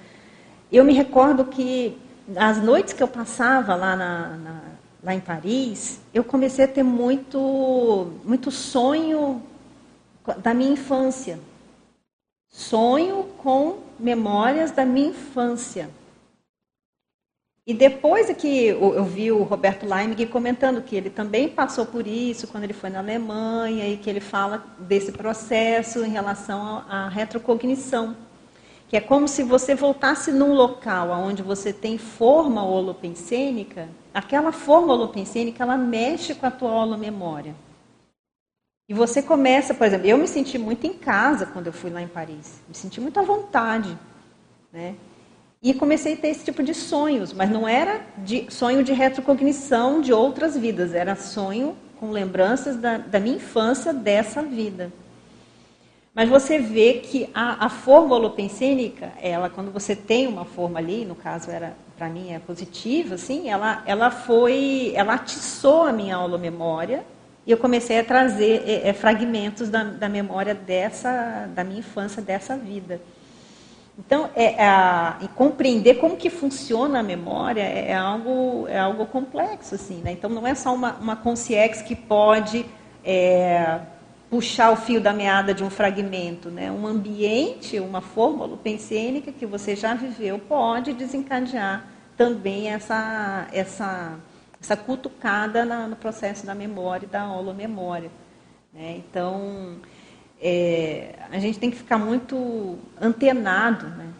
[0.70, 1.98] Eu me recordo que
[2.34, 4.60] as noites que eu passava lá, na, na,
[5.04, 9.42] lá em Paris, eu comecei a ter muito, muito sonho
[10.38, 11.38] da minha infância.
[12.48, 15.90] Sonho com memórias da minha infância.
[17.64, 22.08] E depois é que eu vi o Roberto Leimig comentando que ele também passou por
[22.08, 27.08] isso quando ele foi na Alemanha e que ele fala desse processo em relação à
[27.08, 28.16] retrocognição,
[28.88, 34.92] que é como se você voltasse num local onde você tem forma holopensênica, aquela forma
[34.92, 37.54] holopensênica ela mexe com a tua holomemória.
[38.88, 42.02] E você começa, por exemplo, eu me senti muito em casa quando eu fui lá
[42.02, 43.96] em Paris, me senti muito à vontade,
[44.72, 44.96] né?
[45.62, 50.00] E comecei a ter esse tipo de sonhos, mas não era de sonho de retrocognição
[50.00, 54.92] de outras vidas, era sonho com lembranças da, da minha infância dessa vida.
[56.12, 61.04] Mas você vê que a, a forma holopensênica, ela, quando você tem uma forma ali,
[61.04, 66.18] no caso era para mim é positiva, assim, ela, ela foi, ela atiçou a minha
[66.18, 67.04] holomemória
[67.46, 72.20] e eu comecei a trazer é, é, fragmentos da, da memória dessa, da minha infância
[72.20, 73.00] dessa vida.
[74.04, 79.76] Então, é, é, compreender como que funciona a memória é, é, algo, é algo complexo,
[79.76, 80.10] assim, né?
[80.10, 81.16] Então, não é só uma, uma
[81.86, 82.66] que pode
[83.04, 83.78] é,
[84.28, 86.70] puxar o fio da meada de um fragmento, né?
[86.70, 91.84] Um ambiente, uma fórmula pensênica que você já viveu pode desencadear
[92.16, 94.18] também essa, essa,
[94.60, 98.10] essa cutucada na, no processo da memória e da holomemória.
[98.72, 98.96] Né?
[98.98, 99.76] Então,
[100.42, 103.86] é, a gente tem que ficar muito antenado.
[103.86, 104.12] Né?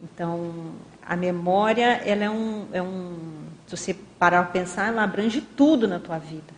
[0.00, 0.72] Então,
[1.02, 3.18] a memória, ela é um, é um.
[3.66, 6.52] Se você parar para pensar, ela abrange tudo na tua vida.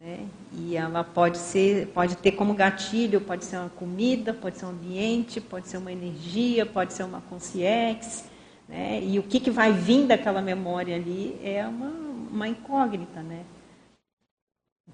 [0.00, 0.26] Né?
[0.52, 4.70] E ela pode ser, pode ter como gatilho, pode ser uma comida, pode ser um
[4.70, 8.24] ambiente, pode ser uma energia, pode ser uma consciência.
[8.68, 9.02] Né?
[9.02, 11.88] E o que, que vai vir daquela memória ali é uma,
[12.30, 13.44] uma incógnita, né?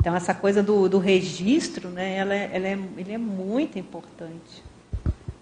[0.00, 4.62] Então, essa coisa do, do registro, né, ela, é, ela é, ele é muito importante.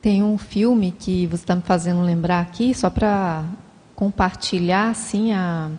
[0.00, 3.44] Tem um filme que você está me fazendo lembrar aqui, só para
[3.94, 5.70] compartilhar, assim, a,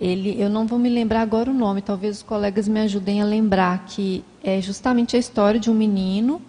[0.00, 3.24] ele, eu não vou me lembrar agora o nome, talvez os colegas me ajudem a
[3.24, 6.40] lembrar, que é justamente a história de um menino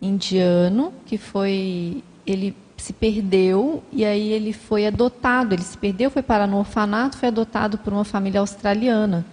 [0.00, 6.22] indiano que foi, ele se perdeu e aí ele foi adotado, ele se perdeu, foi
[6.22, 9.24] parar no orfanato, foi adotado por uma família australiana.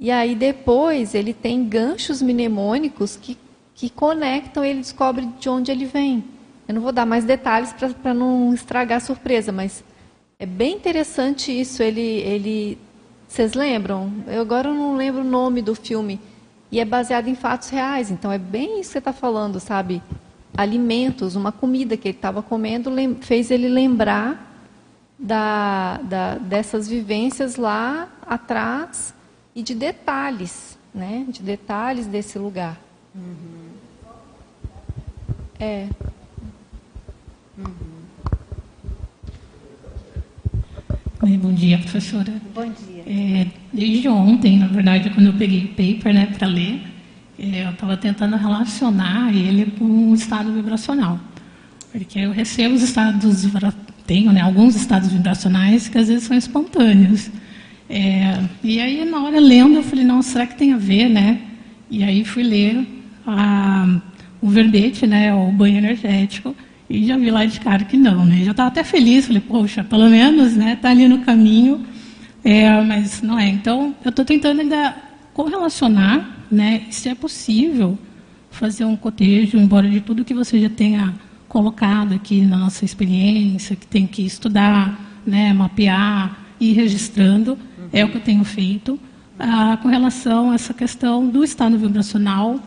[0.00, 3.36] E aí depois ele tem ganchos mnemônicos que,
[3.74, 6.22] que conectam, ele descobre de onde ele vem.
[6.68, 9.82] Eu não vou dar mais detalhes para não estragar a surpresa, mas
[10.38, 11.82] é bem interessante isso.
[11.82, 12.78] Ele, ele,
[13.26, 14.12] vocês lembram?
[14.28, 16.20] Eu agora não lembro o nome do filme.
[16.70, 18.10] E é baseado em fatos reais.
[18.10, 20.00] Então é bem isso que você está falando, sabe?
[20.56, 24.46] Alimentos, uma comida que ele estava comendo fez ele lembrar
[25.18, 29.14] da, da, dessas vivências lá atrás
[29.54, 31.24] e de detalhes, né?
[31.28, 32.80] De detalhes desse lugar.
[33.14, 33.68] Uhum.
[35.58, 35.88] É.
[37.58, 37.98] Uhum.
[41.20, 42.32] Oi, bom dia, professora.
[42.54, 43.02] Bom dia.
[43.04, 46.80] É, desde ontem, na verdade, quando eu peguei o paper né, para ler,
[47.38, 51.18] é, eu estava tentando relacionar ele com o estado vibracional.
[51.90, 53.46] Porque eu recebo os estados,
[54.06, 57.30] tenho né, alguns estados vibracionais que às vezes são espontâneos.
[57.88, 61.40] É, e aí, na hora lendo, eu falei, não, será que tem a ver, né?
[61.90, 62.86] E aí fui ler
[63.26, 64.00] a,
[64.40, 66.54] o verbete, né, o banho energético,
[66.88, 68.44] e já vi lá de cara que não, né?
[68.44, 71.84] Já estava até feliz, falei, poxa, pelo menos, né, tá ali no caminho,
[72.44, 73.48] é, mas não é.
[73.48, 74.94] Então, eu estou tentando ainda
[75.32, 77.98] correlacionar, né, se é possível
[78.50, 81.14] fazer um cotejo, embora de tudo que você já tenha
[81.48, 87.58] colocado aqui na nossa experiência, que tem que estudar, né, mapear, ir registrando,
[87.92, 88.98] é o que eu tenho feito,
[89.38, 92.58] ah, com relação a essa questão do estado vibracional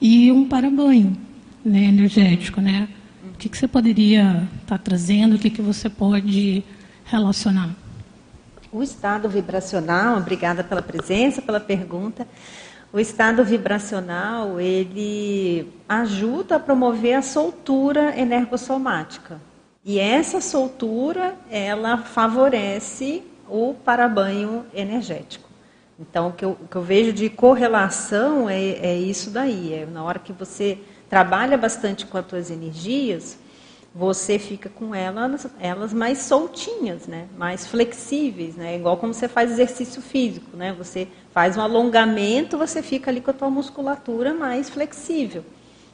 [0.00, 1.16] e um parabanho
[1.64, 2.60] né, energético.
[2.60, 2.88] Né?
[3.34, 6.64] O que, que você poderia estar tá trazendo, o que, que você pode
[7.04, 7.70] relacionar?
[8.72, 12.26] O estado vibracional, obrigada pela presença, pela pergunta.
[12.92, 19.40] O estado vibracional, ele ajuda a promover a soltura energossomática.
[19.84, 23.22] E essa soltura, ela favorece
[23.52, 25.46] o parabanho energético.
[26.00, 29.74] Então, o que eu, o que eu vejo de correlação é, é, isso daí.
[29.74, 33.38] É na hora que você trabalha bastante com as suas energias,
[33.94, 37.28] você fica com elas, elas mais soltinhas, né?
[37.36, 38.76] mais flexíveis, né?
[38.76, 40.72] igual como você faz exercício físico, né?
[40.72, 45.44] você faz um alongamento, você fica ali com a tua musculatura mais flexível.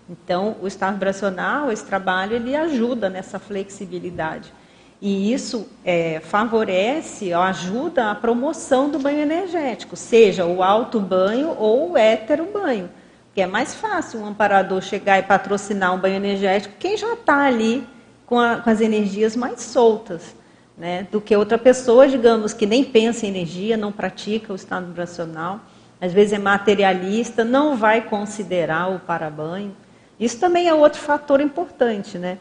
[0.09, 4.53] Então, o estado vibracional, esse trabalho, ele ajuda nessa flexibilidade.
[5.01, 11.93] E isso é, favorece, ajuda a promoção do banho energético, seja o alto banho ou
[11.93, 12.91] o hétero banho.
[13.33, 17.45] Que é mais fácil um amparador chegar e patrocinar um banho energético quem já está
[17.45, 17.87] ali
[18.27, 20.35] com, a, com, as energias mais soltas,
[20.77, 21.07] né?
[21.13, 25.61] do que outra pessoa, digamos, que nem pensa em energia, não pratica o estado vibracional,
[26.01, 29.75] às vezes é materialista, não vai considerar o parabanho.
[30.19, 32.39] Isso também é outro fator importante, né?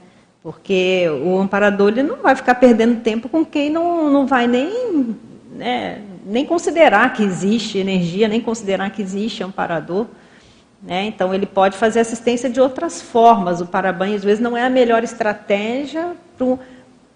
[0.47, 5.13] Porque o amparador ele não vai ficar perdendo tempo com quem não, não vai nem,
[5.51, 10.05] né, nem considerar que existe energia, nem considerar que existe amparador.
[10.81, 11.03] Né?
[11.07, 13.59] Então, ele pode fazer assistência de outras formas.
[13.59, 16.57] O parabanho, às vezes, não é a melhor estratégia pro,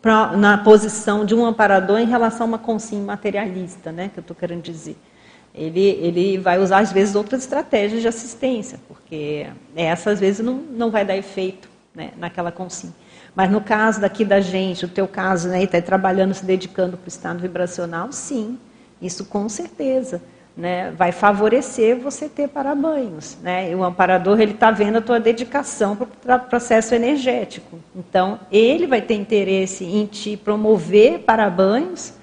[0.01, 4.11] pra, na posição de um amparador em relação a uma consigne materialista, né?
[4.13, 4.97] que eu estou querendo dizer.
[5.55, 10.55] Ele, ele vai usar, às vezes, outras estratégias de assistência, porque essa, às vezes, não,
[10.55, 12.93] não vai dar efeito né, naquela consigne.
[13.35, 17.05] Mas no caso daqui da gente, o teu caso, né, está trabalhando, se dedicando para
[17.05, 18.57] o estado vibracional, sim,
[19.01, 20.21] isso com certeza.
[20.55, 23.37] Né, vai favorecer você ter parabanhos.
[23.41, 23.71] Né?
[23.71, 27.79] E o amparador ele está vendo a tua dedicação para o processo energético.
[27.95, 32.13] Então, ele vai ter interesse em te promover parabanhos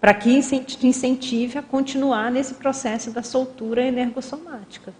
[0.00, 4.92] para que te incentive a continuar nesse processo da soltura energossomática.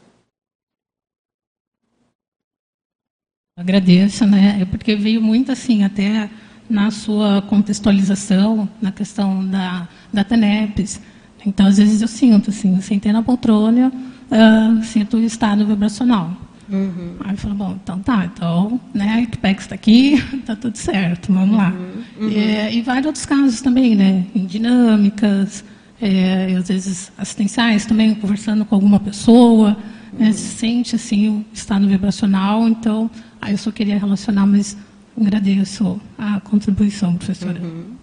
[3.57, 4.59] Agradeço, né?
[4.63, 6.29] É porque veio muito assim, até
[6.69, 11.01] na sua contextualização, na questão da, da TENEPS.
[11.47, 16.37] Então, às vezes eu sinto, assim, sentei na poltrona, uh, sinto o estado vibracional.
[16.69, 17.15] Uhum.
[17.21, 21.33] Aí eu falo, bom, então tá, então, né, a Equipex está aqui, está tudo certo,
[21.33, 21.71] vamos lá.
[21.71, 22.27] Uhum.
[22.27, 22.31] Uhum.
[22.33, 25.65] E, e, vários outros casos também, né, em dinâmicas,
[26.03, 29.77] é, às vezes assistenciais também, conversando com alguma pessoa,
[30.19, 33.11] né, se sente, assim, o estado vibracional, então
[33.45, 34.75] Aí eu só queria relacionar, mas
[35.21, 37.61] agradeço a contribuição, professora.
[37.61, 37.95] Uhum.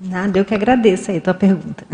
[0.00, 1.84] Nada, eu que agradeço aí a tua pergunta.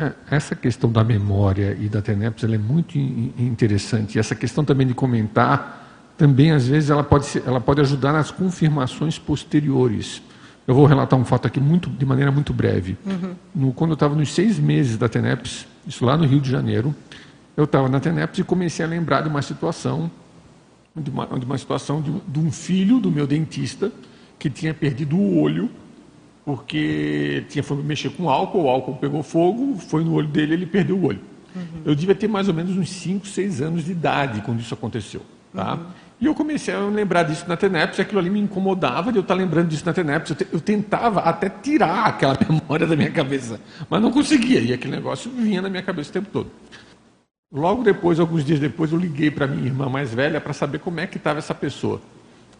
[0.00, 4.14] É, essa questão da memória e da TENEPS é muito interessante.
[4.14, 8.12] E essa questão também de comentar, também às vezes ela pode, ser, ela pode ajudar
[8.12, 10.22] nas confirmações posteriores.
[10.68, 12.98] Eu vou relatar um fato aqui muito, de maneira muito breve.
[13.06, 13.34] Uhum.
[13.54, 16.94] No, quando eu estava nos seis meses da TENEPS, isso lá no Rio de Janeiro,
[17.56, 20.10] eu estava na TENEPS e comecei a lembrar de uma situação,
[20.94, 23.90] de uma, de uma situação de, de, um filho do meu dentista
[24.38, 25.70] que tinha perdido o olho
[26.44, 30.66] porque tinha foi mexer com álcool, o álcool pegou fogo, foi no olho dele, ele
[30.66, 31.20] perdeu o olho.
[31.56, 31.82] Uhum.
[31.86, 35.22] Eu devia ter mais ou menos uns 5, 6 anos de idade quando isso aconteceu.
[35.54, 35.74] Tá?
[35.74, 35.86] Uhum.
[36.20, 39.22] E eu comecei a lembrar disso na TENEPS, e aquilo ali me incomodava de eu
[39.22, 40.30] estar lembrando disso na TENEPS.
[40.30, 44.72] Eu, te, eu, tentava até tirar aquela memória da minha cabeça, mas não conseguia, e
[44.72, 46.50] aquele negócio vinha na minha cabeça o tempo todo.
[47.52, 50.98] Logo depois, alguns dias depois, eu liguei para minha irmã mais velha para saber como
[51.00, 52.00] é que estava essa pessoa.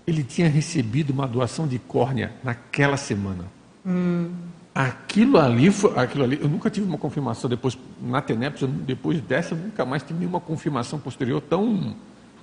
[0.07, 3.45] Ele tinha recebido uma doação de córnea naquela semana.
[3.85, 4.31] Hum.
[4.75, 9.53] Aquilo ali, foi, aquilo ali, eu nunca tive uma confirmação depois na Teneps, depois dessa,
[9.53, 11.97] eu nunca mais tive nenhuma confirmação posterior tão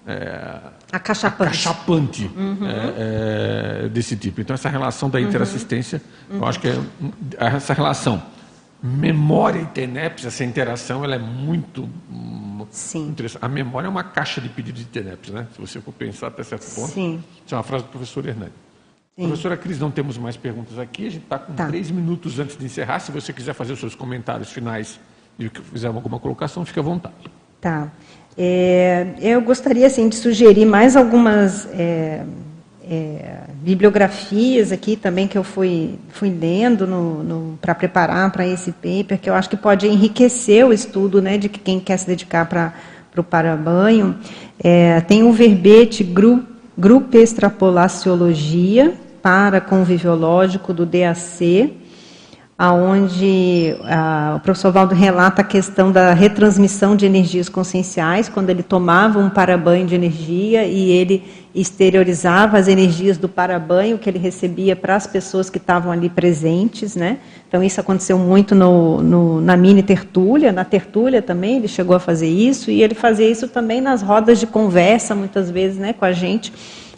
[0.08, 0.60] é,
[0.92, 2.58] acachapante, acachapante uhum.
[2.68, 4.42] é, é, desse tipo.
[4.42, 5.26] Então essa relação da uhum.
[5.26, 6.38] interassistência, uhum.
[6.38, 6.78] eu acho que é
[7.38, 8.22] essa relação
[8.86, 11.90] memória e TENEPS, essa interação, ela é muito
[12.70, 13.08] Sim.
[13.08, 13.44] interessante.
[13.44, 15.48] A memória é uma caixa de pedidos de TENEPS, né?
[15.54, 16.92] Se você for pensar até certo ponto.
[16.92, 17.24] Sim.
[17.44, 18.52] Isso é uma frase do professor Hernani.
[19.16, 19.28] Sim.
[19.28, 21.08] Professora Cris, não temos mais perguntas aqui.
[21.08, 21.68] A gente está com tá.
[21.68, 23.00] três minutos antes de encerrar.
[23.00, 25.00] Se você quiser fazer os seus comentários finais
[25.40, 27.16] e fizer alguma colocação, fique à vontade.
[27.62, 27.92] Tá.
[28.38, 32.22] É, eu gostaria assim, de sugerir mais algumas é,
[32.90, 39.30] é, bibliografias aqui também que eu fui, fui lendo para preparar para esse paper, que
[39.30, 42.74] eu acho que pode enriquecer o estudo né, de quem quer se dedicar para
[43.18, 44.18] o parabanho.
[44.62, 46.44] É, tem o verbete gru,
[46.78, 51.74] Grupo Extrapolaciologia para Conviviológico do DAC,
[52.58, 53.76] aonde
[54.34, 59.30] o professor Valdo relata a questão da retransmissão de energias conscienciais, quando ele tomava um
[59.30, 61.22] parabanho de energia e ele
[61.54, 66.96] exteriorizava as energias do parabanho que ele recebia para as pessoas que estavam ali presentes,
[66.96, 67.18] né?
[67.48, 72.00] Então isso aconteceu muito no, no, na mini tertúlia, na tertúlia também ele chegou a
[72.00, 76.04] fazer isso e ele fazia isso também nas rodas de conversa muitas vezes, né, com
[76.04, 76.52] a gente.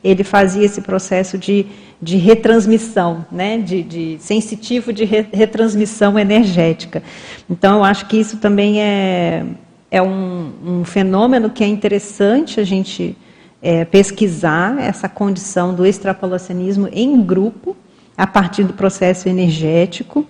[0.09, 1.65] Ele fazia esse processo de,
[2.01, 7.03] de retransmissão, né, de, de sensitivo de re, retransmissão energética.
[7.49, 9.45] Então eu acho que isso também é
[9.89, 13.15] é um, um fenômeno que é interessante a gente
[13.61, 17.75] é, pesquisar essa condição do extrapolacionismo em grupo,
[18.15, 20.25] a partir do processo energético.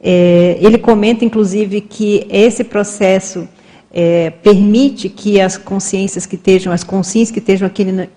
[0.00, 3.48] É, ele comenta, inclusive, que esse processo
[3.98, 8.10] é, permite que as consciências que estejam, as consciências que estejam aquele,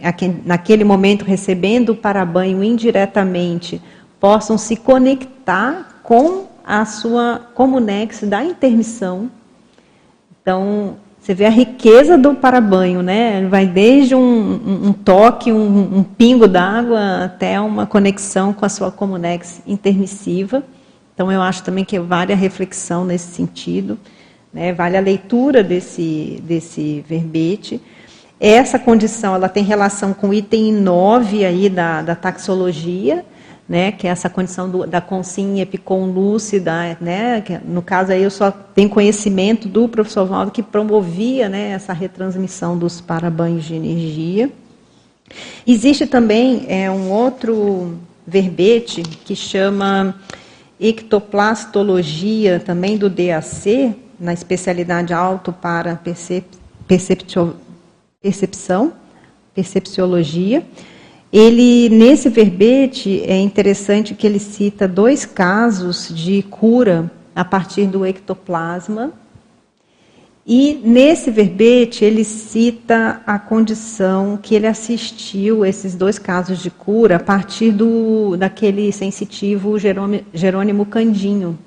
[0.44, 3.82] naquele momento recebendo o parabanho indiretamente,
[4.20, 9.32] possam se conectar com a sua comunex da intermissão.
[10.42, 13.48] Então, você vê a riqueza do parabanho, né?
[13.48, 18.70] Vai desde um, um, um toque, um, um pingo d'água, até uma conexão com a
[18.70, 20.62] sua comunex intermissiva.
[21.14, 23.98] Então, eu acho também que vale a reflexão nesse sentido,
[24.54, 24.74] né?
[24.74, 27.82] vale a leitura desse, desse verbete.
[28.40, 33.26] Essa condição ela tem relação com o item 9 aí da, da taxologia,
[33.68, 38.32] né, que é essa condição do, da consciência epiconlúcida, né, que no caso aí eu
[38.32, 44.50] só tenho conhecimento do professor Valdo que promovia, né, essa retransmissão dos parabanhos de energia.
[45.68, 50.16] Existe também é, um outro verbete que chama
[50.80, 56.46] ectoplastologia, também do DAC, na especialidade auto para percep,
[56.88, 58.94] percepção,
[59.54, 60.66] percepciologia,
[61.32, 68.04] ele, nesse verbete, é interessante que ele cita dois casos de cura a partir do
[68.04, 69.12] ectoplasma.
[70.46, 77.18] E nesse verbete ele cita a condição que ele assistiu esses dois casos de cura
[77.18, 79.78] a partir do daquele sensitivo
[80.34, 81.60] Jerônimo Candinho,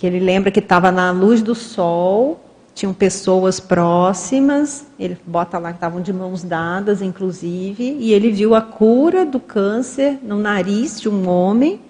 [0.00, 2.40] que ele lembra que estava na luz do sol
[2.74, 8.54] tinham pessoas próximas, ele bota lá que estavam de mãos dadas, inclusive, e ele viu
[8.54, 11.82] a cura do câncer no nariz de um homem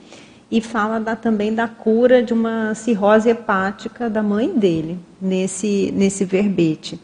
[0.51, 6.25] e fala da, também da cura de uma cirrose hepática da mãe dele, nesse, nesse
[6.25, 6.99] verbete.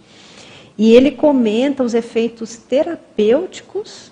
[0.76, 4.10] E ele comenta os efeitos terapêuticos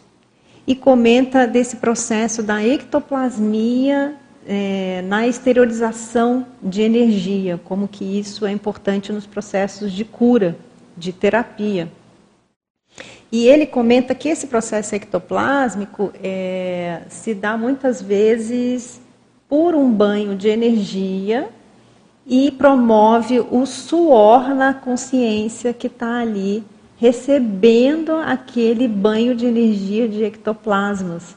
[0.64, 4.14] e comenta desse processo da ectoplasmia
[4.46, 10.56] é, na exteriorização de energia, como que isso é importante nos processos de cura,
[10.96, 11.90] de terapia.
[13.30, 19.00] E ele comenta que esse processo ectoplásmico é, se dá muitas vezes
[19.48, 21.48] por um banho de energia
[22.26, 26.64] e promove o suor na consciência que está ali
[26.96, 31.36] recebendo aquele banho de energia de ectoplasmas.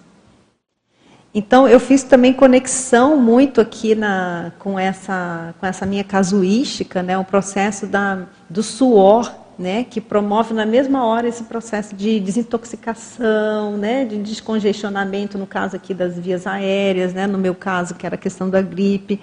[1.34, 7.18] Então, eu fiz também conexão muito aqui na, com, essa, com essa minha casuística, né,
[7.18, 13.78] o processo da, do suor, né, que promove na mesma hora esse processo de desintoxicação,
[13.78, 18.16] né, de descongestionamento, no caso aqui das vias aéreas, né, no meu caso, que era
[18.16, 19.20] a questão da gripe.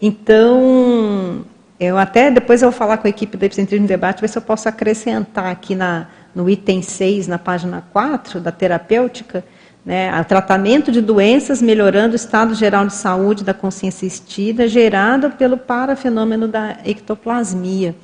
[0.00, 1.44] Então,
[1.78, 4.42] eu até depois eu vou falar com a equipe do Epicentrismo Debate, ver se eu
[4.42, 9.44] posso acrescentar aqui na, no item 6, na página 4, da terapêutica,
[9.84, 15.30] né, a tratamento de doenças, melhorando o estado geral de saúde da consciência existida, gerado
[15.32, 17.94] pelo parafenômeno da ectoplasmia.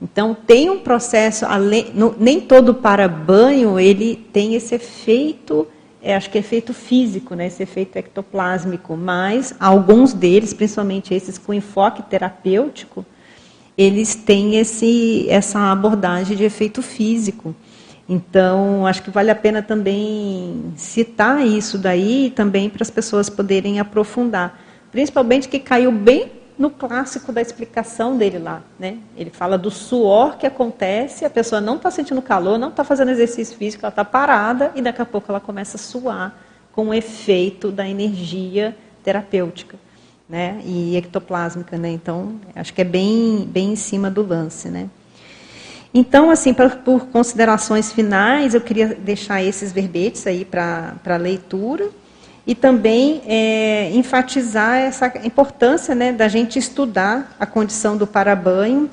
[0.00, 5.68] Então, tem um processo, além, no, nem todo para-banho ele tem esse efeito,
[6.02, 11.36] é, acho que é efeito físico, né, esse efeito ectoplásmico, mas alguns deles, principalmente esses
[11.36, 13.04] com enfoque terapêutico,
[13.76, 17.54] eles têm esse, essa abordagem de efeito físico.
[18.12, 23.78] Então, acho que vale a pena também citar isso daí também para as pessoas poderem
[23.78, 24.60] aprofundar.
[24.90, 28.64] Principalmente que caiu bem no clássico da explicação dele lá.
[28.80, 28.98] Né?
[29.16, 33.12] Ele fala do suor que acontece, a pessoa não está sentindo calor, não está fazendo
[33.12, 36.36] exercício físico, ela está parada e daqui a pouco ela começa a suar
[36.72, 39.78] com o efeito da energia terapêutica
[40.28, 40.60] né?
[40.64, 41.78] e ectoplásmica.
[41.78, 41.90] Né?
[41.90, 44.68] Então, acho que é bem, bem em cima do lance.
[44.68, 44.90] Né?
[45.92, 51.88] Então, assim, pra, por considerações finais, eu queria deixar esses verbetes aí para leitura
[52.46, 58.88] e também é, enfatizar essa importância né, da gente estudar a condição do parabanho,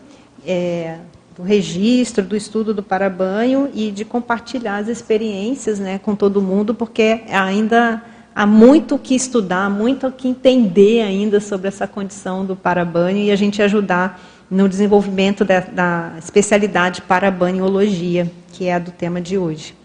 [0.45, 0.98] é,
[1.36, 6.74] do registro, do estudo do parabanho e de compartilhar as experiências né, com todo mundo,
[6.74, 8.02] porque ainda
[8.36, 13.19] há muito o que estudar, muito o que entender ainda sobre essa condição do parabanho
[13.19, 14.19] e a gente ajudar
[14.49, 19.76] no desenvolvimento da, da especialidade parabaniologia, que é a do tema de hoje.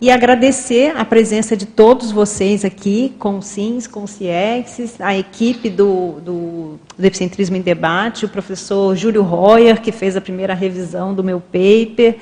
[0.00, 3.40] E agradecer a presença de todos vocês aqui, com o
[3.90, 9.80] com o CIEX, a equipe do, do, do Epicentrismo em Debate, o professor Júlio Royer,
[9.80, 12.16] que fez a primeira revisão do meu paper,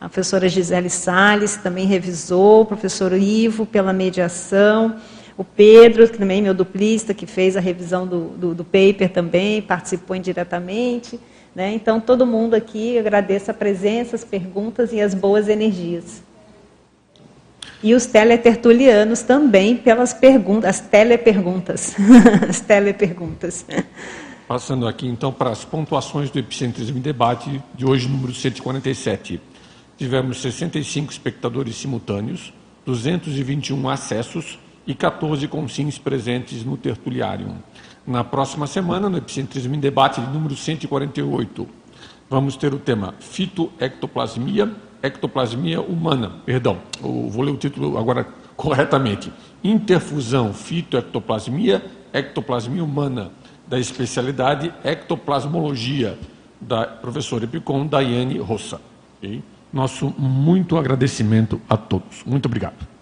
[0.00, 4.96] a professora Gisele Salles, que também revisou, o professor Ivo, pela mediação,
[5.36, 9.10] o Pedro, que também é meu duplista, que fez a revisão do, do, do paper
[9.10, 11.20] também, participou indiretamente.
[11.54, 11.72] Né?
[11.74, 16.22] Então, todo mundo aqui, agradeço a presença, as perguntas e as boas energias.
[17.82, 21.94] E os teletertulianos também pelas perguntas, as teleperguntas.
[22.48, 23.64] as teleperguntas.
[24.48, 29.40] Passando aqui então para as pontuações do Epicentrismo em Debate de hoje, número 147.
[29.96, 32.52] Tivemos 65 espectadores simultâneos,
[32.86, 37.54] 221 acessos e 14 consins presentes no tertuliário.
[38.08, 41.68] Na próxima semana, no Epicentrismo em Debate de número 148,
[42.30, 48.26] vamos ter o tema fitoectoplasmia ectoplasmia humana, perdão, vou ler o título agora
[48.56, 49.30] corretamente.
[49.62, 53.30] Interfusão fitoectoplasmia, ectoplasmia humana,
[53.66, 56.18] da especialidade ectoplasmologia,
[56.58, 58.80] da professora Epicom Daiane Rossa.
[59.18, 59.42] Okay?
[59.70, 62.24] Nosso muito agradecimento a todos.
[62.24, 62.97] Muito obrigado.